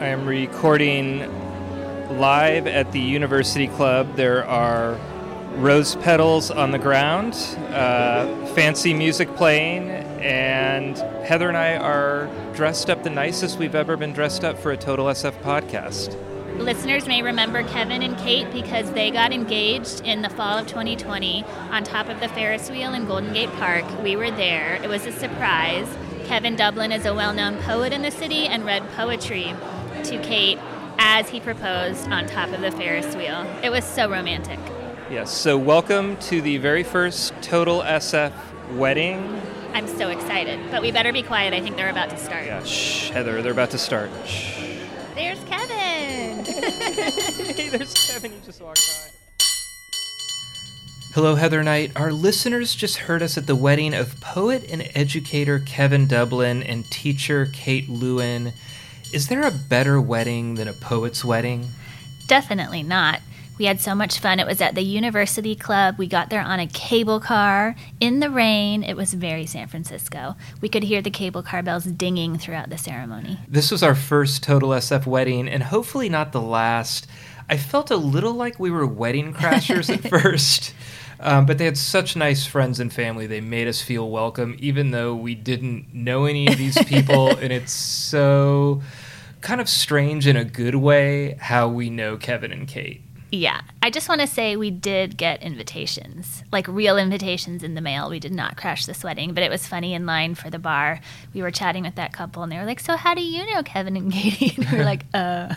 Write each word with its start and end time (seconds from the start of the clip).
I 0.00 0.06
am 0.06 0.24
recording 0.24 1.18
live 2.18 2.66
at 2.66 2.90
the 2.90 3.00
University 3.00 3.68
Club. 3.68 4.16
There 4.16 4.46
are 4.46 4.98
rose 5.56 5.96
petals 5.96 6.50
on 6.50 6.70
the 6.70 6.78
ground, 6.78 7.34
uh, 7.68 8.46
fancy 8.54 8.94
music 8.94 9.28
playing, 9.36 9.90
and 9.90 10.96
Heather 11.26 11.48
and 11.48 11.56
I 11.56 11.76
are 11.76 12.30
dressed 12.54 12.88
up 12.88 13.02
the 13.02 13.10
nicest 13.10 13.58
we've 13.58 13.74
ever 13.74 13.98
been 13.98 14.14
dressed 14.14 14.42
up 14.42 14.58
for 14.58 14.72
a 14.72 14.76
Total 14.78 15.04
SF 15.04 15.38
podcast. 15.42 16.16
Listeners 16.58 17.06
may 17.06 17.20
remember 17.20 17.62
Kevin 17.64 18.02
and 18.02 18.16
Kate 18.16 18.50
because 18.54 18.90
they 18.92 19.10
got 19.10 19.34
engaged 19.34 20.00
in 20.06 20.22
the 20.22 20.30
fall 20.30 20.56
of 20.56 20.66
2020 20.66 21.44
on 21.70 21.84
top 21.84 22.08
of 22.08 22.20
the 22.20 22.28
Ferris 22.28 22.70
wheel 22.70 22.94
in 22.94 23.04
Golden 23.04 23.34
Gate 23.34 23.52
Park. 23.56 23.84
We 24.02 24.16
were 24.16 24.30
there. 24.30 24.76
It 24.82 24.88
was 24.88 25.04
a 25.04 25.12
surprise. 25.12 25.86
Kevin 26.24 26.56
Dublin 26.56 26.90
is 26.90 27.04
a 27.04 27.12
well 27.12 27.34
known 27.34 27.58
poet 27.64 27.92
in 27.92 28.00
the 28.00 28.10
city 28.10 28.46
and 28.46 28.64
read 28.64 28.82
poetry 28.92 29.54
to 30.04 30.18
Kate 30.22 30.58
as 30.98 31.28
he 31.28 31.40
proposed 31.40 32.08
on 32.08 32.26
top 32.26 32.50
of 32.50 32.60
the 32.60 32.70
Ferris 32.70 33.14
wheel. 33.14 33.46
It 33.62 33.70
was 33.70 33.84
so 33.84 34.10
romantic. 34.10 34.58
Yes, 35.10 35.30
so 35.30 35.58
welcome 35.58 36.16
to 36.18 36.40
the 36.40 36.56
very 36.56 36.82
first 36.82 37.34
Total 37.42 37.80
SF 37.80 38.32
wedding. 38.76 39.42
I'm 39.74 39.86
so 39.86 40.08
excited, 40.08 40.58
but 40.70 40.80
we 40.80 40.90
better 40.90 41.12
be 41.12 41.22
quiet. 41.22 41.52
I 41.52 41.60
think 41.60 41.76
they're 41.76 41.90
about 41.90 42.10
to 42.10 42.16
start. 42.16 42.46
Yeah, 42.46 42.62
shh, 42.64 43.10
Heather, 43.10 43.42
they're 43.42 43.52
about 43.52 43.70
to 43.72 43.78
start. 43.78 44.10
Shh. 44.24 44.78
There's 45.14 45.38
Kevin. 45.44 46.44
hey, 46.44 47.68
there's 47.68 47.92
Kevin. 48.10 48.32
You 48.32 48.38
just 48.44 48.62
walked 48.62 48.88
by. 48.88 49.20
Hello, 51.12 51.34
Heather 51.34 51.62
Knight. 51.62 51.90
Our 51.96 52.12
listeners 52.12 52.74
just 52.74 52.96
heard 52.98 53.20
us 53.20 53.36
at 53.36 53.48
the 53.48 53.56
wedding 53.56 53.94
of 53.94 54.20
poet 54.20 54.64
and 54.70 54.88
educator 54.94 55.58
Kevin 55.58 56.06
Dublin 56.06 56.62
and 56.62 56.88
teacher 56.88 57.50
Kate 57.52 57.88
Lewin. 57.88 58.52
Is 59.12 59.26
there 59.26 59.42
a 59.42 59.50
better 59.50 60.00
wedding 60.00 60.54
than 60.54 60.68
a 60.68 60.72
poet's 60.72 61.24
wedding? 61.24 61.66
Definitely 62.28 62.84
not. 62.84 63.20
We 63.58 63.64
had 63.64 63.80
so 63.80 63.94
much 63.94 64.20
fun. 64.20 64.38
It 64.38 64.46
was 64.46 64.60
at 64.60 64.76
the 64.76 64.82
University 64.82 65.56
Club. 65.56 65.96
We 65.98 66.06
got 66.06 66.30
there 66.30 66.40
on 66.40 66.60
a 66.60 66.68
cable 66.68 67.18
car 67.18 67.74
in 67.98 68.20
the 68.20 68.30
rain. 68.30 68.84
It 68.84 68.96
was 68.96 69.12
very 69.12 69.46
San 69.46 69.66
Francisco. 69.66 70.36
We 70.60 70.68
could 70.68 70.84
hear 70.84 71.02
the 71.02 71.10
cable 71.10 71.42
car 71.42 71.60
bells 71.62 71.84
dinging 71.84 72.38
throughout 72.38 72.70
the 72.70 72.78
ceremony. 72.78 73.38
This 73.48 73.72
was 73.72 73.82
our 73.82 73.96
first 73.96 74.44
Total 74.44 74.70
SF 74.70 75.06
wedding, 75.06 75.48
and 75.48 75.64
hopefully 75.64 76.08
not 76.08 76.30
the 76.30 76.40
last. 76.40 77.08
I 77.48 77.56
felt 77.56 77.90
a 77.90 77.96
little 77.96 78.32
like 78.32 78.60
we 78.60 78.70
were 78.70 78.86
wedding 78.86 79.34
crashers 79.34 79.92
at 79.92 80.08
first. 80.08 80.72
Um, 81.22 81.44
but 81.44 81.58
they 81.58 81.66
had 81.66 81.76
such 81.76 82.16
nice 82.16 82.46
friends 82.46 82.80
and 82.80 82.90
family. 82.90 83.26
They 83.26 83.42
made 83.42 83.68
us 83.68 83.82
feel 83.82 84.08
welcome, 84.08 84.56
even 84.58 84.90
though 84.90 85.14
we 85.14 85.34
didn't 85.34 85.92
know 85.92 86.24
any 86.24 86.46
of 86.46 86.56
these 86.56 86.82
people. 86.84 87.28
and 87.36 87.52
it's 87.52 87.72
so 87.72 88.80
kind 89.40 89.60
of 89.60 89.68
strange 89.68 90.26
in 90.26 90.36
a 90.36 90.44
good 90.44 90.74
way 90.74 91.36
how 91.40 91.68
we 91.68 91.90
know 91.90 92.16
Kevin 92.16 92.52
and 92.52 92.68
Kate. 92.68 93.02
Yeah. 93.32 93.60
I 93.80 93.90
just 93.90 94.08
want 94.08 94.20
to 94.20 94.26
say 94.26 94.56
we 94.56 94.70
did 94.70 95.16
get 95.16 95.42
invitations, 95.42 96.42
like 96.50 96.66
real 96.66 96.98
invitations 96.98 97.62
in 97.62 97.74
the 97.74 97.80
mail. 97.80 98.10
We 98.10 98.18
did 98.18 98.32
not 98.32 98.56
crash 98.56 98.86
this 98.86 99.04
wedding, 99.04 99.34
but 99.34 99.42
it 99.44 99.50
was 99.50 99.66
funny 99.66 99.94
in 99.94 100.04
line 100.04 100.34
for 100.34 100.50
the 100.50 100.58
bar. 100.58 101.00
We 101.32 101.42
were 101.42 101.52
chatting 101.52 101.84
with 101.84 101.94
that 101.94 102.12
couple 102.12 102.42
and 102.42 102.50
they 102.50 102.58
were 102.58 102.64
like, 102.64 102.80
So, 102.80 102.96
how 102.96 103.14
do 103.14 103.22
you 103.22 103.46
know 103.54 103.62
Kevin 103.62 103.96
and 103.96 104.12
Katie? 104.12 104.54
And 104.60 104.70
we 104.70 104.78
were 104.78 104.84
like, 104.84 105.06
Uh. 105.14 105.54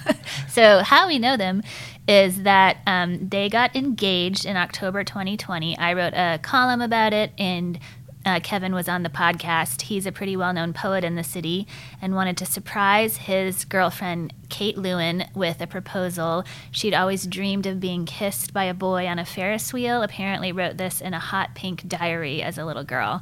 so, 0.50 0.80
how 0.84 1.07
we 1.07 1.18
know 1.18 1.36
them 1.36 1.63
is 2.07 2.44
that 2.44 2.78
um, 2.86 3.28
they 3.30 3.50
got 3.50 3.75
engaged 3.75 4.46
in 4.46 4.56
October 4.56 5.03
2020. 5.03 5.78
I 5.78 5.94
wrote 5.94 6.13
a 6.13 6.40
column 6.41 6.81
about 6.81 7.13
it 7.13 7.31
and 7.38 7.80
uh, 8.25 8.39
Kevin 8.41 8.73
was 8.73 8.88
on 8.88 9.03
the 9.03 9.09
podcast. 9.09 9.84
He's 9.84 10.06
a 10.06 10.11
pretty 10.11 10.35
well 10.38 10.53
known 10.53 10.73
poet 10.73 11.03
in 11.03 11.16
the 11.16 11.23
city 11.23 11.67
and 12.01 12.16
wanted 12.16 12.38
to 12.38 12.45
surprise 12.45 13.17
his 13.17 13.66
girlfriend, 13.66 14.34
Kate 14.50 14.78
Lewin, 14.78 15.25
with 15.35 15.61
a 15.61 15.67
proposal. 15.67 16.44
She'd 16.72 16.94
always 16.94 17.28
dreamed 17.28 17.66
of 17.66 17.79
being 17.79 18.06
kissed 18.06 18.53
by 18.53 18.66
a 18.66 18.73
boy 18.73 19.07
on 19.07 19.19
a 19.19 19.25
Ferris 19.25 19.73
wheel, 19.73 20.01
apparently, 20.01 20.51
wrote 20.51 20.78
this 20.78 21.01
in 21.01 21.13
a 21.13 21.19
hot 21.19 21.56
pink 21.56 21.88
diary 21.88 22.41
as 22.41 22.57
a 22.57 22.66
little 22.66 22.83
girl. 22.83 23.22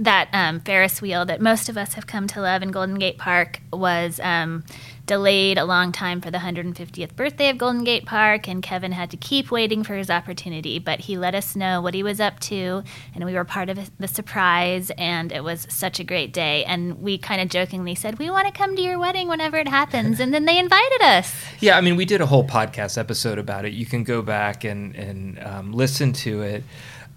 That 0.00 0.28
um, 0.32 0.60
Ferris 0.60 1.00
wheel 1.00 1.24
that 1.26 1.40
most 1.40 1.68
of 1.68 1.76
us 1.76 1.94
have 1.94 2.06
come 2.06 2.26
to 2.28 2.40
love 2.40 2.62
in 2.62 2.70
Golden 2.70 2.98
Gate 2.98 3.18
Park 3.18 3.60
was. 3.72 4.18
Um, 4.20 4.64
delayed 5.10 5.58
a 5.58 5.64
long 5.64 5.90
time 5.90 6.20
for 6.20 6.30
the 6.30 6.38
150th 6.38 7.16
birthday 7.16 7.50
of 7.50 7.58
Golden 7.58 7.82
Gate 7.82 8.06
Park, 8.06 8.46
and 8.46 8.62
Kevin 8.62 8.92
had 8.92 9.10
to 9.10 9.16
keep 9.16 9.50
waiting 9.50 9.82
for 9.82 9.96
his 9.96 10.08
opportunity. 10.08 10.78
But 10.78 11.00
he 11.00 11.18
let 11.18 11.34
us 11.34 11.56
know 11.56 11.80
what 11.82 11.94
he 11.94 12.04
was 12.04 12.20
up 12.20 12.38
to, 12.40 12.84
and 13.12 13.24
we 13.24 13.34
were 13.34 13.42
part 13.42 13.68
of 13.68 13.90
the 13.98 14.06
surprise, 14.06 14.92
and 14.96 15.32
it 15.32 15.42
was 15.42 15.66
such 15.68 15.98
a 15.98 16.04
great 16.04 16.32
day. 16.32 16.64
And 16.64 17.02
we 17.02 17.18
kind 17.18 17.40
of 17.40 17.48
jokingly 17.48 17.96
said, 17.96 18.20
We 18.20 18.30
want 18.30 18.46
to 18.46 18.52
come 18.52 18.76
to 18.76 18.82
your 18.82 19.00
wedding 19.00 19.26
whenever 19.26 19.56
it 19.56 19.66
happens. 19.66 20.20
And 20.20 20.32
then 20.32 20.44
they 20.44 20.60
invited 20.60 21.02
us. 21.02 21.34
Yeah, 21.58 21.76
I 21.76 21.80
mean, 21.80 21.96
we 21.96 22.04
did 22.04 22.20
a 22.20 22.26
whole 22.26 22.46
podcast 22.46 22.96
episode 22.96 23.38
about 23.38 23.64
it. 23.64 23.72
You 23.72 23.86
can 23.86 24.04
go 24.04 24.22
back 24.22 24.62
and, 24.62 24.94
and 24.94 25.42
um, 25.42 25.72
listen 25.72 26.12
to 26.12 26.42
it. 26.42 26.62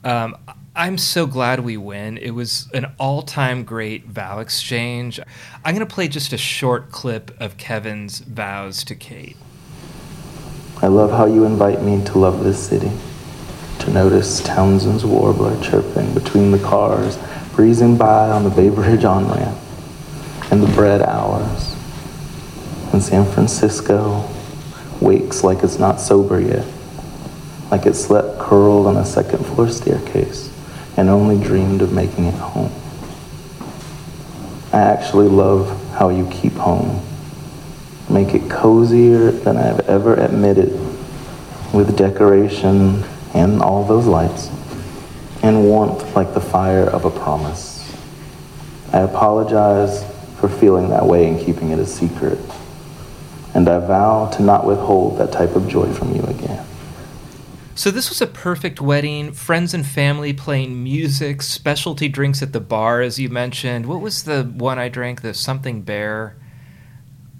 Um, 0.04 0.36
I'm 0.76 0.98
so 0.98 1.28
glad 1.28 1.60
we 1.60 1.78
win. 1.78 2.18
It 2.18 2.32
was 2.32 2.68
an 2.74 2.88
all 2.98 3.22
time 3.22 3.64
great 3.64 4.06
vow 4.06 4.40
exchange. 4.40 5.20
I'm 5.64 5.76
going 5.76 5.88
to 5.88 5.94
play 5.94 6.08
just 6.08 6.34
a 6.34 6.38
short 6.38 6.90
clip 6.92 7.40
of 7.40 7.58
Kevin's 7.58 8.22
vows 8.22 8.84
to 8.86 8.96
Kate. 8.96 9.38
I 10.82 10.88
love 10.88 11.12
how 11.12 11.28
you 11.28 11.46
invite 11.46 11.84
me 11.84 12.04
to 12.06 12.18
love 12.18 12.44
this 12.44 12.58
city, 12.58 12.92
to 13.82 13.92
notice 13.92 14.42
Townsend's 14.42 15.06
warbler 15.06 15.62
chirping 15.62 16.12
between 16.16 16.50
the 16.50 16.58
cars, 16.58 17.20
breezing 17.56 17.96
by 17.96 18.32
on 18.32 18.44
the 18.44 18.50
Bay 18.50 18.70
Bridge 18.70 19.04
on 19.04 19.28
ramp, 19.28 19.60
and 20.50 20.64
the 20.64 20.74
bread 20.74 21.04
hours. 21.04 21.76
When 22.92 23.00
San 23.00 23.32
Francisco 23.32 24.28
wakes 25.00 25.44
like 25.44 25.64
it's 25.64 25.78
not 25.78 26.02
sober 26.02 26.42
yet, 26.42 26.66
like 27.70 27.86
it 27.86 27.94
slept 27.94 28.40
curled 28.40 28.88
on 28.88 28.98
a 28.98 29.06
second 29.06 29.46
floor 29.46 29.70
staircase 29.70 30.50
and 30.98 31.10
only 31.10 31.44
dreamed 31.44 31.82
of 31.82 31.92
making 31.92 32.26
it 32.26 32.36
home. 32.36 32.72
I 34.72 34.80
actually 34.80 35.28
love 35.28 35.92
how 35.94 36.10
you 36.10 36.28
keep 36.32 36.54
home. 36.54 37.06
Make 38.10 38.34
it 38.34 38.50
cozier 38.50 39.32
than 39.32 39.58
I've 39.58 39.82
ever 39.82 40.16
admitted 40.16 40.72
with 41.74 41.98
decoration 41.98 43.04
and 43.34 43.62
all 43.62 43.84
those 43.86 44.06
lights 44.06 44.50
and 45.44 45.66
warmth 45.66 46.16
like 46.16 46.34
the 46.34 46.42
fire 46.42 46.84
of 46.86 47.06
a 47.06 47.12
promise. 47.12 47.74
I 48.92 49.00
apologize 49.00 50.04
for 50.40 50.48
feeling 50.48 50.90
that 50.90 51.06
way 51.06 51.28
and 51.28 51.40
keeping 51.40 51.72
it 51.72 51.80
a 51.80 51.86
secret. 51.86 52.40
And 53.54 53.68
I 53.68 53.80
vow 53.80 54.30
to 54.36 54.42
not 54.42 54.66
withhold 54.66 55.20
that 55.20 55.32
type 55.32 55.56
of 55.56 55.68
joy 55.68 55.92
from 55.94 56.16
you 56.16 56.22
again. 56.24 56.66
So 57.76 57.90
this 57.90 58.10
was 58.10 58.22
a 58.22 58.28
perfect 58.28 58.80
wedding. 58.80 59.34
Friends 59.34 59.74
and 59.74 59.84
family 59.84 60.32
playing 60.32 60.84
music, 60.84 61.42
specialty 61.42 62.08
drinks 62.08 62.44
at 62.44 62.54
the 62.54 62.60
bar, 62.60 63.02
as 63.02 63.18
you 63.18 63.30
mentioned. 63.30 63.88
What 63.88 64.00
was 64.00 64.24
the 64.24 64.44
one 64.44 64.78
I 64.78 64.90
drank? 64.90 65.22
The 65.22 65.34
something 65.34 65.82
bear. 65.82 66.36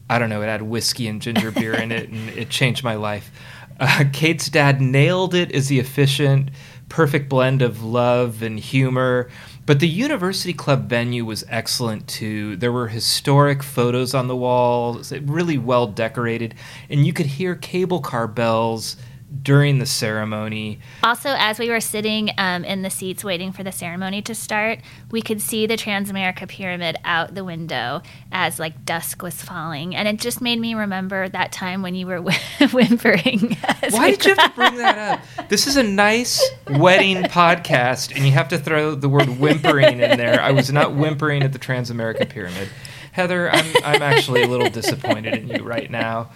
I 0.10 0.18
don't 0.18 0.30
know. 0.30 0.42
It 0.42 0.48
had 0.48 0.64
whiskey 0.64 1.08
and 1.08 1.22
ginger 1.22 1.52
beer 1.52 1.76
in 1.76 1.92
it, 1.92 2.10
and 2.10 2.30
it 2.30 2.50
changed 2.50 2.84
my 2.84 2.96
life. 2.96 3.32
Uh, 3.80 4.06
Kate's 4.12 4.50
dad 4.50 4.82
nailed 4.82 5.36
it 5.36 5.52
as 5.52 5.68
the 5.68 5.80
efficient, 5.80 6.50
perfect 6.90 7.30
blend 7.30 7.62
of 7.62 7.84
love 7.84 8.42
and 8.42 8.60
humor. 8.60 9.30
But 9.68 9.80
the 9.80 9.88
University 9.88 10.54
Club 10.54 10.90
venue 10.90 11.26
was 11.26 11.46
excellent 11.48 12.08
too. 12.08 12.56
There 12.56 12.72
were 12.72 12.88
historic 12.88 13.62
photos 13.62 14.16
on 14.16 14.28
the 14.28 14.36
walls, 14.36 15.12
really 15.12 15.60
well 15.60 15.86
decorated, 15.86 16.56
and 16.90 17.06
you 17.06 17.14
could 17.14 17.28
hear 17.28 17.56
cable 17.56 18.02
car 18.02 18.28
bells 18.28 18.98
during 19.42 19.80
the 19.80 19.86
ceremony. 19.86 20.80
Also, 21.04 21.34
as 21.38 21.58
we 21.58 21.70
were 21.70 21.80
sitting 21.80 22.30
um, 22.38 22.64
in 22.64 22.82
the 22.82 22.90
seats 22.90 23.24
waiting 23.24 23.52
for 23.52 23.64
the 23.64 23.72
ceremony 23.72 24.22
to 24.22 24.36
start, 24.36 24.80
we 25.10 25.22
could 25.22 25.42
see 25.42 25.66
the 25.66 25.76
Transamerica 25.76 26.48
Pyramid 26.48 26.98
out 27.04 27.34
the 27.34 27.44
window 27.44 28.02
as 28.32 28.60
like 28.60 28.86
dusk 28.86 29.24
was 29.24 29.42
falling, 29.42 29.96
and 29.96 30.08
it 30.08 30.20
just 30.20 30.42
made 30.42 30.60
me 30.60 30.76
remember 30.76 31.30
that 31.30 31.52
time 31.52 31.82
when 31.82 31.96
you 31.96 32.06
were 32.06 32.22
whimpering. 32.72 33.58
Why 33.90 34.12
did 34.12 34.26
you 34.26 34.36
have 34.36 34.52
to 34.52 34.56
bring 34.56 34.76
that 34.78 34.98
up? 34.98 35.50
This 35.50 35.68
is 35.68 35.78
a 35.78 35.84
nice 35.84 36.44
wedding 36.70 37.24
podcast, 37.24 38.16
and 38.16 38.26
you 38.26 38.32
have 38.34 38.50
to 38.50 38.58
throw 38.58 38.96
the 38.96 39.10
word 39.10 39.40
whimpering 39.40 40.00
in 40.00 40.18
there. 40.18 40.42
I 40.42 40.52
was 40.52 40.72
not 40.72 40.96
whimpering 40.96 41.44
at 41.44 41.54
the 41.54 41.60
Transamerica 41.60 42.30
Pyramid. 42.30 42.70
Heather, 43.14 43.50
I'm, 43.52 43.76
I'm 43.84 44.02
actually 44.02 44.42
a 44.42 44.48
little 44.48 44.70
disappointed 44.70 45.36
in 45.36 45.48
you 45.48 45.64
right 45.64 45.90
now. 45.90 46.32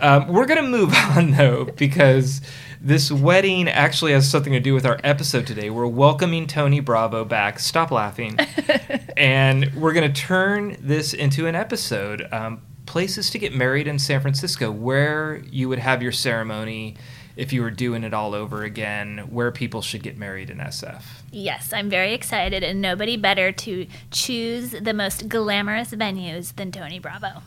Um, 0.00 0.28
we're 0.28 0.46
going 0.46 0.62
to 0.62 0.68
move 0.68 0.94
on, 1.16 1.32
though, 1.32 1.66
because 1.76 2.40
this 2.80 3.12
wedding 3.12 3.68
actually 3.68 4.12
has 4.12 4.28
something 4.28 4.52
to 4.52 4.60
do 4.60 4.72
with 4.74 4.86
our 4.86 4.98
episode 5.04 5.46
today. 5.46 5.68
We're 5.70 5.86
welcoming 5.86 6.46
Tony 6.46 6.80
Bravo 6.80 7.24
back. 7.24 7.58
Stop 7.58 7.90
laughing. 7.90 8.38
and 9.16 9.72
we're 9.74 9.92
going 9.92 10.10
to 10.10 10.20
turn 10.20 10.76
this 10.80 11.12
into 11.12 11.46
an 11.46 11.54
episode. 11.54 12.26
Um, 12.32 12.62
places 12.86 13.30
to 13.30 13.38
get 13.38 13.54
married 13.54 13.86
in 13.86 13.98
San 13.98 14.20
Francisco, 14.20 14.70
where 14.70 15.42
you 15.50 15.68
would 15.68 15.78
have 15.78 16.02
your 16.02 16.12
ceremony 16.12 16.96
if 17.36 17.52
you 17.52 17.62
were 17.62 17.70
doing 17.70 18.02
it 18.02 18.12
all 18.12 18.34
over 18.34 18.64
again, 18.64 19.18
where 19.30 19.52
people 19.52 19.80
should 19.80 20.02
get 20.02 20.18
married 20.18 20.50
in 20.50 20.58
SF. 20.58 21.02
Yes, 21.30 21.72
I'm 21.72 21.88
very 21.88 22.12
excited, 22.12 22.62
and 22.62 22.80
nobody 22.80 23.16
better 23.16 23.52
to 23.52 23.86
choose 24.10 24.72
the 24.72 24.92
most 24.92 25.28
glamorous 25.28 25.92
venues 25.92 26.54
than 26.56 26.72
Tony 26.72 26.98
Bravo. 26.98 27.42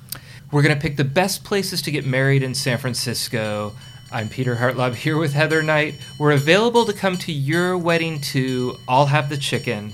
We're 0.54 0.62
going 0.62 0.76
to 0.76 0.80
pick 0.80 0.98
the 0.98 1.04
best 1.04 1.44
places 1.44 1.82
to 1.82 1.90
get 1.90 2.06
married 2.06 2.44
in 2.44 2.54
San 2.54 2.78
Francisco. 2.78 3.74
I'm 4.12 4.30
Peter 4.30 4.58
Hartlaub 4.58 4.94
here 4.94 5.18
with 5.18 5.34
Heather 5.34 5.64
Knight. 5.64 5.96
We're 6.20 6.34
available 6.34 6.86
to 6.86 6.94
come 6.94 7.18
to 7.18 7.32
your 7.32 7.76
wedding 7.76 8.22
too. 8.22 8.78
I'll 8.88 9.08
have 9.08 9.30
the 9.30 9.38
chicken. 9.38 9.94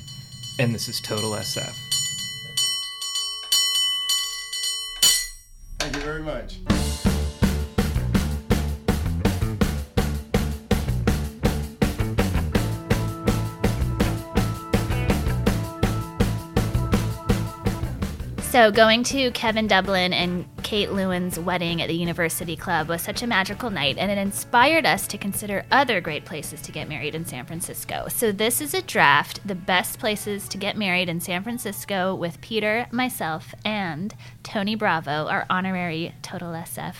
And 0.59 0.75
this 0.75 0.89
is 0.89 0.99
Total 0.99 1.31
SF. 1.31 1.88
So, 18.59 18.71
going 18.71 19.03
to 19.03 19.31
Kevin 19.31 19.67
Dublin 19.67 20.11
and 20.11 20.45
Kate 20.63 20.91
Lewin's 20.91 21.39
wedding 21.39 21.81
at 21.81 21.87
the 21.87 21.95
University 21.95 22.57
Club 22.57 22.89
was 22.89 23.01
such 23.01 23.23
a 23.23 23.27
magical 23.27 23.69
night, 23.69 23.97
and 23.97 24.11
it 24.11 24.17
inspired 24.17 24.85
us 24.85 25.07
to 25.07 25.17
consider 25.17 25.63
other 25.71 26.01
great 26.01 26.25
places 26.25 26.59
to 26.63 26.73
get 26.73 26.89
married 26.89 27.15
in 27.15 27.23
San 27.23 27.45
Francisco. 27.45 28.07
So, 28.09 28.33
this 28.33 28.59
is 28.59 28.73
a 28.73 28.81
draft 28.81 29.39
the 29.47 29.55
best 29.55 29.97
places 29.97 30.49
to 30.49 30.57
get 30.57 30.75
married 30.75 31.07
in 31.07 31.21
San 31.21 31.41
Francisco 31.41 32.13
with 32.13 32.41
Peter, 32.41 32.87
myself, 32.91 33.55
and 33.63 34.13
Tony 34.43 34.75
Bravo, 34.75 35.27
our 35.27 35.45
honorary 35.49 36.13
Total 36.21 36.49
SF 36.49 36.95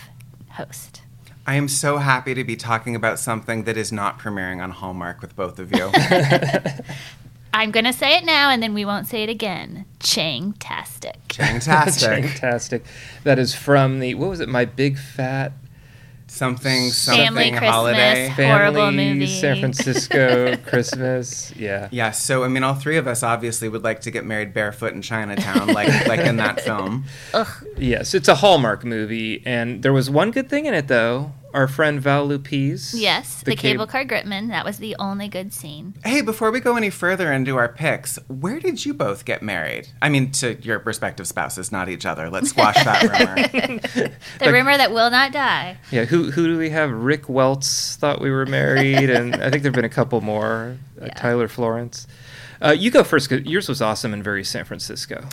host. 0.52 1.02
I 1.46 1.56
am 1.56 1.68
so 1.68 1.98
happy 1.98 2.32
to 2.32 2.42
be 2.42 2.56
talking 2.56 2.96
about 2.96 3.18
something 3.18 3.64
that 3.64 3.76
is 3.76 3.92
not 3.92 4.18
premiering 4.18 4.62
on 4.62 4.70
Hallmark 4.70 5.20
with 5.20 5.36
both 5.36 5.58
of 5.58 5.76
you. 5.76 5.92
I'm 7.52 7.70
going 7.70 7.84
to 7.84 7.92
say 7.92 8.16
it 8.16 8.24
now 8.24 8.50
and 8.50 8.62
then 8.62 8.74
we 8.74 8.84
won't 8.84 9.06
say 9.06 9.22
it 9.22 9.28
again. 9.28 9.84
Chang-tastic. 10.00 11.32
Fantastic. 11.32 12.24
Fantastic. 12.24 12.84
That 13.24 13.38
is 13.38 13.54
from 13.54 14.00
the, 14.00 14.14
what 14.14 14.30
was 14.30 14.40
it, 14.40 14.48
My 14.48 14.64
Big 14.64 14.98
Fat 14.98 15.52
something, 16.28 16.90
Family 16.90 16.90
something 16.90 17.50
Christmas. 17.52 17.70
holiday. 17.70 18.28
Horrible 18.28 18.80
Family 18.86 19.14
movie. 19.14 19.26
San 19.26 19.58
Francisco 19.58 20.56
Christmas. 20.66 21.52
Yeah. 21.56 21.88
Yeah, 21.90 22.12
so 22.12 22.44
I 22.44 22.48
mean, 22.48 22.62
all 22.62 22.74
three 22.74 22.96
of 22.96 23.06
us 23.06 23.22
obviously 23.22 23.68
would 23.68 23.82
like 23.82 24.00
to 24.02 24.10
get 24.10 24.24
married 24.24 24.54
barefoot 24.54 24.92
in 24.92 25.02
Chinatown, 25.02 25.68
like 25.68 25.88
like 26.06 26.20
in 26.20 26.36
that 26.36 26.60
film. 26.60 27.04
Ugh. 27.34 27.48
Yes, 27.76 28.14
it's 28.14 28.28
a 28.28 28.36
Hallmark 28.36 28.84
movie, 28.84 29.42
and 29.44 29.82
there 29.82 29.92
was 29.92 30.08
one 30.08 30.30
good 30.30 30.48
thing 30.48 30.66
in 30.66 30.74
it, 30.74 30.86
though. 30.88 31.32
Our 31.52 31.66
friend 31.68 32.00
Val 32.00 32.28
Lupiz. 32.28 32.92
Yes, 32.96 33.42
the, 33.42 33.52
cab- 33.56 33.58
cable 33.62 33.86
car 33.86 34.04
gripman. 34.04 34.48
That 34.48 34.64
was 34.64 34.78
the 34.78 34.94
only 34.98 35.28
good 35.28 35.52
scene. 35.52 35.94
Hey, 36.04 36.20
before 36.20 36.50
we 36.50 36.60
go 36.60 36.76
any 36.76 36.90
further 36.90 37.32
into 37.32 37.56
our 37.56 37.68
picks, 37.68 38.18
where 38.28 38.60
did 38.60 38.84
you 38.86 38.94
both 38.94 39.24
get 39.24 39.42
married? 39.42 39.88
I 40.00 40.08
mean, 40.08 40.30
to 40.32 40.54
your 40.62 40.78
respective 40.78 41.26
spouses, 41.26 41.72
not 41.72 41.88
each 41.88 42.06
other. 42.06 42.30
Let's 42.30 42.50
squash 42.50 42.76
that 42.76 43.02
rumor. 43.62 43.80
The 44.38 44.52
rumor 44.52 44.76
that 44.76 44.92
will 44.92 45.10
not 45.10 45.32
die. 45.32 45.78
Yeah, 45.90 46.04
who 46.04 46.30
who 46.30 46.46
do 46.46 46.56
we 46.58 46.70
have? 46.70 46.90
Rick 46.90 47.28
Welts 47.28 47.96
thought 47.96 48.20
we 48.20 48.30
were 48.30 48.46
married, 48.46 49.10
and 49.10 49.34
I 49.36 49.50
think 49.50 49.62
there've 49.62 49.74
been 49.74 49.84
a 49.84 49.88
couple 49.88 50.20
more. 50.20 50.76
Uh, 51.00 51.06
Yeah. 51.06 51.14
Tyler 51.14 51.48
Florence. 51.48 52.06
Uh, 52.62 52.70
you 52.78 52.90
go 52.90 53.02
first. 53.02 53.28
'cause 53.30 53.40
yours 53.40 53.68
was 53.68 53.80
awesome 53.80 54.12
and 54.12 54.22
very 54.22 54.44
San 54.44 54.64
Francisco. 54.66 55.24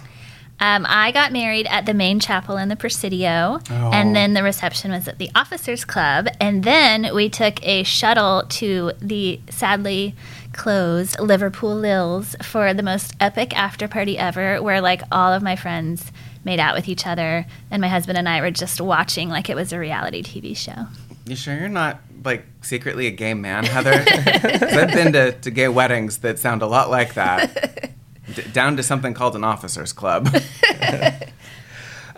Um, 0.59 0.87
I 0.89 1.11
got 1.11 1.31
married 1.31 1.67
at 1.67 1.85
the 1.85 1.93
main 1.93 2.19
chapel 2.19 2.57
in 2.57 2.67
the 2.69 2.75
Presidio, 2.75 3.59
Oh. 3.69 3.91
and 3.93 4.15
then 4.15 4.33
the 4.33 4.41
reception 4.41 4.91
was 4.91 5.07
at 5.07 5.19
the 5.19 5.29
Officers 5.35 5.85
Club, 5.85 6.27
and 6.39 6.63
then 6.63 7.13
we 7.13 7.29
took 7.29 7.63
a 7.63 7.83
shuttle 7.83 8.43
to 8.49 8.91
the 8.99 9.39
sadly 9.51 10.15
closed 10.53 11.19
Liverpool 11.19 11.75
Lil's 11.75 12.35
for 12.41 12.73
the 12.73 12.81
most 12.81 13.13
epic 13.19 13.55
after 13.55 13.87
party 13.87 14.17
ever, 14.17 14.59
where 14.61 14.81
like 14.81 15.03
all 15.11 15.31
of 15.31 15.43
my 15.43 15.55
friends 15.55 16.11
made 16.43 16.59
out 16.59 16.73
with 16.75 16.87
each 16.89 17.05
other, 17.05 17.45
and 17.69 17.79
my 17.79 17.87
husband 17.87 18.17
and 18.17 18.27
I 18.27 18.41
were 18.41 18.49
just 18.51 18.81
watching 18.81 19.29
like 19.29 19.49
it 19.51 19.55
was 19.55 19.71
a 19.71 19.77
reality 19.77 20.23
TV 20.23 20.57
show. 20.57 20.87
You 21.27 21.35
sure 21.35 21.55
you're 21.55 21.69
not 21.69 21.99
like 22.25 22.45
secretly 22.61 23.05
a 23.05 23.11
gay 23.11 23.35
man, 23.35 23.63
Heather? 23.65 23.91
I've 24.07 24.91
been 24.93 25.13
to, 25.13 25.33
to 25.33 25.51
gay 25.51 25.67
weddings 25.67 26.19
that 26.19 26.39
sound 26.39 26.63
a 26.63 26.67
lot 26.67 26.89
like 26.89 27.13
that. 27.13 27.91
D- 28.33 28.43
down 28.53 28.77
to 28.77 28.83
something 28.83 29.13
called 29.13 29.35
an 29.35 29.43
officers 29.43 29.93
club. 29.93 30.29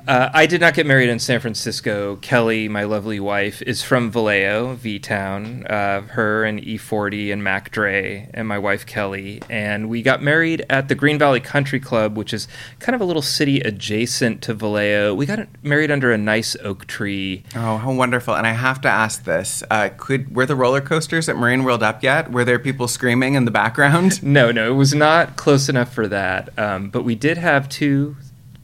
Uh, 0.09 0.27
I 0.33 0.47
did 0.47 0.59
not 0.59 0.73
get 0.73 0.87
married 0.87 1.07
in 1.07 1.19
San 1.19 1.39
Francisco. 1.39 2.15
Kelly, 2.15 2.67
my 2.67 2.83
lovely 2.83 3.19
wife, 3.19 3.61
is 3.61 3.83
from 3.83 4.09
Vallejo, 4.09 4.73
V 4.73 4.97
Town. 4.97 5.67
Uh, 5.67 6.01
her 6.01 6.43
and 6.43 6.59
E40 6.59 7.31
and 7.31 7.43
Mac 7.43 7.69
Dre, 7.69 8.27
and 8.33 8.47
my 8.47 8.57
wife 8.57 8.87
Kelly. 8.87 9.39
And 9.51 9.87
we 9.87 10.01
got 10.01 10.23
married 10.23 10.65
at 10.67 10.87
the 10.87 10.95
Green 10.95 11.19
Valley 11.19 11.39
Country 11.39 11.79
Club, 11.79 12.17
which 12.17 12.33
is 12.33 12.47
kind 12.79 12.95
of 12.95 13.01
a 13.01 13.05
little 13.05 13.21
city 13.21 13.59
adjacent 13.59 14.41
to 14.41 14.55
Vallejo. 14.55 15.13
We 15.13 15.27
got 15.27 15.47
married 15.61 15.91
under 15.91 16.11
a 16.11 16.17
nice 16.17 16.55
oak 16.63 16.87
tree. 16.87 17.43
Oh, 17.55 17.77
how 17.77 17.93
wonderful! 17.93 18.33
And 18.33 18.47
I 18.47 18.53
have 18.53 18.81
to 18.81 18.89
ask 18.89 19.25
this: 19.25 19.61
uh, 19.69 19.89
Could 19.95 20.35
were 20.35 20.47
the 20.47 20.55
roller 20.55 20.81
coasters 20.81 21.29
at 21.29 21.35
Marine 21.35 21.63
World 21.63 21.83
up 21.83 22.01
yet? 22.01 22.31
Were 22.31 22.43
there 22.43 22.57
people 22.57 22.87
screaming 22.87 23.35
in 23.35 23.45
the 23.45 23.51
background? 23.51 24.23
No, 24.39 24.51
no, 24.51 24.71
it 24.71 24.75
was 24.75 24.93
not 24.93 25.35
close 25.35 25.69
enough 25.69 25.93
for 25.93 26.07
that. 26.07 26.57
Um, 26.57 26.89
but 26.89 27.03
we 27.03 27.15
did 27.15 27.37
have 27.37 27.67
two 27.67 28.15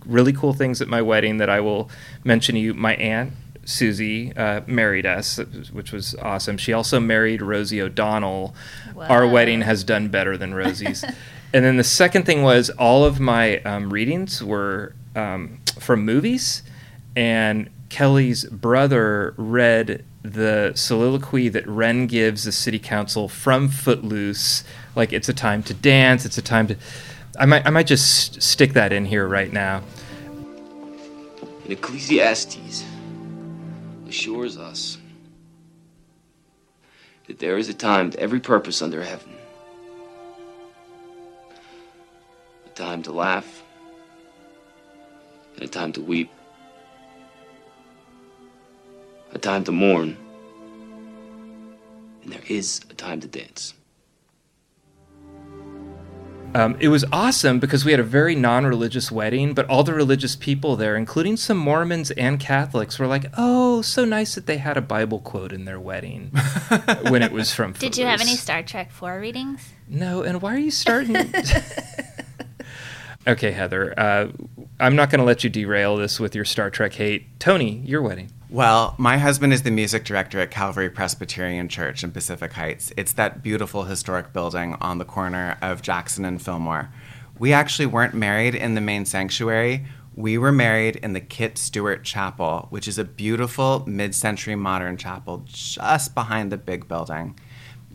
really 0.06 0.34
cool 0.34 0.54
things 0.54 0.82
at 0.82 0.88
my 0.88 1.02
wedding 1.02 1.38
that 1.38 1.50
I 1.50 1.60
will 1.60 1.90
mention 2.24 2.56
to 2.56 2.62
you. 2.62 2.74
My 2.74 2.96
aunt 2.96 3.34
Susie 3.66 4.32
uh, 4.38 4.62
married 4.68 5.06
us, 5.06 5.38
which 5.72 5.92
was 5.92 6.16
awesome. 6.16 6.58
She 6.58 6.72
also 6.72 7.00
married 7.00 7.42
Rosie 7.42 7.82
O'Donnell. 7.82 8.56
Our 8.96 9.28
wedding 9.28 9.62
has 9.62 9.84
done 9.84 10.08
better 10.08 10.38
than 10.38 10.54
Rosie's. 10.54 11.04
and 11.54 11.66
then 11.66 11.78
the 11.78 11.84
second 11.84 12.26
thing 12.26 12.44
was 12.44 12.70
all 12.72 13.04
of 13.04 13.20
my 13.20 13.58
um, 13.60 13.92
readings 13.92 14.44
were 14.44 14.94
um, 15.16 15.60
from 15.80 16.06
movies, 16.06 16.64
and 17.16 17.70
Kelly's 17.90 18.46
brother 18.46 19.34
read 19.38 20.06
the 20.22 20.74
soliloquy 20.76 21.50
that 21.50 21.68
Ren 21.68 22.08
gives 22.08 22.44
the 22.44 22.52
city 22.52 22.80
council 22.80 23.28
from 23.28 23.68
Footloose. 23.68 24.64
Like 24.96 25.14
it's 25.14 25.30
a 25.30 25.34
time 25.34 25.64
to 25.64 25.74
dance. 25.74 26.26
It's 26.26 26.38
a 26.38 26.42
time 26.42 26.68
to. 26.68 26.78
I 27.40 27.46
might. 27.46 27.66
I 27.66 27.70
might 27.70 27.88
just 27.88 28.42
stick 28.42 28.74
that 28.74 28.94
in 28.94 29.06
here 29.06 29.28
right 29.28 29.52
now. 29.52 29.84
In 31.66 31.72
Ecclesiastes 31.72 32.86
assures 34.08 34.56
us 34.56 35.00
that 37.26 37.40
there 37.40 37.58
is 37.58 37.70
a 37.70 37.74
time 37.74 38.12
to 38.12 38.20
every 38.20 38.40
purpose 38.40 38.84
under 38.84 39.02
heaven. 39.02 39.34
A 42.68 42.70
time 42.70 43.02
to 43.02 43.12
laugh 43.12 43.64
and 45.56 45.64
a 45.64 45.68
time 45.68 45.92
to 45.94 46.02
weep. 46.02 46.30
A 49.34 49.40
time 49.40 49.64
to 49.64 49.72
mourn. 49.72 50.16
And 52.22 52.32
there 52.32 52.44
is 52.48 52.82
a 52.92 52.94
time 52.94 53.22
to 53.22 53.28
dance. 53.28 53.74
Um, 56.56 56.78
it 56.80 56.88
was 56.88 57.04
awesome 57.12 57.60
because 57.60 57.84
we 57.84 57.92
had 57.92 58.00
a 58.00 58.04
very 58.04 58.34
non-religious 58.34 59.12
wedding, 59.12 59.54
but 59.54 59.68
all 59.68 59.84
the 59.84 59.94
religious 59.94 60.38
people 60.38 60.78
there, 60.78 60.96
including 60.96 61.36
some 61.36 61.58
Mormons 61.58 62.12
and 62.12 62.40
Catholics, 62.40 62.98
were 62.98 63.08
like, 63.08 63.26
"Oh, 63.38 63.82
so 63.82 64.06
nice 64.06 64.36
that 64.36 64.46
they 64.46 64.56
had 64.56 64.78
a 64.78 64.82
Bible 64.82 65.20
quote 65.20 65.52
in 65.52 65.66
their 65.66 65.82
wedding 65.82 66.32
when 67.10 67.22
it 67.22 67.34
was 67.34 67.54
from." 67.54 67.74
Did 67.74 67.98
you 67.98 68.06
have 68.06 68.22
any 68.22 68.38
Star 68.38 68.64
Trek 68.64 68.92
4 68.92 69.20
readings? 69.20 69.74
No, 69.90 70.24
and 70.24 70.42
why 70.42 70.56
are 70.56 70.60
you 70.60 70.72
starting? 70.72 71.18
okay, 73.28 73.52
Heather, 73.52 73.94
uh, 74.00 74.28
I'm 74.80 74.96
not 74.96 75.10
going 75.10 75.20
to 75.20 75.26
let 75.26 75.44
you 75.44 75.50
derail 75.50 75.98
this 75.98 76.22
with 76.22 76.36
your 76.36 76.46
Star 76.46 76.70
Trek 76.70 76.94
hate. 76.94 77.38
Tony, 77.38 77.82
your 77.86 78.02
wedding. 78.02 78.32
Well, 78.50 78.94
my 79.00 79.18
husband 79.18 79.54
is 79.54 79.64
the 79.64 79.72
music 79.72 80.06
director 80.06 80.40
at 80.40 80.52
Calvary 80.52 80.90
Presbyterian 80.92 81.68
Church 81.68 82.04
in 82.04 82.12
Pacific 82.12 82.54
Heights. 82.54 82.94
It's 82.96 83.14
that 83.14 83.42
beautiful 83.42 83.86
historic 83.86 84.34
building 84.34 84.76
on 84.80 85.00
the 85.00 85.04
corner 85.04 85.58
of 85.64 85.82
Jackson 85.82 86.26
and 86.26 86.40
Fillmore. 86.40 86.92
We 87.40 87.54
actually 87.54 87.88
weren't 87.88 88.14
married 88.14 88.54
in 88.54 88.76
the 88.76 88.82
main 88.82 89.06
sanctuary. 89.06 89.88
We 90.14 90.38
were 90.38 90.52
married 90.52 90.98
in 90.98 91.14
the 91.14 91.22
Kit 91.22 91.58
Stewart 91.58 92.04
Chapel, 92.04 92.68
which 92.70 92.88
is 92.88 93.00
a 93.00 93.04
beautiful 93.04 93.84
mid 93.88 94.14
century 94.14 94.56
modern 94.56 94.96
chapel 94.98 95.44
just 95.48 96.14
behind 96.14 96.52
the 96.52 96.58
big 96.58 96.88
building. 96.88 97.40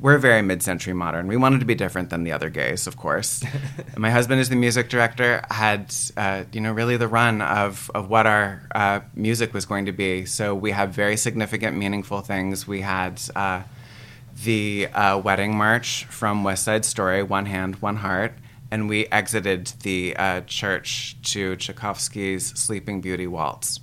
We're 0.00 0.16
very 0.16 0.40
mid 0.40 0.62
century 0.62 0.94
modern. 0.94 1.26
We 1.26 1.36
wanted 1.36 1.60
to 1.60 1.66
be 1.66 1.74
different 1.74 2.08
than 2.08 2.24
the 2.24 2.32
other 2.32 2.48
gays, 2.48 2.86
of 2.86 2.96
course. 2.96 3.44
my 3.98 4.10
husband 4.10 4.40
is 4.40 4.48
the 4.48 4.56
music 4.56 4.88
director, 4.88 5.42
had, 5.50 5.94
uh, 6.16 6.44
you 6.52 6.60
know, 6.62 6.72
really 6.72 6.96
the 6.96 7.06
run 7.06 7.42
of, 7.42 7.90
of 7.94 8.08
what 8.08 8.26
our 8.26 8.66
uh, 8.74 9.00
music 9.14 9.52
was 9.52 9.66
going 9.66 9.84
to 9.84 9.92
be. 9.92 10.24
So 10.24 10.54
we 10.54 10.70
had 10.70 10.90
very 10.94 11.18
significant, 11.18 11.76
meaningful 11.76 12.22
things. 12.22 12.66
We 12.66 12.80
had 12.80 13.20
uh, 13.36 13.64
the 14.42 14.88
uh, 14.94 15.18
wedding 15.18 15.54
march 15.54 16.06
from 16.06 16.44
West 16.44 16.64
Side 16.64 16.86
Story, 16.86 17.22
One 17.22 17.44
Hand, 17.44 17.76
One 17.82 17.96
Heart 17.96 18.32
and 18.70 18.88
we 18.88 19.06
exited 19.06 19.66
the 19.82 20.16
uh, 20.16 20.40
church 20.42 21.16
to 21.22 21.56
Tchaikovsky's 21.56 22.46
Sleeping 22.58 23.00
Beauty 23.00 23.26
Waltz. 23.26 23.80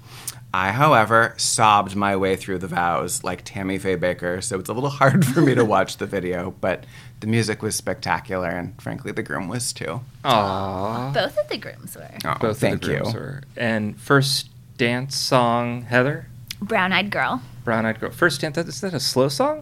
I, 0.57 0.71
however, 0.71 1.35
sobbed 1.37 1.95
my 1.95 2.15
way 2.15 2.35
through 2.35 2.57
the 2.57 2.67
vows 2.67 3.23
like 3.23 3.43
Tammy 3.45 3.77
Faye 3.77 3.95
Bakker, 3.95 4.43
so 4.43 4.57
it's 4.59 4.69
a 4.69 4.73
little 4.73 4.89
hard 4.89 5.23
for 5.23 5.41
me 5.41 5.53
to 5.53 5.63
watch 5.75 5.97
the 5.97 6.07
video, 6.07 6.51
but 6.61 6.83
the 7.19 7.27
music 7.27 7.61
was 7.61 7.75
spectacular, 7.75 8.49
and 8.49 8.79
frankly, 8.81 9.11
the 9.11 9.21
groom 9.21 9.47
was 9.49 9.71
too. 9.71 10.01
Aww. 10.25 11.13
Both 11.13 11.37
of 11.37 11.47
the 11.49 11.57
grooms 11.57 11.95
were. 11.95 12.09
Oh, 12.25 12.35
Both 12.39 12.59
thank 12.59 12.75
of 12.75 12.81
the 12.81 12.87
grooms 12.87 13.13
you. 13.13 13.19
were. 13.19 13.43
And 13.55 13.99
first 14.01 14.49
dance 14.77 15.15
song, 15.15 15.83
Heather? 15.83 16.27
Brown 16.59 16.91
Eyed 16.91 17.11
Girl. 17.11 17.41
Brown 17.63 17.85
Eyed 17.85 17.99
Girl. 17.99 18.09
First 18.09 18.41
dance, 18.41 18.57
is 18.57 18.81
that 18.81 18.95
a 18.95 18.99
slow 18.99 19.27
song? 19.29 19.61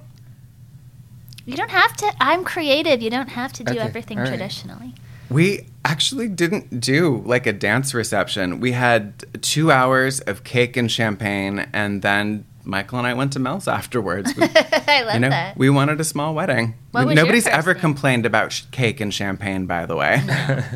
You 1.46 1.58
don't 1.58 1.72
have 1.72 1.96
to. 1.98 2.14
I'm 2.22 2.44
creative. 2.46 3.02
You 3.02 3.10
don't 3.10 3.28
have 3.30 3.52
to 3.54 3.64
do 3.66 3.74
Okay, 3.74 3.80
everything 3.82 4.18
all 4.18 4.24
right. 4.24 4.30
traditionally. 4.30 4.96
We 5.30 5.66
actually 5.86 6.28
didn't 6.28 6.80
do 6.82 7.22
like 7.26 7.46
a 7.48 7.54
dance 7.54 7.94
reception. 7.94 8.60
We 8.60 8.72
had 8.74 9.24
two 9.42 9.72
hours 9.72 10.20
of 10.22 10.44
cake 10.44 10.76
and 10.78 10.92
champagne, 10.92 11.68
and 11.74 12.02
then 12.02 12.46
Michael 12.64 12.98
and 12.98 13.08
I 13.08 13.14
went 13.14 13.34
to 13.34 13.40
Mel's 13.40 13.68
afterwards. 13.68 14.34
We, 14.38 14.44
I 14.44 15.02
love 15.04 15.14
you 15.16 15.20
know, 15.22 15.30
that. 15.30 15.58
we 15.58 15.70
wanted 15.70 16.00
a 16.00 16.04
small 16.04 16.34
wedding. 16.36 16.76
What 16.92 17.08
was 17.08 17.16
Nobody's 17.16 17.44
first 17.46 17.56
ever 17.56 17.74
name? 17.74 17.82
complained 17.82 18.26
about 18.26 18.52
sh- 18.52 18.64
cake 18.72 19.00
and 19.02 19.14
champagne, 19.14 19.66
by 19.66 19.86
the 19.86 19.96
way. 19.96 20.22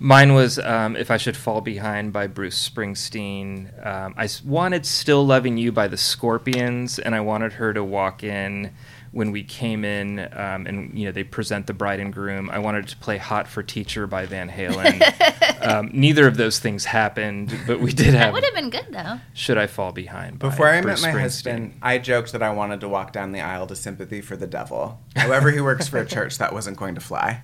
Mine 0.00 0.34
was 0.34 0.58
um, 0.58 0.96
If 0.96 1.10
I 1.10 1.16
Should 1.16 1.36
Fall 1.36 1.60
Behind 1.60 2.12
by 2.12 2.26
Bruce 2.26 2.68
Springsteen. 2.68 3.86
Um, 3.86 4.14
I 4.16 4.24
s- 4.24 4.42
wanted 4.44 4.84
Still 4.84 5.24
Loving 5.24 5.56
You 5.56 5.70
by 5.72 5.86
the 5.88 5.96
Scorpions, 5.96 6.98
and 6.98 7.14
I 7.14 7.20
wanted 7.20 7.54
her 7.54 7.72
to 7.72 7.82
walk 7.84 8.24
in 8.24 8.72
when 9.14 9.30
we 9.30 9.44
came 9.44 9.84
in 9.84 10.18
um, 10.32 10.66
and 10.66 10.98
you 10.98 11.06
know 11.06 11.12
they 11.12 11.22
present 11.22 11.66
the 11.68 11.72
bride 11.72 12.00
and 12.00 12.12
groom. 12.12 12.50
I 12.50 12.58
wanted 12.58 12.88
to 12.88 12.96
play 12.96 13.16
Hot 13.16 13.46
for 13.46 13.62
Teacher 13.62 14.06
by 14.08 14.26
Van 14.26 14.50
Halen. 14.50 15.62
um, 15.66 15.90
neither 15.92 16.26
of 16.26 16.36
those 16.36 16.58
things 16.58 16.84
happened, 16.84 17.56
but 17.66 17.80
we 17.80 17.92
did 17.92 18.08
have 18.08 18.14
That 18.14 18.32
would 18.32 18.44
have 18.44 18.54
been 18.54 18.70
good 18.70 18.88
though. 18.90 19.20
Should 19.32 19.56
I 19.56 19.68
Fall 19.68 19.92
Behind 19.92 20.38
by 20.38 20.48
Before 20.48 20.68
I 20.68 20.80
Bruce 20.80 21.02
met 21.02 21.14
my 21.14 21.20
husband, 21.20 21.74
I 21.80 21.98
joked 21.98 22.32
that 22.32 22.42
I 22.42 22.50
wanted 22.50 22.80
to 22.80 22.88
walk 22.88 23.12
down 23.12 23.30
the 23.30 23.40
aisle 23.40 23.68
to 23.68 23.76
sympathy 23.76 24.20
for 24.20 24.36
the 24.36 24.48
devil. 24.48 25.00
However, 25.14 25.52
he 25.52 25.60
works 25.60 25.86
for 25.86 25.98
a 25.98 26.06
church 26.06 26.38
that 26.38 26.52
wasn't 26.52 26.76
going 26.76 26.96
to 26.96 27.00
fly. 27.00 27.42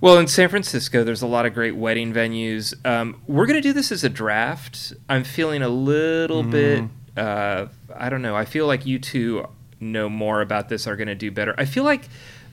Well, 0.00 0.18
in 0.18 0.26
San 0.26 0.48
Francisco, 0.48 1.04
there's 1.04 1.20
a 1.20 1.26
lot 1.26 1.44
of 1.44 1.52
great 1.52 1.76
wedding 1.76 2.14
venues. 2.14 2.74
Um, 2.86 3.20
we're 3.26 3.44
going 3.44 3.60
to 3.60 3.68
do 3.68 3.74
this 3.74 3.92
as 3.92 4.04
a 4.04 4.08
draft. 4.08 4.94
I'm 5.10 5.24
feeling 5.24 5.60
a 5.60 5.68
little 5.68 6.42
bit, 6.42 6.84
uh, 7.14 7.66
I 7.94 8.08
don't 8.08 8.22
know. 8.22 8.34
I 8.34 8.46
feel 8.46 8.66
like 8.66 8.86
you 8.86 8.98
two 8.98 9.46
know 9.80 10.08
more 10.08 10.40
about 10.40 10.68
this, 10.68 10.86
are 10.86 10.96
going 10.96 11.08
to 11.08 11.14
do 11.14 11.30
better. 11.30 11.54
I 11.58 11.64
feel 11.64 11.84
like 11.84 12.08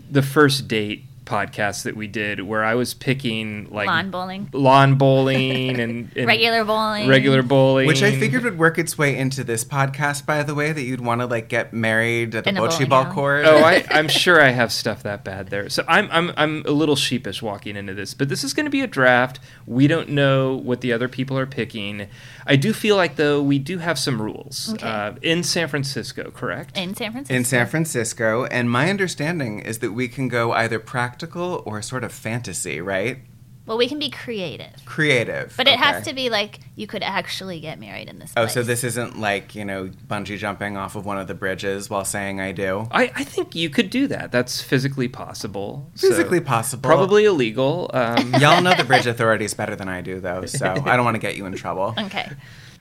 the 0.09 0.21
first 0.21 0.67
date 0.67 1.03
podcast 1.25 1.83
that 1.83 1.95
we 1.95 2.07
did, 2.07 2.41
where 2.41 2.63
I 2.63 2.75
was 2.75 2.93
picking 2.93 3.67
like 3.71 3.87
Lawn 3.87 4.11
bowling. 4.11 4.49
lawn 4.53 4.95
bowling 4.95 5.79
and, 5.79 6.11
and 6.15 6.27
Regular 6.27 6.63
bowling. 6.63 7.07
regular 7.07 7.41
bowling, 7.43 7.87
Which 7.87 8.03
I 8.03 8.11
figured 8.17 8.43
would 8.43 8.57
work 8.57 8.77
its 8.77 8.97
way 8.97 9.17
into 9.17 9.43
this 9.43 9.63
podcast, 9.65 10.25
by 10.25 10.43
the 10.43 10.55
way, 10.55 10.71
that 10.71 10.81
you'd 10.83 11.01
want 11.01 11.21
to 11.21 11.27
like 11.27 11.49
get 11.49 11.73
married 11.73 12.35
at 12.35 12.45
a 12.45 12.49
In 12.49 12.57
a 12.57 12.61
bocce 12.61 12.69
bowling 12.77 12.89
ball 12.89 13.03
alley. 13.05 13.13
court. 13.13 13.45
oh, 13.45 13.57
I, 13.63 13.85
I'm 13.91 14.07
sure 14.07 14.41
I 14.41 14.49
have 14.49 14.71
stuff 14.71 15.03
that 15.03 15.23
bad 15.23 15.47
there. 15.49 15.69
So 15.69 15.83
I'm, 15.87 16.07
I'm, 16.11 16.31
I'm 16.37 16.63
a 16.65 16.71
little 16.71 16.95
sheepish 16.95 17.41
walking 17.41 17.75
into 17.75 17.93
this, 17.93 18.13
but 18.13 18.29
this 18.29 18.43
is 18.43 18.53
going 18.53 18.65
to 18.65 18.69
be 18.69 18.81
a 18.81 18.87
draft. 18.87 19.39
We 19.65 19.87
don't 19.87 20.09
know 20.09 20.55
what 20.55 20.81
the 20.81 20.93
other 20.93 21.07
people 21.07 21.37
are 21.37 21.45
picking. 21.47 22.07
I 22.45 22.55
do 22.55 22.73
feel 22.73 22.95
like, 22.95 23.15
though, 23.15 23.41
we 23.41 23.57
do 23.59 23.79
have 23.79 23.97
some 23.97 24.21
rules 24.21 24.71
Okay. 24.73 24.87
uh, 24.87 25.13
in 25.21 25.43
San 25.43 25.67
Francisco, 25.67 26.29
correct? 26.31 26.77
in 26.77 26.93
San 26.95 27.11
Francisco. 27.11 27.33
in 27.35 27.43
San 27.43 27.65
Francisco, 27.67 28.45
and 28.45 28.69
my 28.69 28.89
understanding 28.89 29.59
is 29.59 29.79
that 29.79 29.91
we 29.93 30.07
can 30.07 30.27
go 30.27 30.51
either 30.51 30.79
practical 31.15 31.63
or 31.65 31.81
sort 31.81 32.03
of 32.03 32.11
fantasy, 32.11 32.81
right? 32.81 33.19
Well, 33.65 33.77
we 33.77 33.87
can 33.87 33.97
be 33.97 34.11
creative, 34.11 34.85
Creative. 34.85 35.51
but 35.57 35.67
it 35.67 35.79
has 35.79 36.05
to 36.05 36.13
be 36.13 36.29
like 36.29 36.59
you 36.75 36.85
could 36.85 37.01
actually 37.01 37.59
get 37.59 37.79
married 37.79 38.09
in 38.09 38.19
this. 38.19 38.31
Oh, 38.37 38.41
place. 38.41 38.53
so 38.53 38.61
this 38.61 38.83
isn't 38.83 39.19
like, 39.19 39.55
you 39.55 39.65
know, 39.65 39.89
bungee 40.07 40.37
jumping 40.37 40.77
off 40.77 40.95
of 40.95 41.03
one 41.03 41.17
of 41.17 41.25
the 41.25 41.33
bridges 41.33 41.89
while 41.89 42.05
saying 42.05 42.39
I 42.39 42.51
do? 42.51 42.87
I, 42.91 43.11
I 43.15 43.23
think 43.23 43.55
you 43.55 43.71
could 43.71 43.89
do 43.89 44.05
that. 44.07 44.31
That's 44.31 44.61
physically 44.61 45.07
possible. 45.07 45.89
So 45.95 46.09
Physically 46.09 46.41
possible. 46.41 46.87
Probably 46.87 47.25
illegal. 47.25 47.89
Um, 47.91 48.35
Y'all 48.39 48.61
know 48.61 48.75
the 48.75 48.83
bridge 48.87 49.07
authorities 49.07 49.55
better 49.55 49.75
than 49.75 49.89
I 49.89 50.01
do, 50.01 50.19
though, 50.19 50.45
so 50.45 50.67
I 50.67 50.95
don't 50.95 51.05
want 51.05 51.15
to 51.15 51.21
get 51.21 51.35
you 51.35 51.45
in 51.47 51.53
trouble. 51.55 51.95
Okay, 52.05 52.29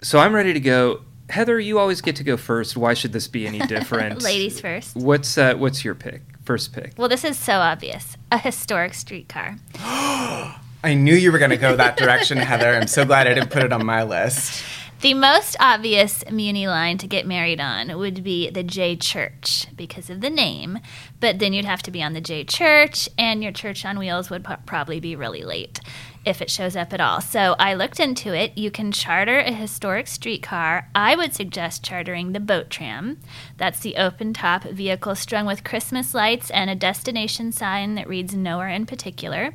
so 0.03 0.19
I'm 0.19 0.35
ready 0.35 0.53
to 0.53 0.61
go. 0.61 1.01
Heather, 1.31 1.59
you 1.59 1.79
always 1.79 2.03
get 2.03 2.17
to 2.17 2.25
go 2.25 2.37
first. 2.37 2.77
Why 2.77 2.93
should 2.93 3.15
this 3.15 3.27
be 3.27 3.47
any 3.47 3.61
different? 3.61 4.21
ladies 4.23 4.61
first. 4.61 4.97
What's 4.97 5.39
uh, 5.39 5.55
what's 5.55 5.83
your 5.83 5.95
pick? 5.95 6.21
First 6.45 6.73
pick. 6.73 6.93
Well, 6.97 7.09
this 7.09 7.25
is 7.25 7.39
so 7.39 7.55
obvious. 7.55 8.17
A 8.31 8.39
historic 8.39 8.95
streetcar. 8.95 9.57
I 9.79 10.93
knew 10.95 11.15
you 11.15 11.33
were 11.33 11.39
going 11.39 11.51
to 11.51 11.57
go 11.57 11.77
that 11.77 11.97
direction, 11.97 12.37
Heather. 12.37 12.69
I'm 12.75 12.87
so 12.87 13.07
glad 13.07 13.27
I 13.27 13.33
didn't 13.33 13.51
put 13.51 13.63
it 13.63 13.73
on 13.73 13.87
my 13.87 14.03
list. 14.03 14.63
The 15.01 15.15
most 15.15 15.57
obvious 15.61 16.25
Muni 16.31 16.67
line 16.67 16.99
to 16.99 17.07
get 17.07 17.27
married 17.27 17.61
on 17.61 17.99
would 17.99 18.23
be 18.23 18.49
the 18.51 18.63
J 18.63 18.97
Church 18.97 19.67
because 19.77 20.09
of 20.09 20.21
the 20.21 20.31
name, 20.31 20.79
but 21.21 21.39
then 21.39 21.53
you'd 21.53 21.65
have 21.65 21.83
to 21.83 21.91
be 21.91 22.03
on 22.03 22.15
the 22.15 22.21
J 22.21 22.45
Church, 22.45 23.09
and 23.19 23.43
your 23.43 23.53
church 23.53 23.85
on 23.85 23.99
wheels 23.99 24.31
would 24.31 24.45
po- 24.45 24.57
probably 24.65 25.01
be 25.01 25.15
really 25.17 25.43
late 25.43 25.81
if 26.25 26.41
it 26.41 26.51
shows 26.51 26.77
up 26.77 26.93
at 26.93 27.01
all. 27.01 27.21
So 27.21 27.55
I 27.59 27.75
looked 27.75 28.01
into 28.01 28.35
it. 28.35 28.57
You 28.57 28.71
can 28.71 28.93
charter 28.93 29.39
a 29.39 29.53
historic 29.53 30.07
streetcar. 30.07 30.89
I 30.95 31.17
would 31.17 31.35
suggest 31.35 31.85
chartering 31.85 32.33
the 32.33 32.41
boat 32.41 32.71
tram. 32.71 33.19
That's 33.57 33.81
the 33.81 33.97
open 33.97 34.33
top 34.33 34.65
vehicle 34.65 35.15
strung 35.15 35.47
with 35.47 35.65
Christmas 35.65 36.15
lights 36.15 36.51
and 36.51 36.71
a 36.71 36.75
destination 36.75 37.53
sign 37.53 37.95
that 37.95 38.09
reads 38.09 38.35
nowhere 38.35 38.69
in 38.69 38.87
particular. 38.87 39.55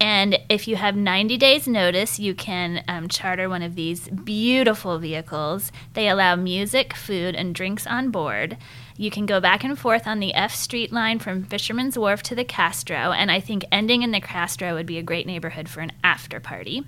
And 0.00 0.38
if 0.48 0.66
you 0.66 0.76
have 0.76 0.96
90 0.96 1.36
days' 1.36 1.68
notice, 1.68 2.18
you 2.18 2.34
can 2.34 2.82
um, 2.88 3.06
charter 3.06 3.50
one 3.50 3.62
of 3.62 3.74
these 3.74 4.08
beautiful 4.08 4.98
vehicles. 4.98 5.70
They 5.92 6.08
allow 6.08 6.36
music, 6.36 6.94
food, 6.94 7.34
and 7.34 7.54
drinks 7.54 7.86
on 7.86 8.10
board. 8.10 8.56
You 9.00 9.10
can 9.10 9.24
go 9.24 9.40
back 9.40 9.64
and 9.64 9.78
forth 9.78 10.06
on 10.06 10.20
the 10.20 10.34
F 10.34 10.54
Street 10.54 10.92
line 10.92 11.20
from 11.20 11.44
Fisherman's 11.44 11.96
Wharf 11.96 12.22
to 12.24 12.34
the 12.34 12.44
Castro, 12.44 13.12
and 13.12 13.30
I 13.30 13.40
think 13.40 13.64
ending 13.72 14.02
in 14.02 14.10
the 14.10 14.20
Castro 14.20 14.74
would 14.74 14.84
be 14.84 14.98
a 14.98 15.02
great 15.02 15.26
neighborhood 15.26 15.70
for 15.70 15.80
an 15.80 15.92
after 16.04 16.38
party. 16.38 16.84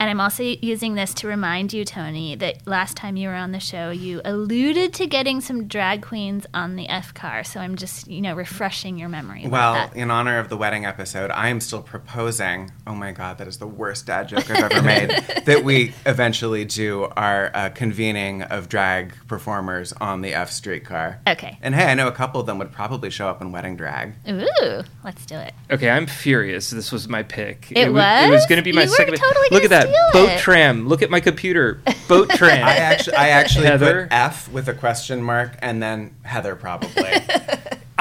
And 0.00 0.08
I'm 0.08 0.18
also 0.18 0.42
using 0.42 0.94
this 0.94 1.12
to 1.14 1.28
remind 1.28 1.74
you, 1.74 1.84
Tony, 1.84 2.34
that 2.36 2.66
last 2.66 2.96
time 2.96 3.18
you 3.18 3.28
were 3.28 3.34
on 3.34 3.52
the 3.52 3.60
show, 3.60 3.90
you 3.90 4.22
alluded 4.24 4.94
to 4.94 5.06
getting 5.06 5.42
some 5.42 5.68
drag 5.68 6.00
queens 6.00 6.46
on 6.54 6.76
the 6.76 6.88
F 6.88 7.12
car. 7.12 7.44
So 7.44 7.60
I'm 7.60 7.76
just, 7.76 8.08
you 8.08 8.22
know, 8.22 8.34
refreshing 8.34 8.98
your 8.98 9.10
memory. 9.10 9.44
about 9.44 9.52
Well, 9.52 9.74
that. 9.74 9.94
in 9.94 10.10
honor 10.10 10.38
of 10.38 10.48
the 10.48 10.56
wedding 10.56 10.86
episode, 10.86 11.30
I 11.30 11.48
am 11.50 11.60
still 11.60 11.82
proposing. 11.82 12.70
Oh 12.86 12.94
my 12.94 13.12
God, 13.12 13.36
that 13.38 13.46
is 13.46 13.58
the 13.58 13.66
worst 13.66 14.06
dad 14.06 14.28
joke 14.28 14.50
I've 14.50 14.72
ever 14.72 14.82
made. 14.82 15.10
that 15.44 15.64
we 15.64 15.92
eventually 16.06 16.64
do 16.64 17.04
our 17.14 17.50
uh, 17.54 17.68
convening 17.68 18.40
of 18.40 18.70
drag 18.70 19.12
performers 19.28 19.92
on 20.00 20.22
the 20.22 20.32
F 20.32 20.50
streetcar. 20.50 21.20
Okay. 21.28 21.58
And 21.60 21.74
hey, 21.74 21.90
I 21.90 21.94
know 21.94 22.08
a 22.08 22.12
couple 22.12 22.40
of 22.40 22.46
them 22.46 22.56
would 22.58 22.72
probably 22.72 23.10
show 23.10 23.28
up 23.28 23.42
in 23.42 23.52
wedding 23.52 23.76
drag. 23.76 24.14
Ooh, 24.26 24.82
let's 25.04 25.26
do 25.26 25.34
it. 25.36 25.52
Okay, 25.70 25.90
I'm 25.90 26.06
furious. 26.06 26.70
This 26.70 26.90
was 26.90 27.06
my 27.06 27.22
pick. 27.22 27.70
It 27.72 27.92
wa- 27.92 28.00
It 28.24 28.30
was 28.30 28.38
was? 28.40 28.46
going 28.46 28.56
to 28.56 28.62
be 28.64 28.72
my 28.72 28.84
You 28.84 28.88
were 28.88 28.94
second. 28.96 29.12
pick. 29.12 29.20
totally 29.22 29.48
Look 29.50 29.64
at 29.64 29.70
that 29.70 29.89
steal 29.90 30.12
boat 30.12 30.30
it. 30.30 30.38
tram. 30.40 30.88
Look 30.88 31.02
at 31.02 31.10
my 31.10 31.20
computer. 31.20 31.82
Boat 32.08 32.30
tram. 32.36 32.66
I 32.66 32.76
actually, 32.76 33.16
I 33.16 33.28
actually 33.28 33.66
Heather? 33.66 34.04
put 34.04 34.12
F 34.12 34.48
with 34.50 34.68
a 34.68 34.74
question 34.74 35.22
mark 35.22 35.56
and 35.60 35.82
then 35.82 36.14
Heather 36.22 36.56
probably. 36.56 37.10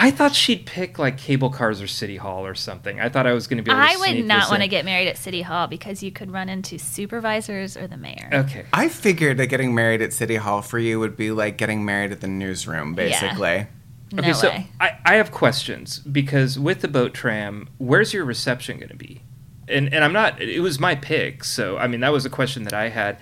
I 0.01 0.11
thought 0.11 0.33
she'd 0.33 0.65
pick 0.65 0.97
like 0.97 1.17
cable 1.17 1.49
cars 1.49 1.81
or 1.81 1.87
City 1.87 2.15
Hall 2.15 2.45
or 2.45 2.55
something. 2.55 3.01
I 3.01 3.09
thought 3.09 3.27
I 3.27 3.33
was 3.33 3.47
going 3.47 3.57
to 3.57 3.63
be 3.63 3.69
able 3.69 3.81
to 3.81 3.85
I 3.85 3.97
would 3.97 4.09
sneak 4.11 4.25
not 4.25 4.49
want 4.49 4.61
to 4.61 4.69
get 4.69 4.85
married 4.85 5.09
at 5.09 5.17
City 5.17 5.41
Hall 5.41 5.67
because 5.67 6.01
you 6.01 6.09
could 6.09 6.31
run 6.31 6.47
into 6.47 6.79
supervisors 6.79 7.75
or 7.75 7.85
the 7.85 7.97
mayor. 7.97 8.29
Okay. 8.31 8.65
I 8.71 8.87
figured 8.87 9.35
that 9.37 9.47
getting 9.47 9.75
married 9.75 10.01
at 10.01 10.13
City 10.13 10.37
Hall 10.37 10.61
for 10.61 10.79
you 10.79 11.01
would 11.01 11.17
be 11.17 11.31
like 11.31 11.57
getting 11.57 11.83
married 11.83 12.13
at 12.13 12.21
the 12.21 12.29
newsroom, 12.29 12.95
basically. 12.95 13.67
No 14.13 14.21
okay, 14.21 14.33
so. 14.33 14.49
I, 14.79 14.97
I 15.05 15.15
have 15.15 15.31
questions 15.31 15.99
because 15.99 16.57
with 16.57 16.79
the 16.79 16.87
boat 16.87 17.13
tram, 17.13 17.67
where's 17.77 18.13
your 18.13 18.23
reception 18.23 18.77
going 18.77 18.89
to 18.89 18.95
be? 18.95 19.21
And 19.69 19.93
and 19.93 20.03
I'm 20.03 20.13
not. 20.13 20.41
It 20.41 20.61
was 20.61 20.79
my 20.79 20.95
pick, 20.95 21.43
so 21.43 21.77
I 21.77 21.87
mean 21.87 21.99
that 22.01 22.11
was 22.11 22.25
a 22.25 22.29
question 22.29 22.63
that 22.63 22.73
I 22.73 22.89
had. 22.89 23.17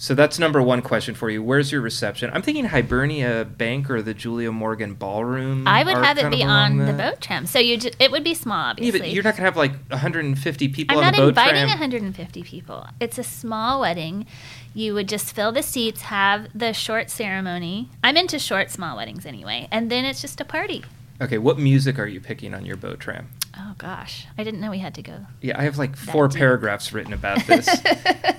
So 0.00 0.14
that's 0.14 0.38
number 0.38 0.62
one 0.62 0.80
question 0.80 1.14
for 1.14 1.28
you. 1.28 1.42
Where's 1.42 1.70
your 1.70 1.82
reception? 1.82 2.30
I'm 2.32 2.40
thinking 2.40 2.64
Hibernia 2.64 3.44
Bank 3.44 3.90
or 3.90 4.00
the 4.00 4.14
Julia 4.14 4.50
Morgan 4.50 4.94
Ballroom. 4.94 5.68
I 5.68 5.84
would 5.84 5.94
have 5.94 6.16
it 6.16 6.30
be 6.30 6.42
on 6.42 6.78
the 6.78 6.94
boat 6.94 7.20
tram. 7.20 7.44
So 7.44 7.58
you 7.58 7.78
it 7.98 8.10
would 8.10 8.24
be 8.24 8.32
small, 8.32 8.70
Obviously. 8.70 8.98
Yeah, 8.98 9.04
but 9.04 9.12
you're 9.12 9.22
not 9.22 9.36
gonna 9.36 9.44
have 9.44 9.58
like 9.58 9.72
150 9.88 10.68
people 10.68 10.96
I'm 10.96 11.04
on 11.04 11.04
not 11.04 11.14
the 11.16 11.22
boat 11.24 11.28
inviting 11.28 11.66
tram. 11.66 11.68
150 11.68 12.42
people. 12.44 12.86
It's 12.98 13.18
a 13.18 13.22
small 13.22 13.82
wedding. 13.82 14.24
You 14.72 14.94
would 14.94 15.06
just 15.06 15.34
fill 15.34 15.52
the 15.52 15.62
seats, 15.62 16.00
have 16.02 16.48
the 16.54 16.72
short 16.72 17.10
ceremony. 17.10 17.90
I'm 18.02 18.16
into 18.16 18.38
short, 18.38 18.70
small 18.70 18.96
weddings 18.96 19.26
anyway, 19.26 19.68
and 19.70 19.90
then 19.90 20.06
it's 20.06 20.22
just 20.22 20.40
a 20.40 20.46
party. 20.46 20.82
Okay, 21.20 21.36
what 21.36 21.58
music 21.58 21.98
are 21.98 22.06
you 22.06 22.22
picking 22.22 22.54
on 22.54 22.64
your 22.64 22.76
boat 22.76 23.00
tram? 23.00 23.28
Oh 23.56 23.74
gosh, 23.78 24.26
I 24.38 24.44
didn't 24.44 24.60
know 24.60 24.70
we 24.70 24.78
had 24.78 24.94
to 24.94 25.02
go. 25.02 25.26
Yeah, 25.40 25.58
I 25.58 25.62
have 25.64 25.76
like 25.78 25.96
four 25.96 26.28
deep. 26.28 26.38
paragraphs 26.38 26.92
written 26.92 27.12
about 27.12 27.44
this. 27.46 27.68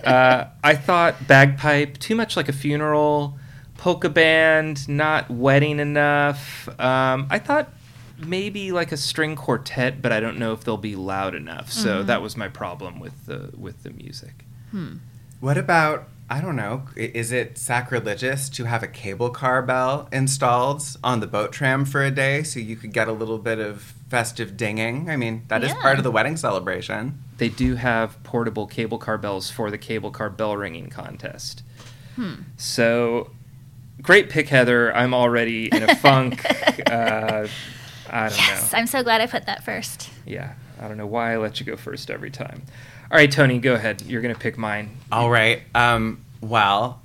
uh, 0.05 0.49
I 0.63 0.75
thought 0.75 1.27
bagpipe 1.27 1.97
too 1.97 2.15
much 2.15 2.37
like 2.37 2.47
a 2.49 2.53
funeral, 2.53 3.37
polka 3.77 4.09
band 4.09 4.87
not 4.87 5.29
wedding 5.29 5.79
enough. 5.79 6.67
Um, 6.79 7.27
I 7.29 7.39
thought 7.39 7.73
maybe 8.17 8.71
like 8.71 8.91
a 8.91 8.97
string 8.97 9.35
quartet, 9.35 10.01
but 10.01 10.11
I 10.11 10.19
don't 10.19 10.37
know 10.37 10.53
if 10.53 10.63
they'll 10.63 10.77
be 10.77 10.95
loud 10.95 11.35
enough. 11.35 11.71
So 11.71 11.97
Mm-hmm. 11.97 12.07
that 12.07 12.21
was 12.21 12.37
my 12.37 12.47
problem 12.47 12.99
with 12.99 13.25
the 13.25 13.51
with 13.57 13.83
the 13.83 13.89
music. 13.91 14.45
What 15.41 15.57
about 15.57 16.07
I 16.29 16.39
don't 16.39 16.55
know. 16.55 16.83
Is 16.95 17.33
it 17.33 17.57
sacrilegious 17.57 18.47
to 18.51 18.63
have 18.63 18.81
a 18.83 18.87
cable 18.87 19.31
car 19.31 19.61
bell 19.61 20.07
installed 20.13 20.81
on 21.03 21.19
the 21.19 21.27
boat 21.27 21.51
tram 21.51 21.83
for 21.83 22.01
a 22.01 22.11
day 22.11 22.43
so 22.43 22.61
you 22.61 22.77
could 22.77 22.93
get 22.93 23.09
a 23.09 23.11
little 23.11 23.37
bit 23.37 23.59
of 23.59 23.93
festive 24.11 24.57
dinging? 24.57 25.09
I 25.09 25.15
mean, 25.15 25.45
that 25.47 25.63
is 25.63 25.69
Yeah. 25.69 25.81
part 25.81 25.97
of 25.97 26.03
the 26.03 26.11
wedding 26.11 26.35
celebration. 26.35 27.23
They 27.37 27.47
do 27.49 27.75
have 27.75 28.21
portable 28.23 28.67
cable 28.67 28.97
car 28.97 29.17
bells 29.17 29.49
for 29.49 29.71
the 29.71 29.77
cable 29.77 30.11
car 30.11 30.29
bell 30.29 30.55
ringing 30.57 30.89
contest. 30.89 31.63
So 32.57 33.31
great 34.01 34.29
pick, 34.29 34.49
Heather. 34.49 34.93
I'm 34.95 35.13
already 35.13 35.69
in 35.71 35.83
a 35.89 35.95
funk. 36.05 36.45
uh, 36.45 37.47
I 38.09 38.29
don't 38.29 38.37
know. 38.37 38.43
Yes, 38.47 38.73
I'm 38.73 38.85
so 38.85 39.01
glad 39.01 39.21
I 39.21 39.27
put 39.27 39.45
that 39.45 39.63
first. 39.63 40.09
Yeah, 40.25 40.53
I 40.79 40.87
don't 40.87 40.97
know 40.97 41.07
why 41.07 41.33
I 41.33 41.37
let 41.37 41.59
you 41.59 41.65
go 41.65 41.75
first 41.77 42.11
every 42.11 42.29
time. 42.29 42.61
All 43.09 43.17
right, 43.17 43.31
Tony, 43.31 43.59
go 43.59 43.73
ahead. 43.73 44.01
You're 44.03 44.21
gonna 44.21 44.35
pick 44.35 44.57
mine. 44.57 44.97
All 45.11 45.29
right. 45.29 45.63
Um, 45.73 46.23
well, 46.41 47.01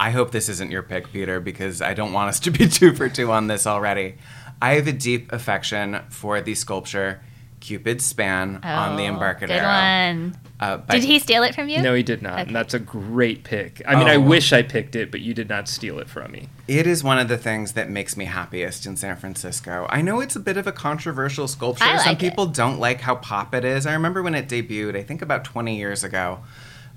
I 0.00 0.10
hope 0.10 0.30
this 0.30 0.48
isn't 0.48 0.70
your 0.70 0.82
pick, 0.82 1.12
Peter, 1.12 1.40
because 1.40 1.82
I 1.82 1.94
don't 1.94 2.12
want 2.12 2.28
us 2.30 2.40
to 2.40 2.50
be 2.50 2.66
two 2.78 2.94
for 2.94 3.08
two 3.08 3.30
on 3.32 3.48
this 3.48 3.66
already. 3.66 4.14
I 4.62 4.74
have 4.74 4.86
a 4.86 4.92
deep 4.92 5.32
affection 5.32 6.00
for 6.10 6.40
the 6.40 6.54
sculpture 6.54 7.20
Cupid's 7.60 8.04
Span 8.04 8.60
on 8.62 8.96
the 8.96 9.04
Oh, 9.04 9.06
Embarcadero. 9.06 9.58
Good 9.58 9.64
one. 9.64 10.38
Uh, 10.60 10.76
Did 10.76 11.02
he 11.04 11.18
steal 11.18 11.42
it 11.42 11.54
from 11.54 11.68
you? 11.70 11.80
No, 11.80 11.94
he 11.94 12.02
did 12.02 12.20
not. 12.22 12.34
Okay. 12.34 12.42
And 12.42 12.54
that's 12.56 12.74
a 12.74 12.78
great 12.78 13.42
pick. 13.42 13.80
I 13.88 13.94
mean, 13.96 14.06
I 14.06 14.16
Oh. 14.16 14.20
wish 14.20 14.52
I 14.52 14.62
picked 14.62 14.94
it, 14.94 15.10
but 15.10 15.20
you 15.20 15.32
did 15.34 15.48
not 15.48 15.66
steal 15.68 15.98
it 15.98 16.08
from 16.08 16.30
me. 16.32 16.48
It 16.68 16.86
is 16.86 17.02
one 17.02 17.18
of 17.18 17.28
the 17.28 17.38
things 17.38 17.72
that 17.72 17.88
makes 17.90 18.16
me 18.18 18.26
happiest 18.26 18.84
in 18.86 18.96
San 18.96 19.16
Francisco. 19.16 19.86
I 19.90 20.02
know 20.02 20.20
it's 20.20 20.36
a 20.36 20.40
bit 20.40 20.56
of 20.58 20.66
a 20.66 20.72
controversial 20.72 21.48
sculpture. 21.48 21.84
I 21.84 21.96
Some 21.96 22.06
like 22.06 22.22
it. 22.22 22.30
people 22.30 22.46
don't 22.46 22.78
like 22.78 23.00
how 23.00 23.14
pop 23.16 23.54
it 23.54 23.64
is. 23.64 23.86
I 23.86 23.94
remember 23.94 24.22
when 24.22 24.34
it 24.34 24.46
debuted, 24.48 24.94
I 24.96 25.02
think 25.02 25.22
about 25.22 25.44
20 25.44 25.76
years 25.76 26.04
ago. 26.04 26.40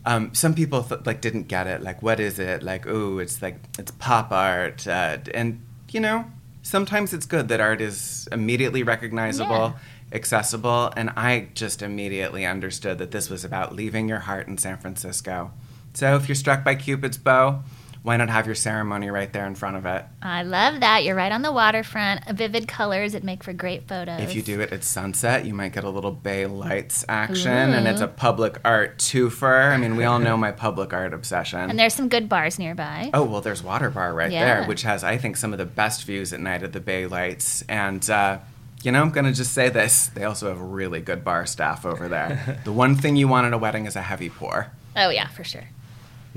Um, 0.06 0.34
some 0.34 0.54
people 0.54 0.84
th- 0.84 1.02
like 1.06 1.22
didn't 1.22 1.48
get 1.48 1.68
it. 1.68 1.82
Like, 1.82 2.02
what 2.04 2.20
is 2.20 2.40
it? 2.40 2.62
Like, 2.62 2.86
ooh, 2.88 3.20
it's 3.20 3.42
like 3.42 3.56
it's 3.80 3.92
pop 3.92 4.32
art, 4.32 4.86
uh, 4.88 5.18
and 5.34 5.62
you 5.92 6.00
know, 6.00 6.26
sometimes 6.68 7.14
it's 7.14 7.26
good 7.26 7.48
that 7.48 7.62
art 7.62 7.80
is 7.80 8.28
immediately 8.32 8.84
recognizable, 8.84 9.74
accessible, 10.12 10.92
and 10.98 11.10
I 11.12 11.48
just 11.54 11.82
immediately 11.82 12.46
understood 12.46 12.98
that 12.98 13.12
this 13.12 13.30
was 13.30 13.46
about 13.46 13.74
leaving 13.74 14.10
your 14.10 14.20
heart 14.20 14.48
in 14.48 14.58
San 14.58 14.78
Francisco. 14.78 15.52
So, 15.94 16.16
if 16.16 16.28
you're 16.28 16.36
struck 16.36 16.64
by 16.64 16.76
Cupid's 16.76 17.18
bow, 17.18 17.64
why 18.08 18.16
not 18.16 18.30
have 18.30 18.46
your 18.46 18.56
ceremony 18.56 19.10
right 19.10 19.34
there 19.34 19.46
in 19.46 19.54
front 19.54 19.76
of 19.76 19.86
it? 19.86 20.06
I 20.22 20.44
love 20.44 20.80
that. 20.80 21.04
You're 21.04 21.14
right 21.14 21.30
on 21.34 21.42
the 21.42 21.52
waterfront. 21.52 22.24
Vivid 22.30 22.66
colors. 22.66 23.14
It'd 23.14 23.26
make 23.26 23.44
for 23.44 23.52
great 23.52 23.86
photos. 23.86 24.22
If 24.22 24.34
you 24.34 24.42
do 24.42 24.62
it 24.62 24.72
at 24.72 24.86
sunset, 24.86 25.44
you 25.44 25.54
might 25.54 25.74
get 25.74 25.84
a 25.84 25.90
little 25.90 26.14
bay 26.14 26.46
lights 26.46 27.04
action, 27.10 27.52
and 27.52 27.86
it's 27.86 28.00
a 28.00 28.08
public 28.08 28.62
art 28.64 28.98
twofer. 28.98 29.74
I 29.74 29.76
mean, 29.76 29.98
we 29.98 30.06
all 30.06 30.20
know 30.20 30.38
my 30.38 30.54
public 30.54 30.94
art 30.94 31.14
obsession. 31.14 31.60
And 31.70 31.78
there's 31.78 31.94
some 31.94 32.08
good 32.08 32.30
bars 32.30 32.58
nearby. 32.58 33.10
oh 33.14 33.24
well, 33.24 33.42
there's 33.42 33.62
Water 33.62 33.90
Bar 33.90 34.14
right 34.14 34.32
Yeah. 34.32 34.46
there, 34.46 34.68
which 34.68 34.84
has 34.84 35.04
I 35.04 35.18
think 35.18 35.36
some 35.36 35.52
of 35.52 35.60
the 35.60 35.66
best 35.66 36.06
views 36.06 36.32
at 36.32 36.40
night 36.40 36.64
at 36.64 36.72
the 36.72 36.80
bay 36.80 37.08
lights. 37.08 37.62
And 37.68 38.10
uh, 38.10 38.38
you 38.84 38.94
know, 38.94 39.02
I'm 39.02 39.10
gonna 39.12 39.34
just 39.34 39.52
say 39.52 39.68
this: 39.68 40.08
they 40.08 40.24
also 40.24 40.48
have 40.48 40.62
really 40.62 41.02
good 41.02 41.26
bar 41.26 41.46
staff 41.46 41.86
over 41.86 42.08
there. 42.08 42.62
the 42.64 42.72
one 42.72 42.96
thing 42.96 43.18
you 43.18 43.28
want 43.28 43.48
at 43.48 43.52
a 43.54 43.58
wedding 43.58 43.86
is 43.86 43.98
a 43.98 44.02
heavy 44.02 44.30
pour. 44.30 44.72
Oh 44.96 45.10
yeah, 45.10 45.28
for 45.28 45.44
sure. 45.44 45.66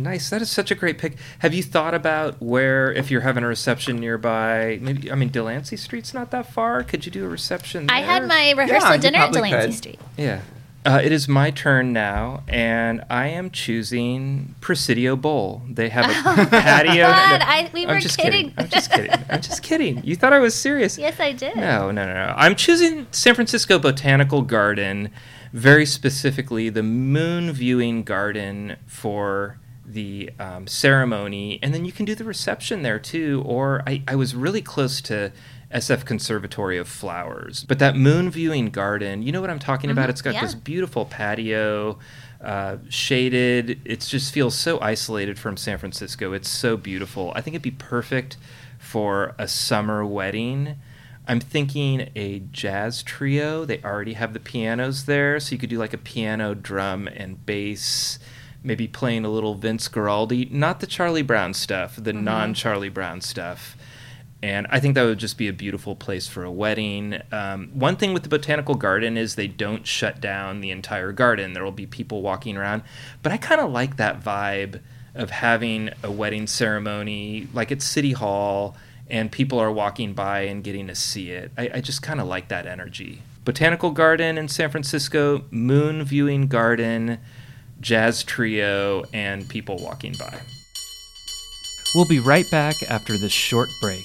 Nice. 0.03 0.31
That 0.31 0.43
is 0.43 0.51
such 0.51 0.71
a 0.71 0.75
great 0.75 0.99
pick. 0.99 1.17
Have 1.41 1.53
you 1.55 1.63
thought 1.63 1.95
about 1.95 2.41
where, 2.41 2.93
if 2.93 3.11
you're 3.11 3.21
having 3.21 3.45
a 3.45 3.49
reception 3.49 3.97
nearby, 3.97 4.79
maybe, 4.81 5.11
I 5.11 5.15
mean, 5.15 5.29
Delancey 5.29 5.77
Street's 5.77 6.13
not 6.15 6.31
that 6.31 6.47
far. 6.53 6.83
Could 6.83 7.07
you 7.07 7.13
do 7.13 7.25
a 7.25 7.29
reception 7.29 7.87
there? 7.87 7.97
I 7.97 8.01
had 8.01 8.27
my 8.27 8.53
rehearsal 8.53 8.95
you 8.95 9.01
dinner 9.01 9.19
at 9.19 9.33
Delancey 9.33 9.67
could. 9.69 9.75
Street. 9.77 10.01
Yeah. 10.17 10.41
Uh, 10.83 10.99
it 11.05 11.13
is 11.13 11.29
my 11.29 11.51
turn 11.51 11.93
now, 11.93 12.43
and 12.49 13.05
I 13.11 13.27
am 13.27 13.51
choosing 13.51 14.55
Presidio 14.63 15.15
Bowl. 15.15 15.61
They 15.69 15.91
have 15.91 16.07
a 16.07 16.47
patio. 16.49 17.07
God, 17.07 17.43
I- 17.43 17.71
we 17.75 17.83
I'm 17.83 17.97
were 17.97 18.01
just 18.01 18.19
kidding. 18.19 18.55
I'm 18.57 18.67
just 18.71 18.91
kidding. 18.91 19.13
I'm 19.29 19.43
just 19.43 19.63
kidding. 19.63 20.03
You 20.05 20.17
thought 20.17 20.33
I 20.33 20.39
was 20.39 20.55
serious. 20.55 20.97
Yes, 20.97 21.21
I 21.21 21.33
did. 21.33 21.55
No, 21.57 21.91
no, 21.91 22.07
no, 22.07 22.15
no. 22.15 22.35
I'm 22.35 22.55
choosing 22.57 23.07
San 23.11 23.35
Francisco 23.35 23.79
Botanical 23.79 24.41
Garden, 24.41 25.11
very 25.53 25.85
specifically 25.85 26.71
the 26.71 26.83
moon 26.83 27.53
viewing 27.53 28.03
garden 28.03 28.77
for 28.87 29.59
the 29.93 30.31
um, 30.39 30.67
ceremony, 30.67 31.59
and 31.63 31.75
then 31.75 31.85
you 31.85 31.93
can 31.93 32.05
do 32.05 32.15
the 32.15 32.25
reception 32.25 32.83
there 32.83 32.99
too. 32.99 33.43
Or 33.47 33.83
I, 33.87 34.03
I 34.07 34.17
was 34.17 34.35
really 34.35 34.63
close 34.63 35.01
to 35.03 35.33
SF 35.73 36.05
Conservatory 36.05 36.79
of 36.79 36.89
Flowers, 36.89 37.65
but 37.65 37.79
that 37.79 37.97
moon 37.97 38.31
viewing 38.31 38.71
garden, 38.71 39.23
you 39.23 39.33
know 39.33 39.41
what 39.41 39.51
I'm 39.51 39.59
talking 39.59 39.91
about? 39.91 40.11
It's 40.11 40.23
got 40.23 40.35
yeah. 40.35 40.43
this 40.43 40.55
beautiful 40.55 41.05
patio. 41.05 41.99
Uh, 42.43 42.79
shaded. 42.89 43.83
It 43.85 44.01
just 44.01 44.33
feels 44.33 44.55
so 44.55 44.81
isolated 44.81 45.39
from 45.39 45.59
San 45.59 45.77
Francisco. 45.77 46.33
It's 46.33 46.49
so 46.49 46.79
beautiful. 46.79 47.35
I 47.37 47.43
think 47.43 47.53
it'd 47.53 47.61
be 47.61 47.71
perfect 47.71 48.39
for 48.79 49.35
a 49.37 49.47
summer 49.47 50.07
wedding. 50.07 50.77
I'm 51.29 51.39
thinking 51.39 52.11
a 52.17 52.41
jazz 52.51 53.03
trio. 53.03 53.65
They 53.65 53.81
already 53.83 54.15
have 54.15 54.33
the 54.33 54.41
pianos 54.41 55.05
there, 55.05 55.39
so 55.39 55.53
you 55.53 55.59
could 55.59 55.71
do 55.71 55.79
like 55.79 55.93
a 55.93 55.99
piano, 55.99 56.55
drum, 56.55 57.07
and 57.07 57.45
bass. 57.47 58.19
Maybe 58.63 58.87
playing 58.87 59.25
a 59.25 59.31
little 59.31 59.55
Vince 59.55 59.89
Guaraldi, 59.89 60.51
not 60.51 60.81
the 60.81 60.87
Charlie 60.87 61.23
Brown 61.23 61.55
stuff, 61.55 61.97
the 61.97 62.13
non 62.13 62.55
Charlie 62.55 62.91
Brown 62.91 63.21
stuff. 63.21 63.77
And 64.43 64.67
I 64.71 64.81
think 64.81 64.95
that 64.95 65.05
would 65.05 65.19
just 65.19 65.37
be 65.37 65.49
a 65.49 65.53
beautiful 65.53 65.95
place 65.95 66.27
for 66.27 66.45
a 66.45 66.51
wedding. 66.51 67.21
Um, 67.31 67.69
one 67.75 67.97
thing 67.97 68.15
with 68.15 68.23
the 68.23 68.29
botanical 68.31 68.75
garden 68.75 69.19
is 69.19 69.35
they 69.35 69.49
don't 69.49 69.87
shut 69.87 70.21
down 70.21 70.61
the 70.61 70.71
entire 70.71 71.13
garden. 71.13 71.53
There 71.53 71.65
will 71.65 71.73
be 71.73 71.87
people 71.87 72.23
walking 72.23 72.57
around. 72.57 72.83
But 73.23 73.33
I 73.33 73.37
kind 73.37 73.61
of 73.61 73.71
like 73.71 73.97
that 73.97 74.23
vibe 74.23 74.81
of 75.15 75.31
having 75.31 75.91
a 76.03 76.11
wedding 76.11 76.47
ceremony 76.47 77.49
like 77.53 77.71
at 77.73 77.83
City 77.83 78.13
Hall 78.13 78.77
and 79.11 79.31
people 79.31 79.59
are 79.59 79.73
walking 79.73 80.15
by 80.15 80.43
and 80.43 80.63
getting 80.63 80.87
to 80.87 80.95
see 80.95 81.31
it. 81.31 81.51
I, 81.59 81.71
I 81.75 81.81
just 81.81 82.01
kind 82.01 82.21
of 82.21 82.29
like 82.29 82.49
that 82.49 82.67
energy. 82.67 83.23
Botanical 83.45 83.91
Garden 83.91 84.39
in 84.39 84.49
San 84.49 84.71
Francisco, 84.71 85.45
Moon 85.51 86.05
Viewing 86.05 86.47
Garden, 86.47 87.19
Jazz 87.81 88.23
Trio, 88.23 89.05
and 89.13 89.49
people 89.49 89.77
walking 89.77 90.15
by. 90.19 90.41
We'll 91.95 92.07
be 92.09 92.21
right 92.21 92.49
back 92.51 92.83
after 92.89 93.17
this 93.17 93.33
short 93.33 93.69
break. 93.81 94.05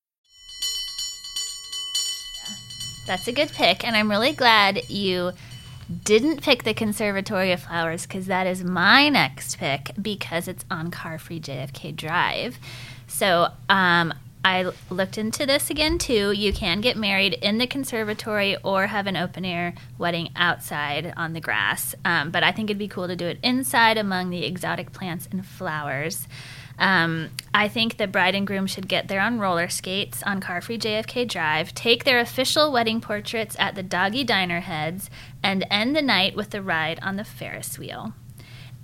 That's 3.11 3.27
a 3.27 3.33
good 3.33 3.51
pick, 3.51 3.85
and 3.85 3.93
I'm 3.93 4.09
really 4.09 4.31
glad 4.31 4.89
you 4.89 5.33
didn't 6.05 6.41
pick 6.41 6.63
the 6.63 6.73
Conservatory 6.73 7.51
of 7.51 7.59
Flowers 7.59 8.03
because 8.03 8.27
that 8.27 8.47
is 8.47 8.63
my 8.63 9.09
next 9.09 9.57
pick 9.57 9.91
because 10.01 10.47
it's 10.47 10.63
on 10.71 10.91
car 10.91 11.19
free 11.19 11.41
JFK 11.41 11.93
Drive. 11.93 12.57
So 13.07 13.49
um, 13.67 14.13
I 14.45 14.71
looked 14.89 15.17
into 15.17 15.45
this 15.45 15.69
again 15.69 15.97
too. 15.97 16.31
You 16.31 16.53
can 16.53 16.79
get 16.79 16.95
married 16.95 17.33
in 17.33 17.57
the 17.57 17.67
conservatory 17.67 18.55
or 18.63 18.87
have 18.87 19.07
an 19.07 19.17
open 19.17 19.43
air 19.43 19.73
wedding 19.97 20.29
outside 20.37 21.13
on 21.17 21.33
the 21.33 21.41
grass. 21.41 21.93
Um, 22.05 22.31
but 22.31 22.45
I 22.45 22.53
think 22.53 22.69
it'd 22.69 22.77
be 22.77 22.87
cool 22.87 23.09
to 23.09 23.17
do 23.17 23.27
it 23.27 23.39
inside 23.43 23.97
among 23.97 24.29
the 24.29 24.45
exotic 24.45 24.93
plants 24.93 25.27
and 25.29 25.45
flowers. 25.45 26.29
Um, 26.79 27.29
I 27.53 27.67
think 27.67 27.97
the 27.97 28.07
bride 28.07 28.35
and 28.35 28.47
groom 28.47 28.67
should 28.67 28.87
get 28.87 29.07
there 29.07 29.21
on 29.21 29.39
roller 29.39 29.69
skates 29.69 30.23
on 30.23 30.41
Car 30.41 30.61
Free 30.61 30.77
JFK 30.77 31.27
Drive, 31.27 31.75
take 31.75 32.03
their 32.03 32.19
official 32.19 32.71
wedding 32.71 33.01
portraits 33.01 33.55
at 33.59 33.75
the 33.75 33.83
Doggy 33.83 34.23
Diner 34.23 34.61
Heads, 34.61 35.09
and 35.43 35.65
end 35.69 35.95
the 35.95 36.01
night 36.01 36.35
with 36.35 36.53
a 36.55 36.61
ride 36.61 36.99
on 37.01 37.17
the 37.17 37.23
Ferris 37.23 37.77
wheel. 37.77 38.13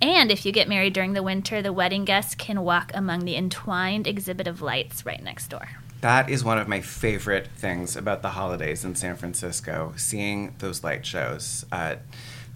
And 0.00 0.30
if 0.30 0.46
you 0.46 0.52
get 0.52 0.68
married 0.68 0.92
during 0.92 1.14
the 1.14 1.22
winter, 1.22 1.60
the 1.60 1.72
wedding 1.72 2.04
guests 2.04 2.34
can 2.34 2.62
walk 2.62 2.92
among 2.94 3.24
the 3.24 3.36
entwined 3.36 4.06
exhibit 4.06 4.46
of 4.46 4.62
lights 4.62 5.04
right 5.04 5.22
next 5.22 5.48
door. 5.48 5.68
That 6.00 6.30
is 6.30 6.44
one 6.44 6.58
of 6.58 6.68
my 6.68 6.80
favorite 6.80 7.48
things 7.56 7.96
about 7.96 8.22
the 8.22 8.30
holidays 8.30 8.84
in 8.84 8.94
San 8.94 9.16
Francisco, 9.16 9.94
seeing 9.96 10.54
those 10.58 10.84
light 10.84 11.04
shows. 11.04 11.66
Uh, 11.72 11.96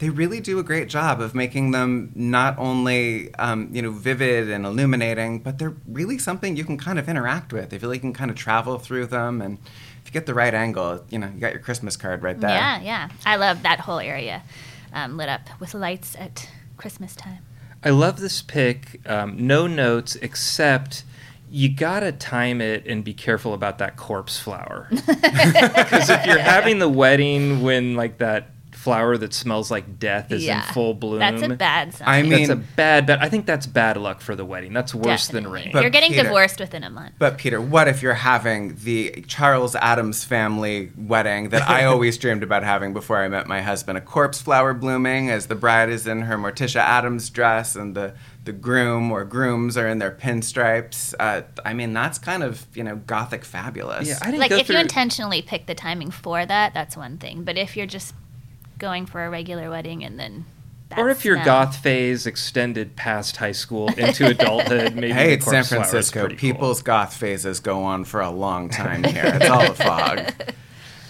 they 0.02 0.10
really 0.10 0.40
do 0.40 0.58
a 0.58 0.64
great 0.64 0.88
job 0.88 1.20
of 1.20 1.32
making 1.32 1.70
them 1.70 2.10
not 2.16 2.58
only 2.58 3.32
um, 3.36 3.68
you 3.72 3.80
know 3.80 3.92
vivid 3.92 4.50
and 4.50 4.66
illuminating, 4.66 5.38
but 5.38 5.58
they're 5.60 5.76
really 5.86 6.18
something 6.18 6.56
you 6.56 6.64
can 6.64 6.76
kind 6.76 6.98
of 6.98 7.08
interact 7.08 7.52
with. 7.52 7.70
They 7.70 7.78
feel 7.78 7.88
like 7.88 7.98
you 7.98 8.10
can 8.10 8.12
kind 8.12 8.28
of 8.28 8.36
travel 8.36 8.80
through 8.80 9.06
them, 9.06 9.40
and 9.40 9.58
if 10.02 10.08
you 10.08 10.10
get 10.10 10.26
the 10.26 10.34
right 10.34 10.52
angle, 10.52 11.04
you 11.08 11.20
know 11.20 11.30
you 11.32 11.38
got 11.38 11.52
your 11.52 11.62
Christmas 11.62 11.96
card 11.96 12.24
right 12.24 12.38
there. 12.40 12.50
Yeah, 12.50 12.80
yeah. 12.80 13.08
I 13.24 13.36
love 13.36 13.62
that 13.62 13.78
whole 13.78 14.00
area 14.00 14.42
um, 14.92 15.16
lit 15.16 15.28
up 15.28 15.48
with 15.60 15.72
lights 15.72 16.16
at 16.18 16.50
Christmas 16.76 17.14
time. 17.14 17.38
I 17.84 17.90
love 17.90 18.18
this 18.18 18.42
pick. 18.42 19.08
Um, 19.08 19.46
no 19.46 19.68
notes 19.68 20.16
except 20.16 21.04
you 21.48 21.68
gotta 21.68 22.10
time 22.10 22.60
it 22.60 22.88
and 22.88 23.04
be 23.04 23.14
careful 23.14 23.54
about 23.54 23.78
that 23.78 23.96
corpse 23.96 24.40
flower. 24.40 24.88
Because 25.06 26.10
if 26.10 26.26
you're 26.26 26.40
having 26.40 26.80
the 26.80 26.88
wedding 26.88 27.62
when 27.62 27.94
like 27.94 28.18
that 28.18 28.48
flower 28.82 29.16
that 29.16 29.32
smells 29.32 29.70
like 29.70 29.98
death 29.98 30.32
is 30.32 30.44
Yeah. 30.44 30.66
in 30.66 30.72
full 30.74 30.94
bloom, 30.94 31.20
That's 31.20 31.42
a 31.42 31.48
bad 31.50 31.94
sign. 31.94 32.08
I 32.08 32.22
mean- 32.22 32.30
that's 32.48 32.50
a 32.50 32.56
bad. 32.56 33.06
But 33.06 33.22
I 33.22 33.28
think 33.28 33.46
that's 33.46 33.66
bad 33.66 33.96
luck 33.96 34.20
for 34.20 34.34
the 34.34 34.44
wedding. 34.44 34.72
That's 34.72 34.94
worse 34.94 35.28
than 35.28 35.46
rain. 35.48 35.70
But 35.72 35.82
You're 35.82 35.90
getting 35.90 36.10
Peter- 36.10 36.24
divorced 36.24 36.58
within 36.58 36.82
a 36.82 36.90
month. 36.90 37.12
But 37.18 37.38
Peter, 37.38 37.60
what 37.60 37.86
if 37.88 38.02
you're 38.02 38.14
having 38.14 38.76
the 38.82 39.24
Charles 39.28 39.76
Addams 39.76 40.24
family 40.24 40.90
wedding 40.96 41.50
that 41.50 41.68
I 41.70 41.84
always 41.90 42.18
dreamed 42.18 42.42
about 42.42 42.64
having 42.64 42.92
before 42.92 43.18
I 43.22 43.28
met 43.28 43.46
my 43.46 43.62
husband? 43.62 43.98
A 43.98 44.00
corpse 44.00 44.42
flower 44.42 44.74
blooming 44.74 45.30
as 45.30 45.46
the 45.46 45.54
bride 45.54 45.88
is 45.88 46.06
in 46.06 46.22
her 46.22 46.36
Morticia 46.36 46.80
Addams 46.80 47.30
dress 47.30 47.76
and 47.76 47.94
the, 47.94 48.14
the 48.44 48.52
groom 48.52 49.12
or 49.12 49.24
grooms 49.24 49.76
are 49.76 49.86
in 49.86 49.98
their 49.98 50.10
pinstripes. 50.10 51.14
Uh, 51.20 51.42
I 51.64 51.72
mean, 51.74 51.92
that's 51.92 52.18
kind 52.18 52.42
of, 52.42 52.66
you 52.74 52.82
know, 52.82 52.96
gothic 52.96 53.44
fabulous. 53.44 54.08
yeah, 54.08 54.18
I 54.22 54.26
didn't 54.26 54.40
Like 54.40 54.50
go 54.50 54.56
if 54.56 54.66
through. 54.66 54.76
you 54.76 54.82
intentionally 54.82 55.42
pick 55.42 55.66
the 55.66 55.74
timing 55.76 56.10
for 56.10 56.44
that, 56.44 56.74
that's 56.74 56.96
one 56.96 57.18
thing. 57.18 57.44
But 57.44 57.56
if 57.56 57.76
you're 57.76 57.86
just 57.86 58.14
going 58.82 59.06
for 59.06 59.24
a 59.24 59.30
regular 59.30 59.70
wedding 59.70 60.04
and 60.04 60.18
then 60.20 60.44
or 60.98 61.08
if 61.08 61.24
your 61.24 61.36
no. 61.38 61.44
goth 61.46 61.76
phase 61.76 62.26
extended 62.26 62.96
past 62.96 63.38
high 63.38 63.52
school 63.52 63.88
into 63.96 64.26
adulthood, 64.26 64.94
maybe 64.94 65.10
Hey, 65.12 65.32
it's 65.32 65.46
San 65.46 65.54
corpse 65.64 65.68
flower 65.70 65.82
is 65.84 65.88
Francisco. 65.90 66.20
pretty 66.20 66.34
cool. 66.36 66.52
People's 66.52 66.82
goth 66.82 67.14
phases 67.16 67.60
go 67.60 67.82
on 67.84 68.04
for 68.04 68.20
a 68.20 68.28
long 68.28 68.68
time 68.68 69.02
here. 69.04 69.22
It's 69.24 69.48
all 69.48 69.70
a 69.70 69.74
fog. 69.74 70.32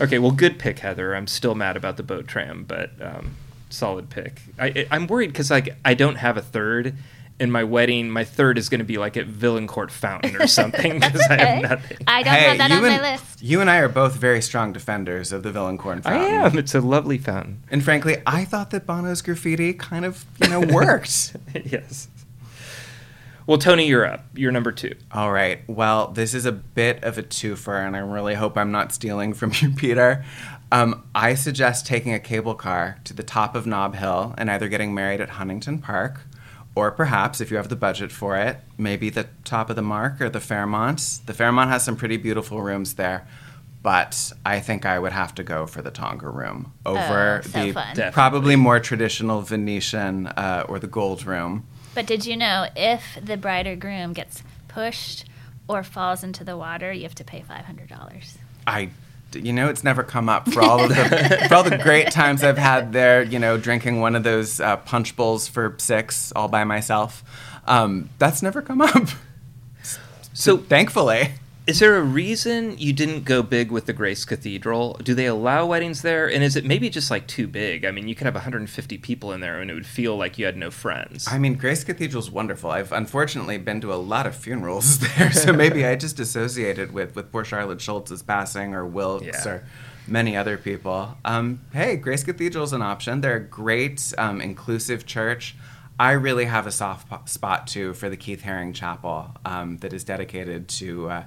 Okay, 0.01 0.19
well, 0.19 0.33
good 0.33 0.59
pick, 0.59 0.81
Heather. 0.81 1.15
I'm 1.15 1.29
still 1.29 1.55
mad 1.55 1.77
about 1.77 1.97
the 1.97 2.03
boat 2.03 2.27
tram, 2.27 2.65
but 2.67 2.91
um, 3.01 3.37
solid 3.71 4.11
pick. 4.11 4.41
I, 4.59 4.67
I- 4.67 4.87
I'm 4.91 5.07
worried 5.07 5.29
because 5.29 5.49
like 5.51 5.77
I 5.85 5.95
don't 5.95 6.17
have 6.17 6.37
a 6.37 6.43
third. 6.43 6.95
In 7.39 7.51
my 7.51 7.65
wedding, 7.65 8.11
my 8.11 8.25
third 8.25 8.57
is 8.59 8.69
going 8.69 8.79
to 8.79 8.85
be 8.85 8.99
like 8.99 9.17
at 9.17 9.27
Vaillancourt 9.27 9.91
Fountain 9.91 10.37
or 10.37 10.47
something 10.47 10.95
because 11.01 11.23
I 11.23 11.37
have 11.37 11.63
nothing. 11.63 11.99
I 12.07 12.23
don't 12.23 12.35
hey, 12.35 12.41
have 12.41 12.59
that 12.59 12.71
you 12.71 12.77
on 12.77 12.85
and, 12.85 13.03
my 13.03 13.13
list. 13.13 13.43
You 13.43 13.61
and 13.61 13.69
I 13.69 13.79
are 13.79 13.89
both 13.89 14.15
very 14.15 14.41
strong 14.41 14.73
defenders 14.73 15.33
of 15.33 15.43
the 15.43 15.51
Vaillancourt 15.51 16.07
I 16.07 16.17
am. 16.17 16.59
It's 16.59 16.75
a 16.75 16.81
lovely 16.81 17.19
fountain. 17.19 17.63
And 17.71 17.83
frankly, 17.83 18.23
I 18.27 18.45
thought 18.45 18.71
that 18.71 18.87
Bono's 18.87 19.23
graffiti 19.23 19.73
kind 19.73 20.05
of, 20.05 20.25
you 20.41 20.49
know, 20.49 20.61
worked. 20.73 21.37
yes. 21.65 22.09
Well, 23.45 23.59
Tony, 23.59 23.89
you're 23.89 24.07
up. 24.07 24.25
You're 24.35 24.53
number 24.53 24.71
two. 24.71 24.95
All 25.11 25.33
right. 25.33 25.69
Well, 25.69 26.09
this 26.09 26.33
is 26.33 26.47
a 26.47 26.53
bit 26.53 27.03
of 27.03 27.19
a 27.19 27.25
twofer, 27.25 27.85
and 27.85 27.97
I 27.97 27.99
really 27.99 28.35
hope 28.35 28.57
I'm 28.57 28.71
not 28.71 28.93
stealing 28.93 29.35
from 29.35 29.53
you, 29.61 29.71
Peter. 29.71 30.25
Um, 30.71 31.03
I 31.15 31.35
suggest 31.35 31.87
taking 31.87 32.15
a 32.15 32.21
cable 32.21 32.55
car 32.55 32.99
to 33.05 33.13
the 33.13 33.23
top 33.23 33.55
of 33.55 33.67
Nob 33.67 33.97
Hill 33.97 34.35
and 34.39 34.51
either 34.51 34.69
getting 34.69 34.95
married 34.95 35.21
at 35.21 35.31
Huntington 35.31 35.81
Park, 35.81 36.21
or 36.75 36.91
perhaps, 36.91 37.41
if 37.41 37.51
you 37.51 37.57
have 37.59 37.69
the 37.69 37.77
budget 37.77 38.11
for 38.13 38.37
it, 38.37 38.59
maybe 38.79 39.11
the 39.11 39.27
top 39.45 39.69
of 39.71 39.77
the 39.77 39.83
Mark 39.83 40.21
or 40.21 40.29
the 40.29 40.41
Fairmont. 40.41 41.21
The 41.27 41.35
Fairmont 41.35 41.71
has 41.71 41.85
some 41.85 41.97
pretty 41.97 42.17
beautiful 42.17 42.63
rooms 42.63 42.95
there, 42.95 43.27
but 43.83 44.33
I 44.47 44.61
think 44.61 44.87
I 44.87 44.99
would 44.99 45.13
have 45.13 45.35
to 45.37 45.43
go 45.43 45.67
for 45.67 45.83
the 45.83 45.91
Tonga 45.91 46.29
room 46.29 46.73
over 46.87 47.43
Oh, 47.45 47.49
so 47.49 47.65
the 47.65 47.73
fun. 47.73 48.13
Probably 48.13 48.57
more 48.57 48.81
traditional 48.81 49.43
Venetian 49.43 50.29
uh, 50.29 50.65
or 50.69 50.79
the 50.79 50.87
Gold 50.87 51.27
Room. 51.27 51.67
But 51.95 52.07
did 52.07 52.25
you 52.25 52.37
know 52.37 52.69
if 52.75 53.03
the 53.23 53.37
bride 53.37 53.67
or 53.67 53.77
groom 53.77 54.15
gets 54.15 54.43
pushed 54.69 55.27
or 55.69 55.83
falls 55.83 56.25
into 56.25 56.43
the 56.43 56.57
water, 56.57 56.91
you 56.93 57.03
have 57.03 57.15
to 57.17 57.25
pay 57.25 57.43
five 57.43 57.67
hundred 57.67 57.89
dollars. 57.89 58.39
I, 58.67 58.91
you 59.35 59.53
know, 59.53 59.69
it's 59.69 59.85
never 59.85 60.03
come 60.03 60.29
up 60.29 60.49
for 60.51 60.63
all 60.63 60.83
of 60.83 60.89
the 60.89 61.47
for 61.49 61.55
all 61.55 61.63
the 61.63 61.79
great 61.79 62.11
times 62.11 62.43
I've 62.43 62.59
had 62.59 62.93
there. 62.93 63.23
You 63.23 63.39
know, 63.39 63.57
drinking 63.59 64.01
one 64.01 64.15
of 64.17 64.23
those 64.23 64.61
uh, 64.61 64.77
punch 64.79 65.17
bowls 65.17 65.49
for 65.49 65.75
six 65.79 66.33
all 66.35 66.49
by 66.49 66.65
myself. 66.65 67.23
Um, 67.67 68.09
that's 68.19 68.43
never 68.43 68.63
come 68.63 68.81
up. 68.81 69.09
So, 70.35 70.57
Thankfully, 70.57 71.31
is 71.67 71.79
there 71.79 71.97
a 71.97 72.03
reason 72.03 72.77
you 72.77 72.93
didn't 72.93 73.25
go 73.25 73.41
big 73.43 73.71
with 73.71 73.87
the 73.87 73.93
Grace 73.93 74.25
Cathedral? 74.25 74.95
Do 75.03 75.15
they 75.15 75.27
allow 75.27 75.67
weddings 75.67 76.03
there? 76.03 76.29
And 76.29 76.43
is 76.43 76.57
it 76.57 76.65
maybe 76.65 76.91
just 76.91 77.11
like 77.11 77.29
too 77.29 77.47
big? 77.47 77.85
I 77.85 77.93
mean, 77.93 78.09
you 78.09 78.17
could 78.17 78.25
have 78.25 78.35
150 78.35 78.99
people 78.99 79.33
in 79.33 79.41
there 79.41 79.61
and 79.61 79.71
it 79.71 79.75
would 79.75 79.87
feel 79.87 80.17
like 80.17 80.39
you 80.39 80.45
had 80.45 80.57
no 80.57 80.73
friends. 80.73 81.27
I 81.31 81.39
mean, 81.39 81.55
Grace 81.55 81.85
Cathedral's 81.85 82.31
wonderful. 82.31 82.71
I've 82.71 82.91
unfortunately 82.91 83.59
been 83.59 83.81
to 83.83 83.93
a 83.93 83.97
lot 83.97 84.27
of 84.27 84.35
funerals 84.35 84.99
there, 85.17 85.31
so 85.31 85.53
maybe 85.53 85.87
I 85.87 85.95
just 85.95 86.19
associated 86.19 86.93
with 86.93 87.15
with 87.15 87.31
poor 87.31 87.45
Charlotte 87.45 87.79
Shultz's 87.79 88.23
passing 88.23 88.75
or 88.75 88.85
Wilkes 88.85 89.25
Yeah. 89.27 89.49
or 89.49 89.65
many 90.09 90.37
other 90.37 90.57
people. 90.59 91.17
Um, 91.25 91.61
hey, 91.73 91.95
Grace 91.97 92.25
Cathedral's 92.25 92.73
an 92.73 92.83
option. 92.83 93.21
They're 93.21 93.37
a 93.37 93.41
great, 93.41 94.13
um, 94.19 94.41
inclusive 94.41 95.07
church. 95.07 95.55
I 96.01 96.13
really 96.13 96.47
have 96.47 96.67
a 96.67 96.73
soft 96.73 97.29
spot 97.29 97.69
too 97.69 97.95
for 97.95 98.09
the 98.09 98.17
Keith 98.17 98.43
Haring 98.43 98.75
Chapel 98.75 99.31
um, 99.45 99.77
that 99.79 99.93
is 99.93 100.03
dedicated 100.03 100.67
to 100.69 101.09
uh, 101.09 101.23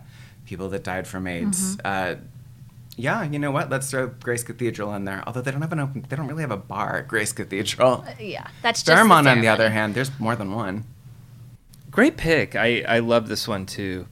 people 0.46 0.70
that 0.70 0.84
died 0.84 1.08
from 1.08 1.28
AIDS. 1.28 1.78
Uh, 1.84 2.16
yeah, 2.98 3.24
you 3.24 3.40
know 3.40 3.52
what? 3.52 3.70
Let's 3.70 3.92
throw 3.92 4.08
Grace 4.08 4.44
Cathedral 4.44 4.94
in 4.94 5.04
there. 5.06 5.22
Although 5.28 5.42
they 5.42 5.52
don't 5.52 5.62
have 5.62 5.74
an 5.74 5.80
open, 5.80 6.06
they 6.08 6.16
don't 6.16 6.28
really 6.28 6.42
have 6.44 6.52
a 6.52 6.58
bar 6.58 7.00
at 7.00 7.08
Grace 7.08 7.34
Cathedral. 7.34 8.06
Yeah, 8.20 8.48
that's 8.62 8.84
just 8.84 8.96
Fairmont, 8.96 9.26
the 9.26 9.32
on 9.32 9.42
the 9.42 9.48
other 9.50 9.70
hand, 9.70 9.96
there's 9.96 10.12
more 10.20 10.36
than 10.36 10.52
one. 10.54 10.86
Great 11.92 12.18
pick. 12.18 12.56
I, 12.56 12.84
I 12.88 13.00
love 13.00 13.28
this 13.28 13.48
one 13.48 13.66
too. 13.66 14.08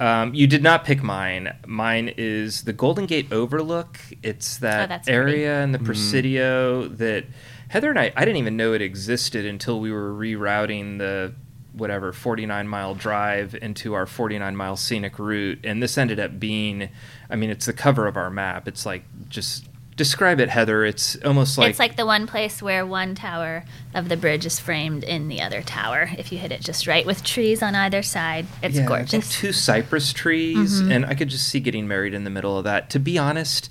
Um, 0.00 0.34
you 0.34 0.46
did 0.46 0.62
not 0.62 0.84
pick 0.84 1.02
mine. 1.02 1.54
Mine 1.66 2.12
is 2.16 2.62
the 2.64 2.72
Golden 2.72 3.06
Gate 3.06 3.30
Overlook. 3.32 3.98
It's 4.22 4.56
that 4.58 4.84
Oh, 4.84 4.86
that's 4.88 5.06
pretty. 5.08 5.16
area 5.44 5.62
in 5.62 5.72
the 5.72 5.78
Presidio 5.78 6.88
that 6.88 7.24
Heather 7.68 7.88
and 7.90 7.98
I, 7.98 8.12
I 8.16 8.24
didn't 8.24 8.38
even 8.38 8.56
know 8.56 8.72
it 8.72 8.82
existed 8.82 9.46
until 9.46 9.80
we 9.80 9.92
were 9.92 10.12
rerouting 10.12 10.98
the 10.98 11.34
whatever 11.72 12.12
49 12.12 12.68
mile 12.68 12.94
drive 12.94 13.54
into 13.54 13.94
our 13.94 14.06
49 14.06 14.54
mile 14.56 14.76
scenic 14.76 15.18
route. 15.18 15.60
And 15.64 15.82
this 15.82 15.96
ended 15.96 16.20
up 16.20 16.38
being, 16.38 16.88
I 17.30 17.36
mean, 17.36 17.50
it's 17.50 17.66
the 17.66 17.72
cover 17.72 18.06
of 18.06 18.16
our 18.16 18.30
map. 18.30 18.68
It's 18.68 18.84
like, 18.84 19.04
just 19.28 19.66
describe 19.96 20.40
it, 20.40 20.48
Heather. 20.48 20.84
It's 20.84 21.16
almost 21.24 21.58
like 21.58 21.70
it's 21.70 21.78
like 21.78 21.96
the 21.96 22.06
one 22.06 22.26
place 22.26 22.62
where 22.62 22.84
one 22.84 23.14
tower 23.14 23.64
of 23.94 24.08
the 24.08 24.16
bridge 24.16 24.46
is 24.46 24.58
framed 24.58 25.04
in 25.04 25.28
the 25.28 25.40
other 25.40 25.62
tower. 25.62 26.10
If 26.18 26.32
you 26.32 26.38
hit 26.38 26.52
it 26.52 26.60
just 26.60 26.86
right 26.86 27.06
with 27.06 27.22
trees 27.22 27.62
on 27.62 27.74
either 27.74 28.02
side, 28.02 28.46
it's 28.62 28.76
Yeah, 28.76 28.86
gorgeous. 28.86 29.30
two 29.30 29.52
cypress 29.52 30.12
trees, 30.12 30.80
mm-hmm. 30.80 30.92
and 30.92 31.06
I 31.06 31.14
could 31.14 31.28
just 31.28 31.48
see 31.48 31.60
getting 31.60 31.88
married 31.88 32.14
in 32.14 32.24
the 32.24 32.30
middle 32.30 32.56
of 32.58 32.64
that. 32.64 32.90
To 32.90 32.98
be 32.98 33.18
honest, 33.18 33.70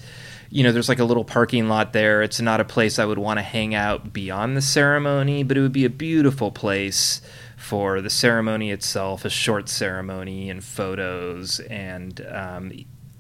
you 0.50 0.64
know, 0.64 0.72
there's 0.72 0.90
like 0.90 1.00
a 1.00 1.06
little 1.06 1.24
parking 1.24 1.70
lot 1.70 1.94
there. 1.94 2.22
It's 2.22 2.42
not 2.42 2.60
a 2.60 2.66
place 2.66 3.00
I 3.00 3.06
would 3.06 3.20
want 3.20 3.40
to 3.40 3.44
hang 3.44 3.74
out 3.74 4.14
beyond 4.14 4.56
the 4.58 4.62
ceremony, 4.62 5.44
but 5.44 5.58
it 5.58 5.62
would 5.62 5.72
be 5.72 5.86
a 5.86 5.90
beautiful 5.90 6.52
place 6.52 7.22
for 7.72 8.02
the 8.02 8.10
ceremony 8.10 8.70
itself, 8.70 9.24
a 9.24 9.30
short 9.30 9.70
ceremony 9.70 10.50
and 10.50 10.62
photos. 10.62 11.62
And 11.62 12.20
um, 12.30 12.74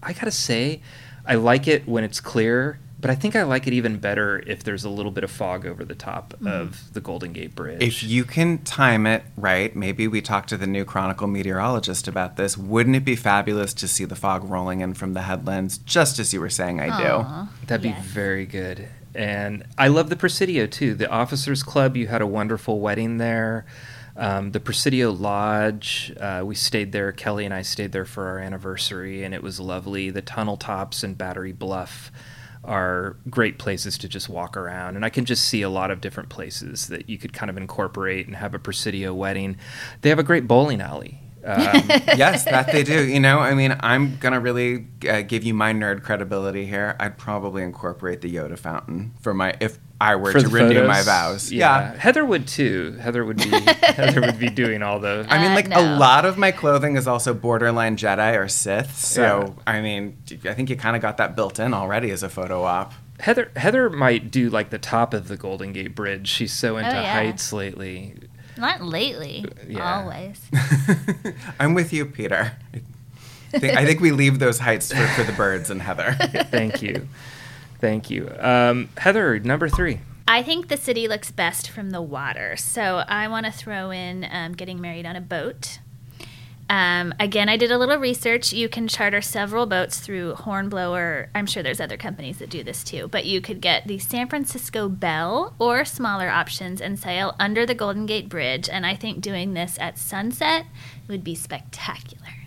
I 0.03 0.11
gotta 0.11 0.29
say, 0.29 0.81
I 1.25 1.35
like 1.35 1.69
it 1.69 1.87
when 1.87 2.03
it's 2.03 2.19
clear. 2.19 2.77
But 2.99 3.09
I 3.09 3.15
think 3.15 3.37
I 3.37 3.43
like 3.43 3.65
it 3.65 3.71
even 3.73 3.97
better 3.97 4.43
if 4.45 4.65
there's 4.65 4.83
a 4.83 4.89
little 4.89 5.11
bit 5.11 5.23
of 5.23 5.31
fog 5.31 5.65
over 5.65 5.85
the 5.85 5.95
top 5.95 6.35
of 6.45 6.93
the 6.93 6.99
Golden 6.99 7.31
Gate 7.31 7.55
Bridge. 7.55 7.81
If 7.81 8.03
you 8.03 8.25
can 8.25 8.57
time 8.57 9.07
it 9.07 9.23
right, 9.37 9.73
maybe 9.73 10.05
we 10.05 10.21
talk 10.21 10.47
to 10.47 10.57
the 10.57 10.67
new 10.67 10.83
Chronicle 10.83 11.27
meteorologist 11.27 12.09
about 12.09 12.35
this. 12.35 12.57
Wouldn't 12.57 12.97
it 12.97 13.05
be 13.05 13.15
fabulous 13.15 13.73
to 13.75 13.87
see 13.87 14.03
the 14.03 14.17
fog 14.17 14.43
rolling 14.43 14.81
in 14.81 14.95
from 14.95 15.13
the 15.13 15.21
headlands, 15.21 15.77
just 15.77 16.19
as 16.19 16.33
you 16.33 16.41
were 16.41 16.49
saying 16.49 16.81
I 16.81 16.87
do? 16.97 17.49
That'd 17.67 17.85
yes. 17.85 18.03
be 18.03 18.07
very 18.09 18.45
good. 18.45 18.89
And 19.15 19.63
I 19.77 19.87
love 19.87 20.09
the 20.09 20.17
Presidio 20.17 20.67
too. 20.67 20.93
The 20.93 21.09
Officers 21.09 21.63
Club, 21.63 21.95
you 21.95 22.07
had 22.07 22.21
a 22.21 22.27
wonderful 22.27 22.81
wedding 22.81 23.17
there. 23.17 23.65
Um, 24.15 24.51
the 24.51 24.59
Presidio 24.59 25.11
Lodge, 25.11 26.13
uh, 26.19 26.43
we 26.45 26.55
stayed 26.55 26.91
there. 26.91 27.11
Kelly 27.11 27.45
and 27.45 27.53
I 27.53 27.61
stayed 27.61 27.91
there 27.91 28.05
for 28.05 28.27
our 28.27 28.39
anniversary, 28.39 29.23
and 29.23 29.33
it 29.33 29.41
was 29.41 29.59
lovely. 29.59 30.09
The 30.09 30.21
tunnel 30.21 30.57
tops 30.57 31.03
and 31.03 31.17
Battery 31.17 31.53
Bluff 31.53 32.11
are 32.63 33.17
great 33.29 33.57
places 33.57 33.97
to 33.97 34.07
just 34.07 34.29
walk 34.29 34.55
around. 34.55 34.95
And 34.95 35.03
I 35.03 35.09
can 35.09 35.25
just 35.25 35.45
see 35.45 35.61
a 35.61 35.69
lot 35.69 35.89
of 35.91 36.01
different 36.01 36.29
places 36.29 36.87
that 36.87 37.09
you 37.09 37.17
could 37.17 37.33
kind 37.33 37.49
of 37.49 37.57
incorporate 37.57 38.27
and 38.27 38.35
have 38.35 38.53
a 38.53 38.59
Presidio 38.59 39.13
wedding. 39.13 39.57
They 40.01 40.09
have 40.09 40.19
a 40.19 40.23
great 40.23 40.47
bowling 40.47 40.81
alley. 40.81 41.19
Um, 41.43 41.73
yes, 42.15 42.43
that 42.45 42.71
they 42.71 42.83
do. 42.83 43.03
You 43.03 43.19
know, 43.19 43.39
I 43.39 43.55
mean, 43.55 43.75
I'm 43.79 44.17
gonna 44.17 44.39
really 44.39 44.85
uh, 45.09 45.21
give 45.21 45.43
you 45.43 45.55
my 45.55 45.73
nerd 45.73 46.03
credibility 46.03 46.67
here. 46.67 46.95
I'd 46.99 47.17
probably 47.17 47.63
incorporate 47.63 48.21
the 48.21 48.33
Yoda 48.33 48.59
fountain 48.59 49.13
for 49.21 49.33
my 49.33 49.55
if 49.59 49.79
I 50.01 50.15
were 50.15 50.31
for 50.31 50.39
to 50.39 50.47
renew 50.47 50.69
photos. 50.75 50.87
my 50.87 51.01
vows. 51.03 51.51
Yeah. 51.51 51.95
Heather 51.95 52.25
would 52.25 52.47
too. 52.47 52.97
Heather 52.99 53.23
would 53.23 53.37
be 53.37 53.49
Heather 53.83 54.21
would 54.21 54.39
be 54.39 54.49
doing 54.49 54.81
all 54.81 54.99
the. 54.99 55.25
I 55.29 55.37
mean, 55.41 55.51
Uh, 55.51 55.55
like 55.55 55.67
no. 55.67 55.79
a 55.79 55.85
lot 55.97 56.25
of 56.25 56.37
my 56.37 56.51
clothing 56.51 56.97
is 56.97 57.07
also 57.07 57.33
borderline 57.33 57.97
Jedi 57.97 58.35
or 58.37 58.47
Sith. 58.47 58.97
So, 58.97 59.55
I 59.67 59.79
mean, 59.81 60.17
I 60.45 60.53
think 60.53 60.69
you 60.69 60.75
kind 60.75 60.95
of 60.95 61.01
got 61.01 61.17
that 61.17 61.35
built 61.35 61.59
in 61.59 61.73
already 61.73 62.09
as 62.11 62.23
a 62.23 62.29
photo 62.29 62.63
op. 62.63 62.93
Heather 63.19 63.51
Heather 63.55 63.89
might 63.91 64.31
do 64.31 64.49
like 64.49 64.71
the 64.71 64.79
top 64.79 65.13
of 65.13 65.27
the 65.27 65.37
Golden 65.37 65.71
Gate 65.73 65.93
Bridge. 65.93 66.27
She's 66.27 66.51
so 66.53 66.77
into 66.77 66.89
yeah. 66.89 67.13
heights 67.13 67.53
lately. 67.53 68.15
Not 68.57 68.81
lately. 68.81 69.45
yeah. 69.67 70.01
Always. 70.01 70.41
I'm 71.59 71.73
with 71.73 71.93
you, 71.93 72.05
Peter. 72.05 72.53
I 73.53 73.59
think, 73.59 73.77
I 73.77 73.85
think 73.85 73.99
we 73.99 74.11
leave 74.11 74.39
those 74.39 74.59
heights 74.59 74.91
for, 74.93 75.05
for 75.07 75.23
the 75.23 75.33
birds 75.33 75.69
and 75.69 75.81
Heather. 75.81 76.13
Thank 76.51 76.81
you, 76.81 77.07
thank 77.81 78.09
you, 78.09 78.31
um, 78.39 78.89
Heather. 78.97 79.39
Number 79.39 79.67
three. 79.67 79.99
I 80.27 80.43
think 80.43 80.69
the 80.69 80.77
city 80.77 81.09
looks 81.09 81.29
best 81.29 81.69
from 81.69 81.89
the 81.89 82.01
water. 82.01 82.55
So 82.55 83.03
I 83.07 83.27
want 83.27 83.47
to 83.47 83.51
throw 83.51 83.91
in 83.91 84.25
um, 84.31 84.53
getting 84.53 84.79
married 84.79 85.05
on 85.05 85.17
a 85.17 85.21
boat. 85.21 85.79
Um, 86.69 87.13
again, 87.19 87.49
I 87.49 87.57
did 87.57 87.69
a 87.69 87.77
little 87.77 87.97
research. 87.97 88.53
You 88.53 88.69
can 88.69 88.87
charter 88.87 89.19
several 89.19 89.65
boats 89.65 89.99
through 89.99 90.35
Hornblower. 90.35 91.29
I'm 91.35 91.45
sure 91.45 91.61
there's 91.61 91.81
other 91.81 91.97
companies 91.97 92.37
that 92.37 92.49
do 92.49 92.63
this 92.63 92.85
too, 92.85 93.09
but 93.09 93.25
you 93.25 93.41
could 93.41 93.59
get 93.59 93.87
the 93.87 93.99
San 93.99 94.29
Francisco 94.29 94.87
Bell 94.87 95.53
or 95.59 95.83
smaller 95.83 96.29
options 96.29 96.79
and 96.79 96.97
sail 96.97 97.35
under 97.37 97.65
the 97.65 97.75
Golden 97.75 98.05
Gate 98.05 98.29
Bridge. 98.29 98.69
And 98.69 98.85
I 98.85 98.95
think 98.95 99.19
doing 99.19 99.53
this 99.53 99.77
at 99.81 99.97
sunset 99.97 100.65
would 101.09 101.25
be 101.25 101.35
spectacular. 101.35 102.40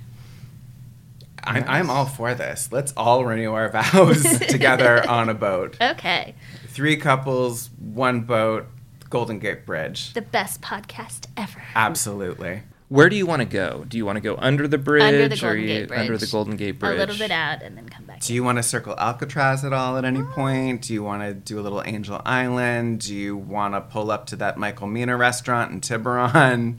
I'm, 1.47 1.65
I'm 1.67 1.91
all 1.91 2.07
for 2.07 2.35
this. 2.35 2.71
Let's 2.73 2.93
all 2.97 3.25
renew 3.25 3.53
our 3.53 3.69
vows 3.73 4.23
together 4.49 5.09
on 5.09 5.29
a 5.29 5.35
boat. 5.35 5.77
Okay, 5.81 6.35
Three 6.69 6.97
couples, 6.97 7.71
one 7.79 8.23
boat, 8.23 8.67
Golden 9.11 9.39
Gate 9.39 9.65
Bridge. 9.65 10.13
the 10.15 10.23
best 10.23 10.61
podcast 10.61 11.27
ever. 11.37 11.63
Absolutely. 11.77 12.63
Where 12.89 13.09
do 13.09 13.17
you 13.17 13.27
want 13.27 13.41
to 13.41 13.47
go? 13.47 13.85
Do 13.89 13.97
you 13.97 14.05
want 14.05 14.17
to 14.17 14.21
go 14.21 14.37
under 14.39 14.69
the 14.69 14.77
bridge 14.79 15.03
Under 15.03 15.27
the 15.29 15.35
or 15.37 15.55
Golden 15.55 15.67
Gate 15.67 15.89
Bridge. 15.89 16.01
under 16.01 16.19
the 16.19 16.27
Golden 16.27 16.57
Gate 16.57 16.79
Bridge? 16.79 16.95
A 16.95 16.99
little 16.99 17.17
bit 17.17 17.31
out 17.31 17.63
and 17.63 17.77
then 17.77 17.89
come 17.89 18.05
back. 18.05 18.21
Do 18.21 18.35
you 18.35 18.45
want 18.45 18.59
to 18.59 18.63
circle 18.63 18.95
Alcatraz 18.99 19.65
at 19.65 19.73
all 19.73 19.97
at 19.97 20.05
any 20.05 20.23
point? 20.23 20.83
Do 20.83 20.93
you 20.93 21.03
want 21.03 21.23
to 21.23 21.33
do 21.33 21.59
a 21.59 21.63
little 21.63 21.83
Angel 21.85 22.21
Island? 22.25 23.01
Do 23.01 23.15
you 23.15 23.37
want 23.37 23.75
to 23.75 23.81
pull 23.81 24.11
up 24.11 24.27
to 24.27 24.37
that 24.37 24.59
Michael 24.59 24.87
Mina 24.87 25.17
restaurant 25.17 25.73
in 25.73 25.81
Tiburon? 25.81 26.79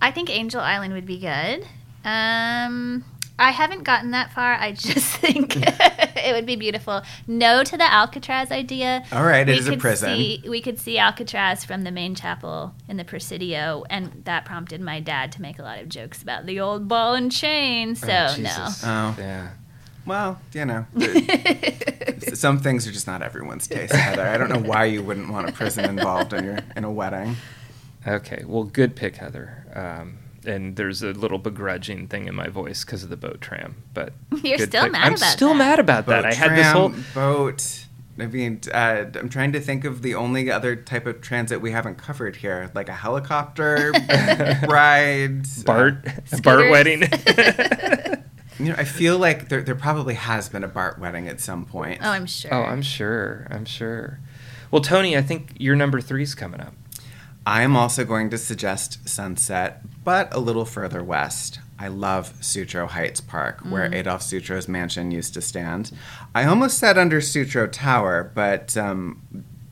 I 0.00 0.10
think 0.12 0.30
Angel 0.30 0.60
Island 0.60 0.94
would 0.94 1.06
be 1.06 1.18
good. 1.18 1.66
Um, 2.04 3.04
I 3.42 3.50
haven't 3.50 3.82
gotten 3.82 4.12
that 4.12 4.32
far. 4.32 4.54
I 4.54 4.72
just 4.76 5.16
think 5.16 5.54
it 5.56 6.32
would 6.32 6.46
be 6.46 6.56
beautiful. 6.56 7.02
No 7.26 7.64
to 7.64 7.76
the 7.76 7.92
Alcatraz 7.92 8.50
idea. 8.50 9.04
All 9.12 9.24
right, 9.24 9.48
it 9.48 9.52
we 9.52 9.58
is 9.58 9.68
a 9.68 9.76
prison. 9.76 10.16
See, 10.16 10.44
we 10.48 10.60
could 10.60 10.78
see 10.78 10.98
Alcatraz 10.98 11.64
from 11.64 11.82
the 11.82 11.90
main 11.90 12.14
chapel 12.14 12.74
in 12.88 12.96
the 12.96 13.04
Presidio, 13.04 13.84
and 13.90 14.22
that 14.24 14.44
prompted 14.44 14.80
my 14.80 15.00
dad 15.00 15.32
to 15.32 15.42
make 15.42 15.58
a 15.58 15.62
lot 15.62 15.78
of 15.80 15.88
jokes 15.88 16.22
about 16.22 16.46
the 16.46 16.60
old 16.60 16.86
ball 16.88 17.14
and 17.14 17.32
chain. 17.32 17.94
So 17.96 18.08
Oh, 18.08 18.36
no. 18.38 18.68
Oh. 18.84 19.16
yeah. 19.18 19.50
Well, 20.04 20.40
you 20.52 20.64
know, 20.64 20.86
some 22.34 22.58
things 22.58 22.86
are 22.88 22.92
just 22.92 23.06
not 23.06 23.22
everyone's 23.22 23.68
taste, 23.68 23.92
Heather. 23.94 24.26
I 24.26 24.36
don't 24.36 24.48
know 24.48 24.58
why 24.68 24.86
you 24.86 25.02
wouldn't 25.02 25.30
want 25.30 25.48
a 25.48 25.52
prison 25.52 25.84
involved 25.84 26.32
in 26.32 26.44
your 26.44 26.58
in 26.76 26.82
a 26.84 26.90
wedding. 26.90 27.36
Okay, 28.06 28.42
well, 28.44 28.64
good 28.64 28.96
pick, 28.96 29.16
Heather. 29.16 29.64
Um, 29.74 30.18
and 30.44 30.76
there's 30.76 31.02
a 31.02 31.12
little 31.12 31.38
begrudging 31.38 32.08
thing 32.08 32.26
in 32.26 32.34
my 32.34 32.48
voice 32.48 32.84
because 32.84 33.02
of 33.02 33.10
the 33.10 33.16
boat 33.16 33.40
tram, 33.40 33.82
but 33.94 34.12
You're 34.42 34.58
still 34.58 34.84
pick. 34.84 34.92
mad 34.92 35.06
I'm 35.06 35.14
about 35.14 35.32
still 35.32 35.48
that. 35.50 35.54
mad 35.56 35.78
about 35.78 36.06
that. 36.06 36.22
Boat 36.22 36.32
I 36.32 36.34
had 36.34 36.56
this 36.56 36.66
whole. 36.72 36.92
boat. 37.14 37.78
I 38.18 38.26
mean, 38.26 38.60
uh, 38.72 39.06
I'm 39.14 39.30
trying 39.30 39.52
to 39.52 39.60
think 39.60 39.84
of 39.86 40.02
the 40.02 40.14
only 40.14 40.50
other 40.50 40.76
type 40.76 41.06
of 41.06 41.22
transit 41.22 41.62
we 41.62 41.70
haven't 41.70 41.96
covered 41.96 42.36
here, 42.36 42.70
like 42.74 42.90
a 42.90 42.94
helicopter 42.94 43.90
ride. 44.68 45.46
Bart, 45.64 46.06
Bart 46.42 46.70
wedding. 46.70 47.04
You 48.58 48.66
know, 48.68 48.74
I 48.76 48.84
feel 48.84 49.18
like 49.18 49.48
there, 49.48 49.62
there 49.62 49.74
probably 49.74 50.14
has 50.14 50.48
been 50.50 50.62
a 50.62 50.68
Bart 50.68 50.98
wedding 50.98 51.26
at 51.26 51.40
some 51.40 51.64
point. 51.64 52.00
Oh, 52.02 52.10
I'm 52.10 52.26
sure. 52.26 52.52
oh, 52.54 52.62
I'm 52.62 52.82
sure. 52.82 53.46
I'm 53.50 53.64
sure. 53.64 54.20
Well, 54.70 54.82
Tony, 54.82 55.16
I 55.16 55.22
think 55.22 55.54
your 55.58 55.74
number 55.74 56.00
three's 56.02 56.34
coming 56.34 56.60
up. 56.60 56.74
I'm 57.46 57.76
also 57.76 58.04
going 58.04 58.28
to 58.30 58.38
suggest 58.38 59.08
Sunset, 59.08 59.82
but 60.04 60.34
a 60.34 60.40
little 60.40 60.64
further 60.64 61.02
west. 61.02 61.60
I 61.78 61.88
love 61.88 62.32
Sutro 62.40 62.86
Heights 62.86 63.20
Park, 63.20 63.60
where 63.68 63.92
Adolf 63.92 64.22
Sutro's 64.22 64.68
mansion 64.68 65.10
used 65.10 65.34
to 65.34 65.40
stand. 65.40 65.90
I 66.34 66.44
almost 66.44 66.78
said 66.78 66.96
under 66.96 67.20
Sutro 67.20 67.66
Tower, 67.66 68.30
but 68.34 68.76
um, 68.76 69.20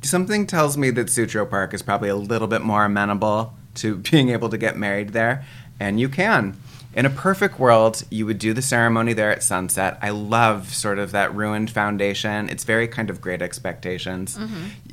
something 0.02 0.46
tells 0.46 0.76
me 0.76 0.90
that 0.90 1.08
Sutro 1.08 1.46
Park 1.46 1.72
is 1.72 1.82
probably 1.82 2.08
a 2.08 2.16
little 2.16 2.48
bit 2.48 2.62
more 2.62 2.84
amenable 2.84 3.54
to 3.76 3.96
being 4.10 4.30
able 4.30 4.48
to 4.48 4.58
get 4.58 4.76
married 4.76 5.10
there, 5.10 5.44
and 5.78 6.00
you 6.00 6.08
can. 6.08 6.56
In 6.92 7.06
a 7.06 7.10
perfect 7.10 7.60
world, 7.60 8.02
you 8.10 8.26
would 8.26 8.40
do 8.40 8.52
the 8.52 8.62
ceremony 8.62 9.12
there 9.12 9.30
at 9.30 9.44
sunset. 9.44 9.96
I 10.02 10.10
love 10.10 10.74
sort 10.74 10.98
of 10.98 11.12
that 11.12 11.32
ruined 11.32 11.70
foundation. 11.70 12.48
It's 12.48 12.64
very 12.64 12.88
kind 12.88 13.10
of 13.10 13.20
great 13.20 13.42
expectations. 13.42 14.36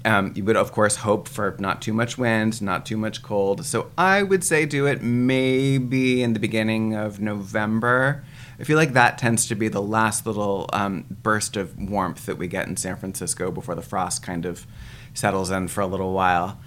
Um, 0.06 0.32
you 0.36 0.44
would, 0.44 0.56
of 0.56 0.72
course, 0.72 0.98
hope 0.98 1.28
for 1.28 1.56
not 1.58 1.82
too 1.82 1.94
much 1.94 2.16
wind, 2.16 2.62
not 2.62 2.86
too 2.86 2.98
much 2.98 3.24
cold. 3.24 3.66
So 3.66 3.90
I 3.98 4.22
would 4.22 4.44
say 4.44 4.68
do 4.68 4.86
it 4.86 5.02
maybe 5.02 6.22
in 6.22 6.34
the 6.34 6.40
beginning 6.40 6.94
of 6.94 7.20
November. 7.20 8.24
I 8.60 8.64
feel 8.64 8.78
like 8.78 8.94
that 8.94 9.18
tends 9.18 9.48
to 9.48 9.56
be 9.56 9.68
the 9.68 9.82
last 9.82 10.28
little 10.28 10.70
um, 10.74 11.06
burst 11.24 11.58
of 11.58 11.76
warmth 11.80 12.28
that 12.28 12.38
we 12.38 12.48
get 12.48 12.68
in 12.68 12.78
San 12.78 12.96
Francisco 12.96 13.50
before 13.50 13.74
the 13.74 13.82
frost 13.82 14.22
kind 14.22 14.46
of 14.46 14.68
settles 15.16 15.50
in 15.50 15.68
for 15.68 15.82
a 15.82 15.88
little 15.88 16.14
while. 16.14 16.60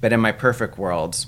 But 0.00 0.12
in 0.12 0.18
my 0.18 0.32
perfect 0.32 0.76
world, 0.76 1.26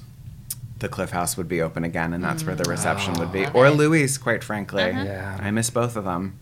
the 0.78 0.88
Cliff 0.88 1.10
House 1.10 1.36
would 1.36 1.48
be 1.48 1.62
open 1.62 1.84
again, 1.84 2.12
and 2.12 2.22
that's 2.22 2.44
where 2.44 2.56
the 2.56 2.68
reception 2.68 3.14
would 3.14 3.32
be. 3.32 3.46
Or 3.54 3.70
Louis, 3.70 4.18
quite 4.18 4.42
frankly. 4.42 4.82
Yeah. 4.82 5.38
I 5.40 5.50
miss 5.50 5.70
both 5.70 5.96
of 5.96 6.04
them. 6.04 6.38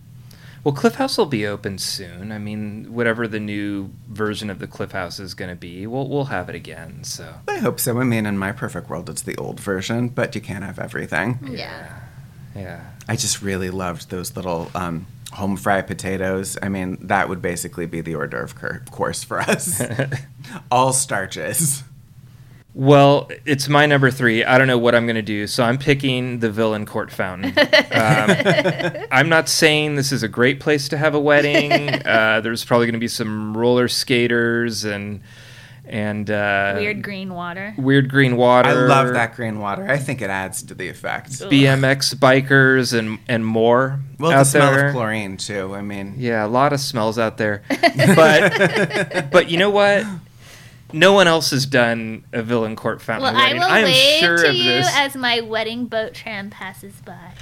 Well, 0.65 0.75
Cliff 0.75 0.95
House 0.95 1.19
will 1.19 1.27
be 1.27 1.45
open 1.45 1.79
soon. 1.79 2.31
I 2.31 2.39
mean, 2.39 2.87
whatever 2.93 3.27
the 3.27 3.41
new 3.41 3.91
version 4.09 4.49
of 4.49 4.61
the 4.61 4.69
Cliff 4.69 4.93
House 4.93 5.19
is 5.19 5.35
going 5.35 5.51
to 5.51 5.57
be, 5.57 5.87
we'll 5.89 6.09
we'll 6.09 6.27
have 6.27 6.49
it 6.49 6.55
again. 6.55 7.03
So 7.03 7.35
I 7.49 7.59
hope 7.59 7.81
so. 7.81 7.99
I 7.99 8.05
mean, 8.05 8.27
in 8.27 8.39
my 8.39 8.53
perfect 8.53 8.89
world, 8.89 9.11
it's 9.11 9.23
the 9.23 9.37
old 9.37 9.59
version, 9.59 10.09
but 10.09 10.35
you 10.37 10.41
can't 10.41 10.65
have 10.65 10.79
everything. 10.79 11.41
yeah. 11.51 12.01
yeah, 12.55 12.93
I 13.09 13.17
just 13.17 13.43
really 13.43 13.71
loved 13.71 14.11
those 14.11 14.37
little 14.37 14.71
um, 14.77 15.07
home 15.33 15.57
fry 15.57 15.83
potatoes. 15.83 16.57
I 16.63 16.69
mean, 16.69 16.97
that 17.09 17.29
would 17.29 17.43
basically 17.43 17.87
be 17.87 18.01
the 18.01 18.15
hors 18.15 18.29
d'oeuvre 18.29 18.83
course 18.93 19.25
for 19.25 19.41
us. 19.41 19.83
All 20.71 20.93
starches. 20.93 21.83
Well, 22.75 23.31
it's 23.45 23.69
my 23.69 23.85
number 23.85 24.11
three. 24.11 24.45
I 24.45 24.57
don't 24.57 24.67
know 24.67 24.79
what 24.79 24.95
I'm 24.95 25.05
going 25.05 25.17
to 25.17 25.23
do, 25.23 25.47
so 25.47 25.63
I'm 25.63 25.77
picking 25.77 26.39
the 26.41 26.49
Vaillancourt 26.49 27.11
Fountain. 27.11 27.53
Um, 27.93 29.05
I'm 29.13 29.29
not 29.29 29.49
saying 29.49 29.97
this 29.97 30.13
is 30.13 30.23
a 30.23 30.29
great 30.29 30.59
place 30.61 30.89
to 30.89 30.97
have 30.97 31.15
a 31.15 31.21
wedding. 31.21 31.73
Uh, 32.07 32.41
there's 32.41 32.65
probably 32.65 32.87
going 32.87 32.95
to 32.95 32.99
be 32.99 33.09
some 33.09 33.57
roller 33.57 33.87
skaters 33.89 34.85
and 34.85 35.21
and 35.85 36.31
uh, 36.31 36.75
Weird 36.79 37.03
green 37.03 37.35
water. 37.35 37.75
weird 37.77 38.09
green 38.09 38.37
water. 38.37 38.69
I 38.71 38.73
love 38.73 39.13
that 39.13 39.35
green 39.35 39.59
water. 39.59 39.87
I 39.89 39.99
think 39.99 40.23
it 40.23 40.31
adds 40.31 40.63
to 40.65 40.75
the 40.75 40.89
effect. 40.89 41.31
BMX 41.33 42.15
bikers 42.15 42.97
and 42.99 43.19
and 43.29 43.45
more. 43.45 44.01
Well, 44.19 44.33
out 44.33 44.39
the 44.39 44.45
smell 44.45 44.73
there. 44.73 44.89
of 44.89 44.95
chlorine, 44.95 45.37
too. 45.37 45.75
I 45.75 45.83
mean, 45.83 46.15
Yeah, 46.17 46.47
a 46.47 46.49
lot 46.49 46.73
of 46.73 46.81
smells 46.81 47.19
out 47.19 47.37
there. 47.37 47.63
But 48.17 49.31
but 49.31 49.51
you 49.51 49.59
know 49.59 49.71
what? 49.71 50.07
No 50.93 51.13
one 51.13 51.27
else 51.27 51.51
has 51.51 51.67
done 51.67 52.25
a 52.33 52.43
Vaillancourt 52.43 53.01
Fountain 53.01 53.23
Well, 53.33 53.37
I 53.37 53.45
wedding. 53.49 53.59
will 53.61 53.69
am 53.69 53.85
wave 53.85 54.21
sure 54.21 54.37
to 54.39 54.49
of 54.51 54.55
you 54.55 54.65
this. 54.65 54.89
as 54.97 55.17
my 55.17 55.41
wedding 55.41 55.87
boat 55.87 56.15
tram 56.15 56.51
passes 56.51 56.95
by. 57.05 57.33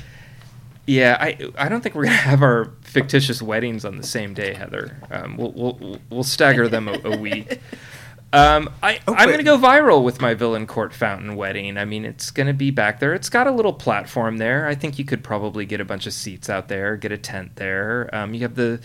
yeah, 0.87 1.17
I 1.21 1.37
I 1.59 1.69
don't 1.69 1.81
think 1.83 1.95
we're 1.95 2.05
gonna 2.05 2.17
have 2.17 2.43
our 2.43 2.71
fictitious 2.83 3.41
weddings 3.43 3.85
on 3.85 3.97
the 3.97 4.03
same 4.03 4.35
day, 4.35 4.55
Heather. 4.55 4.97
Um, 5.11 5.37
we'll, 5.37 5.53
we'll 5.53 5.99
we'll 6.11 6.25
stagger 6.25 6.69
them 6.69 6.89
a, 6.89 6.99
a 7.05 7.17
week. 7.17 7.61
Um, 8.33 8.71
I, 8.81 9.01
Oh, 9.09 9.13
I'm 9.15 9.27
but- 9.27 9.27
going 9.27 9.39
to 9.39 9.43
go 9.43 9.59
viral 9.59 10.05
with 10.05 10.21
my 10.21 10.37
Vaillancourt 10.37 10.93
Fountain 10.93 11.35
wedding. 11.35 11.77
I 11.77 11.85
mean, 11.85 12.05
it's 12.05 12.31
going 12.31 12.47
to 12.47 12.53
be 12.53 12.71
back 12.71 13.01
there. 13.01 13.13
It's 13.13 13.29
got 13.29 13.49
a 13.49 13.51
little 13.51 13.73
platform 13.73 14.39
there. 14.39 14.69
I 14.69 14.77
think 14.77 15.01
you 15.01 15.05
could 15.05 15.25
probably 15.25 15.67
get 15.67 15.81
a 15.81 15.85
bunch 15.85 16.07
of 16.07 16.13
seats 16.13 16.49
out 16.49 16.69
there, 16.69 16.97
get 16.97 17.11
a 17.11 17.19
tent 17.19 17.57
there. 17.57 18.09
Um, 18.13 18.33
you 18.33 18.43
have 18.43 18.55
the 18.55 18.81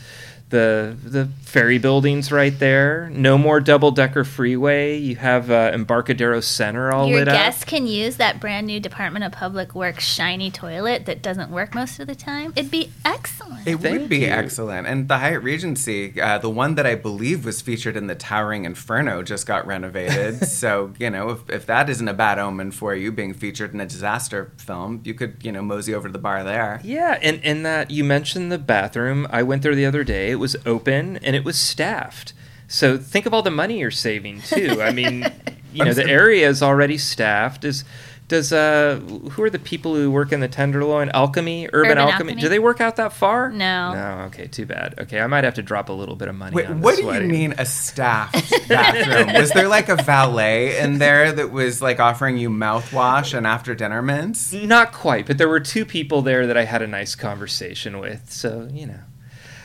the 0.49 0.95
the 1.03 1.25
ferry 1.41 1.77
buildings 1.77 2.31
right 2.31 2.57
there. 2.59 3.09
No 3.11 3.37
more 3.37 3.59
double 3.59 3.91
decker 3.91 4.23
freeway. 4.23 4.97
You 4.97 5.15
have 5.15 5.49
uh, 5.49 5.71
Embarcadero 5.73 6.39
Center 6.41 6.91
all 6.91 7.07
Your 7.07 7.19
lit 7.19 7.27
up. 7.27 7.33
Your 7.33 7.43
guests 7.43 7.63
can 7.63 7.87
use 7.87 8.17
that 8.17 8.39
brand 8.39 8.67
new 8.67 8.79
Department 8.79 9.25
of 9.25 9.31
Public 9.31 9.73
Works 9.73 10.03
shiny 10.03 10.51
toilet 10.51 11.05
that 11.07 11.21
doesn't 11.21 11.49
work 11.49 11.73
most 11.73 11.99
of 11.99 12.07
the 12.07 12.15
time. 12.15 12.53
It'd 12.55 12.69
be 12.69 12.91
excellent. 13.03 13.67
It 13.67 13.77
Thank 13.77 14.01
would 14.01 14.09
be 14.09 14.19
you. 14.19 14.27
excellent. 14.27 14.85
And 14.85 15.07
the 15.07 15.17
Hyatt 15.17 15.41
Regency, 15.41 16.19
uh, 16.21 16.37
the 16.37 16.49
one 16.49 16.75
that 16.75 16.85
I 16.85 16.95
believe 16.95 17.43
was 17.43 17.61
featured 17.61 17.97
in 17.97 18.07
the 18.07 18.15
Towering 18.15 18.65
Inferno, 18.65 19.23
just 19.23 19.47
got 19.47 19.65
renovated. 19.65 20.47
so, 20.47 20.93
you 20.99 21.09
know, 21.09 21.29
if, 21.29 21.49
if 21.49 21.65
that 21.65 21.89
isn't 21.89 22.07
a 22.07 22.13
bad 22.13 22.37
omen 22.37 22.71
for 22.71 22.93
you 22.93 23.11
being 23.11 23.33
featured 23.33 23.73
in 23.73 23.81
a 23.81 23.85
disaster 23.85 24.51
film, 24.57 25.01
you 25.03 25.15
could, 25.15 25.37
you 25.41 25.51
know, 25.51 25.63
mosey 25.63 25.95
over 25.95 26.07
to 26.07 26.13
the 26.13 26.19
bar 26.19 26.43
there. 26.43 26.81
Yeah, 26.83 27.17
and 27.21 27.39
and 27.43 27.65
that 27.65 27.89
you 27.89 28.03
mentioned 28.03 28.51
the 28.51 28.57
bathroom. 28.59 29.27
I 29.31 29.41
went 29.41 29.63
there 29.63 29.73
the 29.73 29.85
other 29.85 30.03
day. 30.03 30.34
It 30.35 30.39
was 30.39 30.57
open 30.65 31.15
and 31.23 31.33
it 31.33 31.45
was 31.45 31.57
staffed. 31.57 32.33
So 32.67 32.97
think 32.97 33.25
of 33.25 33.33
all 33.33 33.41
the 33.41 33.51
money 33.51 33.79
you're 33.79 33.89
saving 33.89 34.41
too. 34.41 34.81
I 34.81 34.91
mean, 34.99 35.25
you 35.71 35.85
know, 35.85 35.93
the 35.93 36.05
area 36.05 36.49
is 36.49 36.61
already 36.61 36.97
staffed. 36.97 37.63
Is 37.63 37.85
does 38.27 38.51
uh 38.51 38.99
who 39.31 39.43
are 39.43 39.49
the 39.49 39.59
people 39.59 39.95
who 39.95 40.11
work 40.11 40.33
in 40.33 40.39
the 40.41 40.49
Tenderloin 40.49 41.09
Alchemy, 41.09 41.67
Urban, 41.71 41.91
Urban 41.91 41.97
Alchemy? 41.99 42.31
Alchemy. 42.31 42.41
Do 42.41 42.49
they 42.49 42.59
work 42.59 42.81
out 42.81 42.97
that 42.97 43.13
far? 43.13 43.49
No. 43.49 43.93
No. 43.93 44.23
Okay, 44.25 44.47
too 44.47 44.65
bad. 44.65 44.99
Okay, 44.99 45.21
I 45.21 45.27
might 45.27 45.45
have 45.45 45.53
to 45.53 45.61
drop 45.63 45.87
a 45.87 45.93
little 45.93 46.17
bit 46.17 46.27
of 46.27 46.35
money. 46.35 46.53
Wait, 46.53 46.65
on 46.65 46.81
what 46.81 46.97
this 46.97 47.05
do 47.05 47.13
you 47.13 47.21
mean 47.29 47.53
a 47.57 47.65
staffed 47.65 48.51
bathroom? 48.67 49.35
was 49.35 49.51
there 49.51 49.69
like 49.69 49.87
a 49.87 49.95
valet 49.95 50.79
in 50.79 50.97
there 50.97 51.31
that 51.31 51.51
was 51.51 51.81
like 51.81 52.01
offering 52.01 52.37
you 52.37 52.49
mouthwash 52.49 53.33
and 53.37 53.47
after 53.47 53.73
dinner 53.73 54.01
mints? 54.01 54.51
Not 54.51 54.91
quite, 54.91 55.27
but 55.27 55.37
there 55.37 55.47
were 55.47 55.61
two 55.61 55.85
people 55.85 56.21
there 56.21 56.47
that 56.47 56.57
I 56.57 56.65
had 56.65 56.81
a 56.81 56.87
nice 56.87 57.15
conversation 57.15 57.99
with. 57.99 58.31
So 58.31 58.67
you 58.73 58.87
know. 58.87 58.99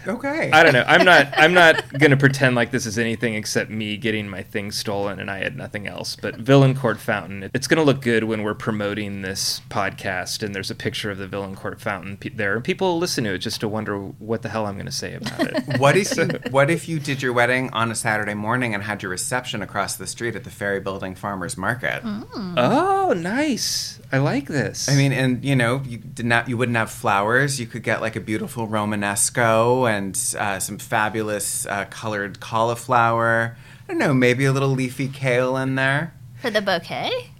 Okay. 0.06 0.50
I 0.52 0.62
don't 0.62 0.72
know. 0.72 0.84
I'm 0.86 1.04
not. 1.04 1.28
I'm 1.36 1.52
not 1.54 1.92
going 1.98 2.10
to 2.10 2.16
pretend 2.16 2.56
like 2.56 2.70
this 2.70 2.86
is 2.86 2.98
anything 2.98 3.34
except 3.34 3.70
me 3.70 3.96
getting 3.96 4.28
my 4.28 4.42
things 4.42 4.76
stolen 4.76 5.20
and 5.20 5.30
I 5.30 5.38
had 5.38 5.56
nothing 5.56 5.86
else. 5.86 6.16
But 6.16 6.36
Vaillancourt 6.38 6.98
Fountain. 6.98 7.50
It's 7.54 7.66
going 7.66 7.78
to 7.78 7.84
look 7.84 8.00
good 8.00 8.24
when 8.24 8.42
we're 8.42 8.54
promoting 8.54 9.22
this 9.22 9.60
podcast 9.68 10.42
and 10.42 10.54
there's 10.54 10.70
a 10.70 10.74
picture 10.74 11.10
of 11.10 11.18
the 11.18 11.26
Vaillancourt 11.26 11.80
Fountain 11.80 12.16
pe- 12.16 12.30
there, 12.30 12.54
and 12.54 12.64
people 12.64 12.98
listen 12.98 13.24
to 13.24 13.34
it 13.34 13.38
just 13.38 13.60
to 13.60 13.68
wonder 13.68 13.98
what 13.98 14.42
the 14.42 14.48
hell 14.48 14.66
I'm 14.66 14.74
going 14.74 14.86
to 14.86 14.92
say 14.92 15.14
about 15.14 15.40
it. 15.40 15.64
What 15.80 15.96
if 15.96 16.16
you 16.16 16.26
What 16.50 16.70
if 16.70 16.88
you 16.88 16.98
did 16.98 17.22
your 17.22 17.32
wedding 17.32 17.70
on 17.72 17.90
a 17.90 17.94
Saturday 17.94 18.34
morning 18.34 18.74
and 18.74 18.82
had 18.82 19.02
your 19.02 19.10
reception 19.10 19.62
across 19.62 19.96
the 19.96 20.06
street 20.06 20.34
at 20.36 20.44
the 20.44 20.50
Ferry 20.50 20.80
Building 20.80 21.14
Farmers 21.14 21.56
Market? 21.56 22.02
oh, 22.04 23.14
nice. 23.16 23.99
I 24.12 24.18
like 24.18 24.46
this. 24.46 24.88
I 24.88 24.96
mean, 24.96 25.12
and 25.12 25.44
you 25.44 25.54
know, 25.54 25.82
you 25.86 25.98
did 25.98 26.26
not, 26.26 26.48
you 26.48 26.56
wouldn't 26.56 26.76
have 26.76 26.90
flowers. 26.90 27.60
You 27.60 27.66
could 27.66 27.82
get 27.82 28.00
like 28.00 28.16
a 28.16 28.20
beautiful 28.20 28.66
Romanesco 28.66 29.88
and 29.88 30.18
uh, 30.38 30.58
some 30.58 30.78
fabulous 30.78 31.64
uh, 31.66 31.84
colored 31.86 32.40
cauliflower. 32.40 33.56
I 33.88 33.92
don't 33.92 33.98
know, 33.98 34.12
maybe 34.14 34.44
a 34.44 34.52
little 34.52 34.68
leafy 34.70 35.08
kale 35.08 35.56
in 35.56 35.74
there, 35.76 36.14
For 36.40 36.50
the 36.50 36.60
bouquet? 36.62 37.30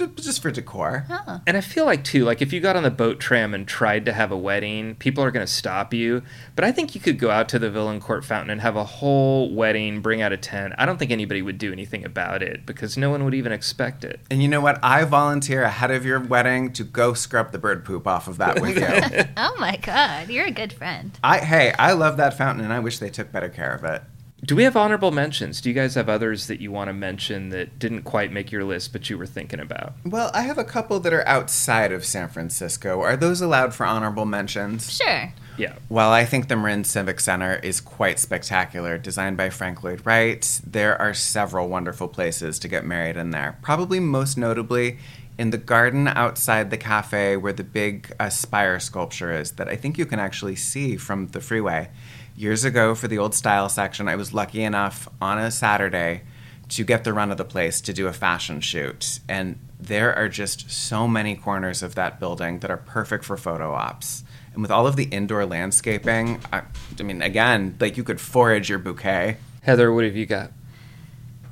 Ju- 0.00 0.12
just 0.16 0.40
for 0.42 0.50
decor. 0.50 1.06
And 1.46 1.56
I 1.56 1.60
feel 1.60 1.84
like 1.84 2.04
too, 2.04 2.24
like 2.24 2.40
if 2.40 2.52
you 2.52 2.60
got 2.60 2.74
on 2.76 2.82
the 2.82 2.90
boat 2.90 3.20
tram 3.20 3.52
and 3.54 3.66
tried 3.68 4.04
to 4.06 4.12
have 4.12 4.32
a 4.32 4.36
wedding, 4.36 4.94
people 4.96 5.22
are 5.22 5.30
going 5.30 5.46
to 5.46 5.52
stop 5.52 5.92
you. 5.92 6.22
But 6.56 6.64
I 6.64 6.72
think 6.72 6.94
you 6.94 7.00
could 7.00 7.18
go 7.18 7.30
out 7.30 7.48
to 7.50 7.58
the 7.58 7.68
Vaillancourt 7.68 8.24
Fountain 8.24 8.50
and 8.50 8.60
have 8.60 8.76
a 8.76 8.84
whole 8.84 9.54
wedding, 9.54 10.00
bring 10.00 10.22
out 10.22 10.32
a 10.32 10.36
tent. 10.36 10.74
I 10.78 10.86
don't 10.86 10.98
think 10.98 11.10
anybody 11.10 11.42
would 11.42 11.58
do 11.58 11.72
anything 11.72 12.04
about 12.04 12.42
it 12.42 12.64
because 12.64 12.96
no 12.96 13.10
one 13.10 13.24
would 13.24 13.34
even 13.34 13.52
expect 13.52 14.04
it. 14.04 14.20
And 14.30 14.42
you 14.42 14.48
know 14.48 14.60
what? 14.60 14.78
I 14.82 15.04
volunteer 15.04 15.62
ahead 15.62 15.90
of 15.90 16.04
your 16.06 16.20
wedding 16.20 16.72
to 16.74 16.84
go 16.84 17.12
scrub 17.14 17.52
the 17.52 17.58
bird 17.58 17.84
poop 17.84 18.06
off 18.06 18.26
of 18.28 18.38
that 18.38 18.60
with 18.60 18.76
you. 18.76 19.24
Oh 19.36 19.56
my 19.58 19.76
god, 19.76 20.28
you're 20.28 20.46
a 20.46 20.50
good 20.50 20.72
friend. 20.72 21.18
I 21.22 21.38
hey, 21.38 21.72
I 21.78 21.92
love 21.92 22.16
that 22.18 22.36
fountain, 22.36 22.64
and 22.64 22.72
I 22.72 22.78
wish 22.80 22.98
they 22.98 23.10
took 23.10 23.32
better 23.32 23.48
care 23.48 23.72
of 23.74 23.84
it. 23.84 24.02
Do 24.42 24.56
we 24.56 24.62
have 24.64 24.76
honorable 24.76 25.10
mentions? 25.10 25.60
Do 25.60 25.68
you 25.68 25.74
guys 25.74 25.94
have 25.96 26.08
others 26.08 26.46
that 26.46 26.60
you 26.60 26.72
want 26.72 26.88
to 26.88 26.94
mention 26.94 27.50
that 27.50 27.78
didn't 27.78 28.02
quite 28.02 28.32
make 28.32 28.50
your 28.50 28.64
list 28.64 28.92
but 28.92 29.10
you 29.10 29.18
were 29.18 29.26
thinking 29.26 29.60
about? 29.60 29.92
Well, 30.04 30.30
I 30.32 30.42
have 30.42 30.56
a 30.56 30.64
couple 30.64 30.98
that 31.00 31.12
are 31.12 31.26
outside 31.28 31.92
of 31.92 32.06
San 32.06 32.28
Francisco. 32.28 33.00
Are 33.02 33.16
those 33.16 33.42
allowed 33.42 33.74
for 33.74 33.84
honorable 33.84 34.24
mentions? 34.24 34.90
Sure. 34.90 35.32
Yeah. 35.58 35.74
Well, 35.90 36.10
I 36.10 36.24
think 36.24 36.48
the 36.48 36.56
Marin 36.56 36.84
Civic 36.84 37.20
Center 37.20 37.56
is 37.56 37.82
quite 37.82 38.18
spectacular. 38.18 38.96
Designed 38.96 39.36
by 39.36 39.50
Frank 39.50 39.84
Lloyd 39.84 40.06
Wright, 40.06 40.60
there 40.66 41.00
are 41.00 41.12
several 41.12 41.68
wonderful 41.68 42.08
places 42.08 42.58
to 42.60 42.68
get 42.68 42.86
married 42.86 43.18
in 43.18 43.30
there. 43.30 43.58
Probably 43.60 44.00
most 44.00 44.38
notably 44.38 44.98
in 45.38 45.50
the 45.50 45.58
garden 45.58 46.08
outside 46.08 46.70
the 46.70 46.76
cafe 46.76 47.36
where 47.36 47.52
the 47.52 47.64
big 47.64 48.12
uh, 48.18 48.28
spire 48.30 48.78
sculpture 48.80 49.32
is, 49.32 49.52
that 49.52 49.68
I 49.68 49.76
think 49.76 49.98
you 49.98 50.06
can 50.06 50.18
actually 50.18 50.56
see 50.56 50.96
from 50.96 51.28
the 51.28 51.40
freeway. 51.40 51.90
Years 52.36 52.64
ago, 52.64 52.94
for 52.94 53.08
the 53.08 53.18
old 53.18 53.34
style 53.34 53.68
section, 53.68 54.08
I 54.08 54.16
was 54.16 54.32
lucky 54.32 54.62
enough 54.62 55.08
on 55.20 55.38
a 55.38 55.50
Saturday 55.50 56.22
to 56.70 56.84
get 56.84 57.04
the 57.04 57.12
run 57.12 57.30
of 57.30 57.36
the 57.36 57.44
place 57.44 57.80
to 57.82 57.92
do 57.92 58.06
a 58.06 58.12
fashion 58.12 58.60
shoot. 58.60 59.20
And 59.28 59.58
there 59.78 60.14
are 60.14 60.28
just 60.28 60.70
so 60.70 61.08
many 61.08 61.34
corners 61.34 61.82
of 61.82 61.94
that 61.96 62.20
building 62.20 62.60
that 62.60 62.70
are 62.70 62.76
perfect 62.76 63.24
for 63.24 63.36
photo 63.36 63.72
ops. 63.72 64.24
And 64.52 64.62
with 64.62 64.70
all 64.70 64.86
of 64.86 64.96
the 64.96 65.04
indoor 65.04 65.46
landscaping, 65.46 66.40
I, 66.52 66.62
I 66.98 67.02
mean, 67.02 67.22
again, 67.22 67.76
like 67.80 67.96
you 67.96 68.04
could 68.04 68.20
forage 68.20 68.68
your 68.68 68.78
bouquet. 68.78 69.36
Heather, 69.62 69.92
what 69.92 70.04
have 70.04 70.16
you 70.16 70.26
got? 70.26 70.52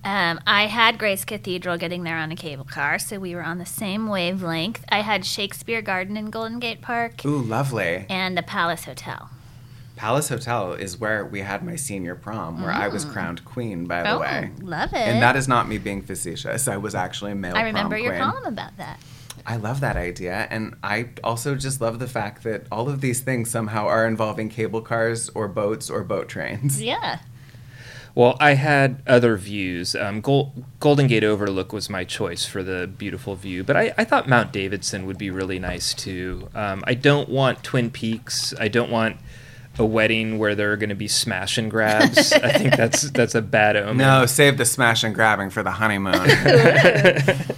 Um, 0.04 0.40
I 0.46 0.66
had 0.66 0.98
Grace 0.98 1.24
Cathedral 1.24 1.76
getting 1.76 2.04
there 2.04 2.16
on 2.16 2.30
a 2.30 2.36
cable 2.36 2.64
car, 2.64 2.98
so 2.98 3.18
we 3.18 3.34
were 3.34 3.42
on 3.42 3.58
the 3.58 3.66
same 3.66 4.08
wavelength. 4.08 4.84
I 4.88 5.02
had 5.02 5.26
Shakespeare 5.26 5.82
Garden 5.82 6.16
in 6.16 6.30
Golden 6.30 6.60
Gate 6.60 6.80
Park 6.80 7.24
Ooh, 7.26 7.42
lovely. 7.42 8.06
and 8.08 8.38
the 8.38 8.42
Palace 8.42 8.84
Hotel. 8.84 9.28
Palace 9.98 10.28
Hotel 10.28 10.74
is 10.74 10.96
where 10.98 11.24
we 11.26 11.40
had 11.40 11.64
my 11.64 11.74
senior 11.74 12.14
prom, 12.14 12.62
where 12.62 12.70
I 12.70 12.86
was 12.86 13.04
crowned 13.04 13.44
queen, 13.44 13.86
by 13.86 14.04
the 14.04 14.10
Oh, 14.12 14.20
way. 14.20 14.50
love 14.62 14.92
it. 14.92 14.96
And 14.98 15.20
that 15.20 15.34
is 15.34 15.48
not 15.48 15.68
me 15.68 15.76
being 15.78 16.02
facetious. 16.02 16.68
I 16.68 16.76
was 16.76 16.94
actually 16.94 17.32
a 17.32 17.34
male 17.34 17.56
I 17.56 17.62
remember 17.62 17.96
prom 17.96 18.04
your 18.04 18.12
queen. 18.12 18.22
column 18.22 18.44
about 18.44 18.76
that. 18.76 19.00
I 19.44 19.56
love 19.56 19.80
that 19.80 19.96
idea. 19.96 20.46
And 20.50 20.76
I 20.84 21.08
also 21.24 21.56
just 21.56 21.80
love 21.80 21.98
the 21.98 22.06
fact 22.06 22.44
that 22.44 22.66
all 22.70 22.88
of 22.88 23.00
these 23.00 23.20
things 23.20 23.50
somehow 23.50 23.86
are 23.88 24.06
involving 24.06 24.48
cable 24.50 24.82
cars 24.82 25.30
or 25.30 25.48
boats 25.48 25.90
or 25.90 26.04
boat 26.04 26.28
trains. 26.28 26.80
Yeah. 26.80 27.18
Well, 28.14 28.36
I 28.40 28.54
had 28.54 29.02
other 29.06 29.36
views. 29.36 29.94
Um, 29.96 30.20
Gol- 30.20 30.52
Golden 30.80 31.06
Gate 31.08 31.24
Overlook 31.24 31.72
was 31.72 31.88
my 31.90 32.04
choice 32.04 32.44
for 32.44 32.62
the 32.62 32.86
beautiful 32.86 33.34
view, 33.36 33.64
but 33.64 33.76
I, 33.76 33.92
I 33.98 34.04
thought 34.04 34.28
Mount 34.28 34.52
Davidson 34.52 35.06
would 35.06 35.18
be 35.18 35.30
really 35.30 35.58
nice 35.58 35.92
too. 35.94 36.48
Um, 36.54 36.82
I 36.86 36.94
don't 36.94 37.28
want 37.28 37.62
Twin 37.64 37.90
Peaks. 37.90 38.52
I 38.60 38.68
don't 38.68 38.90
want 38.90 39.16
a 39.78 39.84
wedding 39.84 40.38
where 40.38 40.54
there 40.54 40.72
are 40.72 40.76
going 40.76 40.88
to 40.88 40.94
be 40.94 41.08
smash 41.08 41.58
and 41.58 41.70
grabs. 41.70 42.32
I 42.32 42.52
think 42.52 42.76
that's 42.76 43.10
that's 43.12 43.34
a 43.34 43.42
bad 43.42 43.76
omen. 43.76 43.98
No, 43.98 44.26
save 44.26 44.58
the 44.58 44.64
smash 44.64 45.04
and 45.04 45.14
grabbing 45.14 45.50
for 45.50 45.62
the 45.62 45.72
honeymoon. 45.72 46.14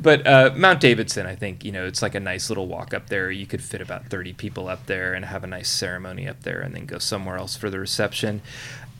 But 0.00 0.26
uh, 0.26 0.52
Mount 0.54 0.80
Davidson, 0.80 1.26
I 1.26 1.34
think 1.34 1.64
you 1.64 1.72
know, 1.72 1.84
it's 1.86 2.02
like 2.02 2.14
a 2.14 2.20
nice 2.20 2.50
little 2.50 2.66
walk 2.68 2.94
up 2.94 3.08
there. 3.08 3.30
You 3.30 3.46
could 3.46 3.62
fit 3.62 3.80
about 3.80 4.06
thirty 4.06 4.32
people 4.32 4.68
up 4.68 4.86
there 4.86 5.14
and 5.14 5.24
have 5.24 5.42
a 5.44 5.46
nice 5.46 5.68
ceremony 5.68 6.28
up 6.28 6.42
there, 6.42 6.60
and 6.60 6.74
then 6.74 6.86
go 6.86 6.98
somewhere 6.98 7.36
else 7.36 7.56
for 7.56 7.68
the 7.70 7.78
reception. 7.80 8.40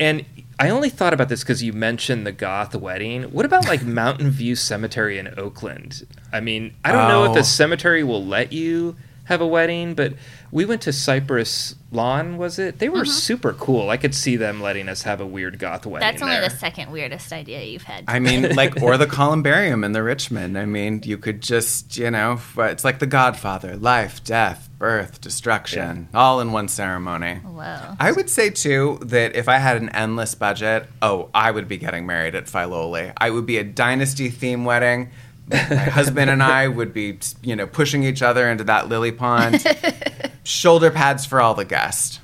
And 0.00 0.24
I 0.58 0.70
only 0.70 0.88
thought 0.90 1.12
about 1.12 1.28
this 1.28 1.42
because 1.42 1.62
you 1.62 1.72
mentioned 1.72 2.26
the 2.26 2.32
goth 2.32 2.74
wedding. 2.74 3.24
What 3.24 3.44
about 3.46 3.66
like 3.68 3.82
Mountain 3.84 4.30
View 4.30 4.56
Cemetery 4.56 5.18
in 5.18 5.28
Oakland? 5.38 6.06
I 6.32 6.40
mean, 6.40 6.74
I 6.84 6.90
don't 6.92 7.08
know 7.08 7.24
if 7.24 7.30
Oh. 7.30 7.34
the 7.34 7.44
cemetery 7.44 8.02
will 8.02 8.24
let 8.24 8.52
you 8.52 8.96
have 9.28 9.42
a 9.42 9.46
wedding, 9.46 9.94
but 9.94 10.14
we 10.50 10.64
went 10.64 10.80
to 10.82 10.92
Cypress 10.92 11.74
Lawn. 11.92 12.38
Was 12.38 12.58
it? 12.58 12.78
They 12.78 12.88
were 12.88 13.02
mm-hmm. 13.02 13.10
super 13.10 13.52
cool. 13.52 13.90
I 13.90 13.98
could 13.98 14.14
see 14.14 14.36
them 14.36 14.62
letting 14.62 14.88
us 14.88 15.02
have 15.02 15.20
a 15.20 15.26
weird 15.26 15.58
goth 15.58 15.84
wedding. 15.84 16.08
That's 16.08 16.22
only 16.22 16.36
there. 16.36 16.48
the 16.48 16.56
second 16.56 16.90
weirdest 16.90 17.30
idea 17.30 17.62
you've 17.62 17.82
had. 17.82 18.04
I 18.08 18.20
mean, 18.20 18.54
like, 18.56 18.80
or 18.80 18.96
the 18.96 19.06
columbarium 19.06 19.84
in 19.84 19.92
the 19.92 20.02
Richmond. 20.02 20.58
I 20.58 20.64
mean, 20.64 21.02
you 21.04 21.18
could 21.18 21.42
just, 21.42 21.98
you 21.98 22.10
know, 22.10 22.40
it's 22.56 22.84
like 22.84 23.00
the 23.00 23.06
Godfather 23.06 23.76
life, 23.76 24.24
death, 24.24 24.70
birth, 24.78 25.20
destruction, 25.20 26.08
all 26.14 26.40
in 26.40 26.52
one 26.52 26.68
ceremony. 26.68 27.34
Whoa. 27.34 27.96
I 28.00 28.12
would 28.12 28.30
say, 28.30 28.48
too, 28.48 28.98
that 29.02 29.36
if 29.36 29.46
I 29.46 29.58
had 29.58 29.76
an 29.76 29.90
endless 29.90 30.34
budget, 30.34 30.88
oh, 31.02 31.28
I 31.34 31.50
would 31.50 31.68
be 31.68 31.76
getting 31.76 32.06
married 32.06 32.34
at 32.34 32.46
Filoli. 32.46 33.12
I 33.18 33.28
would 33.28 33.44
be 33.44 33.58
a 33.58 33.64
dynasty 33.64 34.30
theme 34.30 34.64
wedding. 34.64 35.10
My 35.50 35.56
husband 35.56 36.30
and 36.30 36.42
I 36.42 36.68
would 36.68 36.92
be, 36.92 37.18
you 37.42 37.56
know, 37.56 37.66
pushing 37.66 38.02
each 38.04 38.22
other 38.22 38.48
into 38.50 38.64
that 38.64 38.88
lily 38.88 39.12
pond. 39.12 39.64
Shoulder 40.44 40.90
pads 40.90 41.26
for 41.26 41.40
all 41.40 41.54
the 41.54 41.64
guests. 41.64 42.20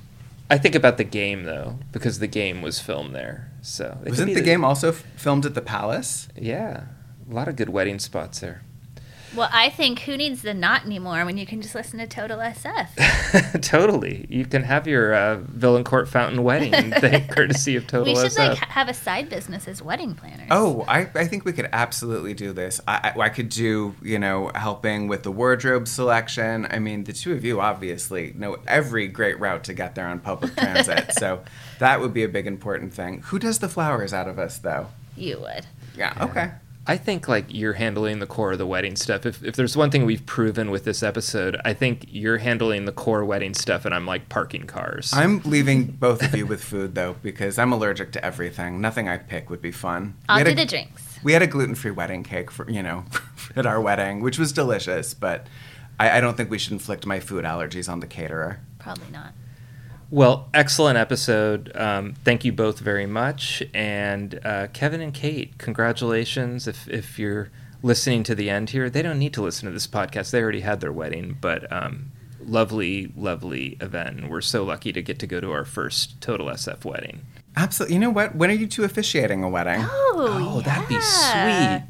I 0.51 0.59
think 0.59 0.75
about 0.75 0.99
the 0.99 1.05
game 1.05 1.45
though, 1.45 1.79
because 1.93 2.19
the 2.19 2.27
game 2.27 2.63
was 2.63 2.79
filmed 2.81 3.15
there. 3.15 3.51
So 3.63 3.99
Wasn't 4.05 4.27
be 4.27 4.35
the 4.35 4.43
game 4.43 4.65
also 4.65 4.91
f- 4.91 5.05
filmed 5.17 5.47
at 5.47 5.55
the 5.55 5.63
Palace? 5.63 6.29
Yeah, 6.37 6.85
a 7.31 7.35
lot 7.35 7.49
of 7.49 7.57
good 7.57 7.71
wedding 7.71 7.99
spots 7.99 8.41
there. 8.41 8.63
Well, 9.37 9.49
I 9.53 9.71
think 9.71 10.01
who 10.01 10.17
needs 10.17 10.43
the 10.43 10.55
knot 10.55 10.85
anymore 10.85 11.25
when 11.25 11.37
you 11.37 11.45
can 11.45 11.61
just 11.61 11.75
listen 11.75 11.99
to 11.99 12.07
Total 12.07 12.39
SF? 12.39 13.61
totally. 13.63 14.27
You 14.29 14.45
can 14.45 14.63
have 14.63 14.87
your 14.87 15.13
uh, 15.13 15.39
Vaillancourt 15.39 16.07
Fountain 16.07 16.45
wedding, 16.45 16.93
thank 17.01 17.31
courtesy 17.35 17.75
of 17.75 17.89
Total 17.89 18.15
SF. 18.15 18.23
we 18.23 18.29
should 18.29 18.39
SF. 18.39 18.49
like 18.51 18.59
have 18.59 18.89
a 18.89 18.95
side 18.95 19.29
business 19.29 19.67
as 19.67 19.83
wedding 19.83 20.15
planners. 20.15 20.47
Oh, 20.53 20.85
I, 20.87 21.11
I 21.17 21.27
think 21.27 21.45
we 21.45 21.53
could 21.53 21.69
absolutely 21.73 22.33
do 22.33 22.53
this. 22.53 22.81
I, 22.87 23.13
I, 23.17 23.21
I 23.23 23.29
could 23.29 23.49
do, 23.49 23.97
you 24.03 24.21
know, 24.21 24.53
helping 24.55 25.09
with 25.09 25.25
the 25.25 25.33
wardrobe 25.33 25.89
selection. 25.89 26.69
I 26.71 26.79
mean, 26.79 27.03
the 27.03 27.13
two 27.13 27.33
of 27.33 27.45
you 27.45 27.61
obviously 27.61 28.35
know 28.37 28.59
every 28.69 29.09
great 29.09 29.41
route 29.41 29.65
to 29.65 29.75
get 29.75 29.97
there 29.97 30.07
on 30.07 30.21
public 30.21 30.55
transit. 30.57 31.13
so 31.15 31.43
that 31.81 32.01
would 32.01 32.15
be 32.15 32.23
a 32.23 32.29
big 32.29 32.47
important 32.47 32.95
thing. 32.95 33.23
Who 33.27 33.41
does 33.41 33.59
the 33.59 33.69
flowers 33.69 34.13
out 34.13 34.29
of 34.29 34.39
us, 34.39 34.59
though? 34.59 34.89
you 35.17 35.39
would. 35.41 35.67
Yeah, 35.97 36.13
okay. 36.21 36.51
I 36.87 36.99
think 36.99 37.29
like 37.29 37.47
you're 37.49 37.73
handling 37.73 38.19
the 38.19 38.27
core 38.27 38.53
of 38.53 38.59
the 38.59 38.67
wedding 38.67 38.95
stuff. 38.97 39.25
If, 39.25 39.43
if 39.43 39.57
there's 39.57 39.75
one 39.77 39.91
thing 39.91 40.05
we've 40.05 40.27
proven 40.27 40.71
with 40.71 40.85
this 40.85 41.03
episode, 41.03 41.59
I 41.65 41.73
think 41.73 42.05
you're 42.09 42.37
handling 42.39 42.85
the 42.85 42.93
core 42.93 43.25
wedding 43.25 43.55
stuff, 43.55 43.87
and 43.87 43.95
I'm 43.95 44.07
like 44.07 44.29
parking 44.29 44.67
cars. 44.67 45.11
I'm 45.15 45.41
leaving 45.45 45.85
both 45.87 46.23
of 46.23 46.35
you 46.35 46.45
with 46.45 46.63
food, 46.63 46.95
though, 46.95 47.17
because 47.23 47.59
I'm 47.59 47.73
allergic 47.73 48.13
to 48.13 48.25
everything. 48.25 48.83
Nothing 48.83 49.09
I 49.09 49.17
pick 49.17 49.49
would 49.49 49.63
be 49.63 49.73
fun. 49.73 50.15
We 50.21 50.25
I'll 50.29 50.39
had 50.39 50.45
do 50.47 50.53
a- 50.53 50.55
the 50.57 50.67
drinks. 50.67 51.19
We 51.25 51.33
had 51.33 51.41
a 51.41 51.47
gluten 51.47 51.75
free 51.75 51.91
wedding 51.91 52.23
cake 52.23 52.51
for, 52.51 52.71
you 52.71 52.83
know, 52.83 53.05
at 53.57 53.65
our 53.65 53.81
wedding, 53.81 54.21
which 54.21 54.39
was 54.39 54.53
delicious, 54.53 55.15
but 55.15 55.47
I, 55.99 56.19
I 56.19 56.21
don't 56.21 56.37
think 56.37 56.51
we 56.51 56.59
should 56.59 56.73
inflict 56.73 57.07
my 57.07 57.19
food 57.19 57.47
allergies 57.47 57.89
on 57.91 58.01
the 58.01 58.07
caterer. 58.07 58.61
Probably 58.79 59.11
not. 59.11 59.33
Well, 60.15 60.49
excellent 60.55 60.97
episode. 60.97 61.73
Um, 61.75 62.15
thank 62.23 62.45
you 62.45 62.53
both 62.53 62.79
very 62.79 63.05
much. 63.05 63.65
And 63.75 64.39
uh, 64.45 64.69
Kevin 64.73 65.01
and 65.01 65.13
Kate, 65.13 65.59
congratulations. 65.59 66.69
If, 66.69 66.89
if 66.89 67.19
you're 67.19 67.51
listening 67.83 68.23
to 68.23 68.37
the 68.37 68.49
end 68.49 68.71
here, 68.71 68.89
they 68.89 69.03
don't 69.03 69.19
need 69.19 69.35
to 69.35 69.43
listen 69.43 69.67
to 69.67 69.73
this 69.73 69.89
podcast. 69.89 70.31
They 70.31 70.41
already 70.41 70.61
had 70.61 70.81
their 70.81 70.93
wedding, 70.93 71.37
but 71.41 71.67
um, 71.73 72.13
lovely, 72.47 73.13
lovely 73.17 73.77
event. 73.81 74.21
And 74.21 74.31
we're 74.31 74.41
so 74.41 74.63
lucky 74.63 74.93
to 74.93 75.03
get 75.03 75.19
to 75.19 75.27
go 75.27 75.41
to 75.41 75.51
our 75.51 75.65
first 75.65 76.21
Total 76.21 76.47
SF 76.47 76.85
wedding. 76.85 77.23
Absolutely. 77.57 77.95
You 77.95 78.01
know 78.01 78.11
what? 78.11 78.37
When 78.37 78.51
are 78.53 78.55
you 78.55 78.69
two 78.69 78.85
officiating 78.85 79.43
a 79.43 79.49
wedding? 79.49 79.81
Oh, 79.81 80.55
Oh, 80.57 80.61
that'd 80.61 80.89
be 80.89 81.01
sweet. 81.01 81.83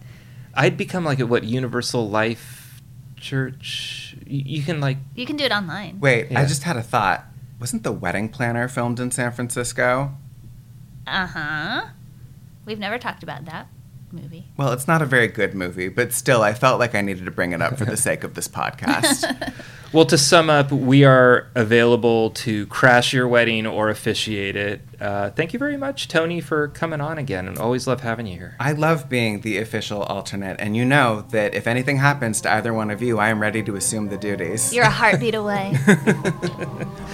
I'd 0.54 0.78
become 0.78 1.04
like 1.04 1.20
a 1.20 1.26
what 1.26 1.44
Universal 1.44 2.08
Life 2.08 2.80
Church. 3.18 4.16
You, 4.26 4.42
you 4.46 4.62
can 4.62 4.80
like 4.80 4.96
You 5.14 5.26
can 5.26 5.36
do 5.36 5.44
it 5.44 5.52
online. 5.52 6.00
Wait, 6.00 6.34
I 6.34 6.46
just 6.46 6.62
had 6.62 6.78
a 6.78 6.82
thought. 6.82 7.26
Wasn't 7.60 7.82
the 7.82 7.92
wedding 7.92 8.28
planner 8.28 8.68
filmed 8.68 9.00
in 9.00 9.10
San 9.10 9.32
Francisco? 9.32 10.14
Uh 11.06 11.26
huh. 11.26 11.86
We've 12.64 12.78
never 12.78 12.98
talked 12.98 13.22
about 13.22 13.44
that 13.46 13.68
movie. 14.14 14.46
Well, 14.56 14.72
it's 14.72 14.88
not 14.88 15.02
a 15.02 15.06
very 15.06 15.28
good 15.28 15.54
movie, 15.54 15.88
but 15.88 16.12
still, 16.12 16.42
I 16.42 16.54
felt 16.54 16.78
like 16.78 16.94
I 16.94 17.00
needed 17.00 17.24
to 17.24 17.30
bring 17.30 17.52
it 17.52 17.60
up 17.60 17.76
for 17.76 17.84
the 17.84 17.96
sake 17.96 18.24
of 18.24 18.34
this 18.34 18.48
podcast. 18.48 19.52
Well, 19.94 20.06
to 20.06 20.18
sum 20.18 20.50
up, 20.50 20.72
we 20.72 21.04
are 21.04 21.52
available 21.54 22.30
to 22.30 22.66
crash 22.66 23.12
your 23.12 23.28
wedding 23.28 23.64
or 23.64 23.90
officiate 23.90 24.56
it. 24.56 24.80
Uh, 25.00 25.30
thank 25.30 25.52
you 25.52 25.58
very 25.60 25.76
much, 25.76 26.08
Tony, 26.08 26.40
for 26.40 26.66
coming 26.66 27.00
on 27.00 27.16
again, 27.16 27.46
and 27.46 27.56
always 27.58 27.86
love 27.86 28.00
having 28.00 28.26
you 28.26 28.36
here. 28.36 28.56
I 28.58 28.72
love 28.72 29.08
being 29.08 29.42
the 29.42 29.58
official 29.58 30.02
alternate, 30.02 30.56
and 30.58 30.76
you 30.76 30.84
know 30.84 31.24
that 31.30 31.54
if 31.54 31.68
anything 31.68 31.98
happens 31.98 32.40
to 32.40 32.52
either 32.52 32.74
one 32.74 32.90
of 32.90 33.02
you, 33.02 33.20
I 33.20 33.28
am 33.28 33.40
ready 33.40 33.62
to 33.62 33.76
assume 33.76 34.08
the 34.08 34.16
duties. 34.16 34.74
You're 34.74 34.84
a 34.84 34.90
heartbeat 34.90 35.36
away. 35.36 35.78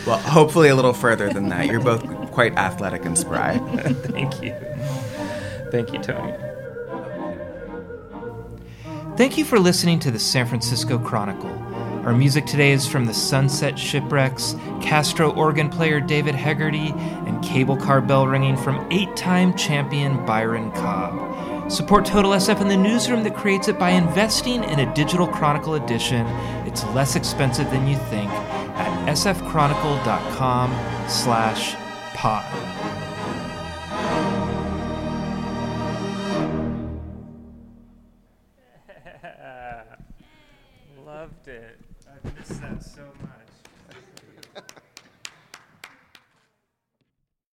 well, 0.07 0.17
hopefully 0.17 0.71
a 0.71 0.75
little 0.75 0.95
further 0.95 1.31
than 1.31 1.51
that. 1.51 1.67
You're 1.67 1.81
both 1.81 2.03
quite 2.31 2.57
athletic 2.57 3.05
and 3.05 3.19
spry. 3.19 3.59
Thank 4.05 4.43
you. 4.43 4.55
Thank 5.71 5.93
you, 5.93 5.99
Tony. 5.99 6.50
Thank 9.21 9.37
you 9.37 9.45
for 9.45 9.59
listening 9.59 9.99
to 9.99 10.11
the 10.11 10.19
San 10.19 10.47
Francisco 10.47 10.99
Chronicle. 10.99 11.51
Our 12.07 12.15
music 12.15 12.47
today 12.47 12.73
is 12.73 12.87
from 12.87 13.05
the 13.05 13.13
Sunset 13.13 13.79
Shipwrecks, 13.79 14.57
Castro 14.81 15.31
organ 15.35 15.69
player 15.69 16.01
David 16.01 16.35
Hegarty, 16.35 16.95
and 17.27 17.45
cable 17.45 17.77
car 17.77 18.01
bell 18.01 18.27
ringing 18.27 18.57
from 18.57 18.91
eight 18.91 19.15
time 19.17 19.53
champion 19.59 20.25
Byron 20.25 20.73
Cobb. 20.73 21.71
Support 21.71 22.07
Total 22.07 22.31
SF 22.31 22.63
in 22.63 22.69
the 22.69 22.77
newsroom 22.79 23.23
that 23.25 23.37
creates 23.37 23.69
it 23.69 23.79
by 23.79 23.91
investing 23.91 24.65
in 24.65 24.81
a 24.81 24.95
digital 24.95 25.27
Chronicle 25.27 25.75
edition. 25.75 26.27
It's 26.67 26.83
less 26.95 27.15
expensive 27.15 27.71
than 27.71 27.87
you 27.87 27.97
think 27.97 28.31
at 28.31 29.07
sfchronicle.com 29.07 30.71
slash 31.11 31.75
pod. 32.15 32.70
Loved 42.25 42.39
it. 42.39 42.45
That. 42.47 43.00